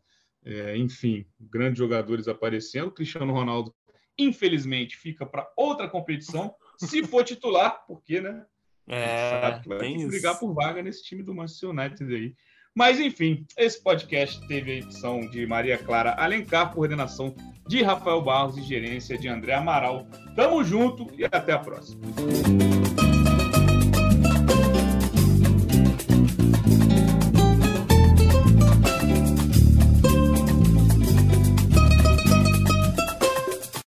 é, 0.45 0.77
enfim, 0.77 1.27
grandes 1.41 1.79
jogadores 1.79 2.29
aparecendo. 2.29 2.91
Cristiano 2.91 3.33
Ronaldo, 3.33 3.75
infelizmente, 4.19 4.97
fica 4.97 5.27
para 5.27 5.51
outra 5.57 5.89
competição, 5.89 6.55
se 6.79 7.05
for 7.05 7.25
titular, 7.25 7.85
porque, 7.87 8.21
né? 8.21 8.45
É, 8.89 9.61
vai 9.67 9.79
ter 9.79 9.97
que 9.97 10.07
brigar 10.07 10.39
por 10.39 10.55
vaga 10.55 10.81
nesse 10.81 11.03
time 11.03 11.23
do 11.23 11.35
Manchester 11.35 11.71
United 11.71 12.15
aí. 12.15 12.35
Mas, 12.73 13.01
enfim, 13.01 13.45
esse 13.57 13.83
podcast 13.83 14.47
teve 14.47 14.71
a 14.71 14.75
edição 14.77 15.21
de 15.31 15.47
Maria 15.47 15.79
Clara 15.79 16.13
Alencar, 16.13 16.73
coordenação 16.73 17.35
de 17.67 17.83
Rafael 17.83 18.21
Barros 18.21 18.59
e 18.59 18.63
gerência 18.63 19.17
de 19.17 19.29
André 19.29 19.55
Amaral. 19.55 20.07
Tamo 20.37 20.63
junto 20.63 21.07
e 21.19 21.25
até 21.25 21.53
a 21.53 21.59
próxima. 21.59 22.03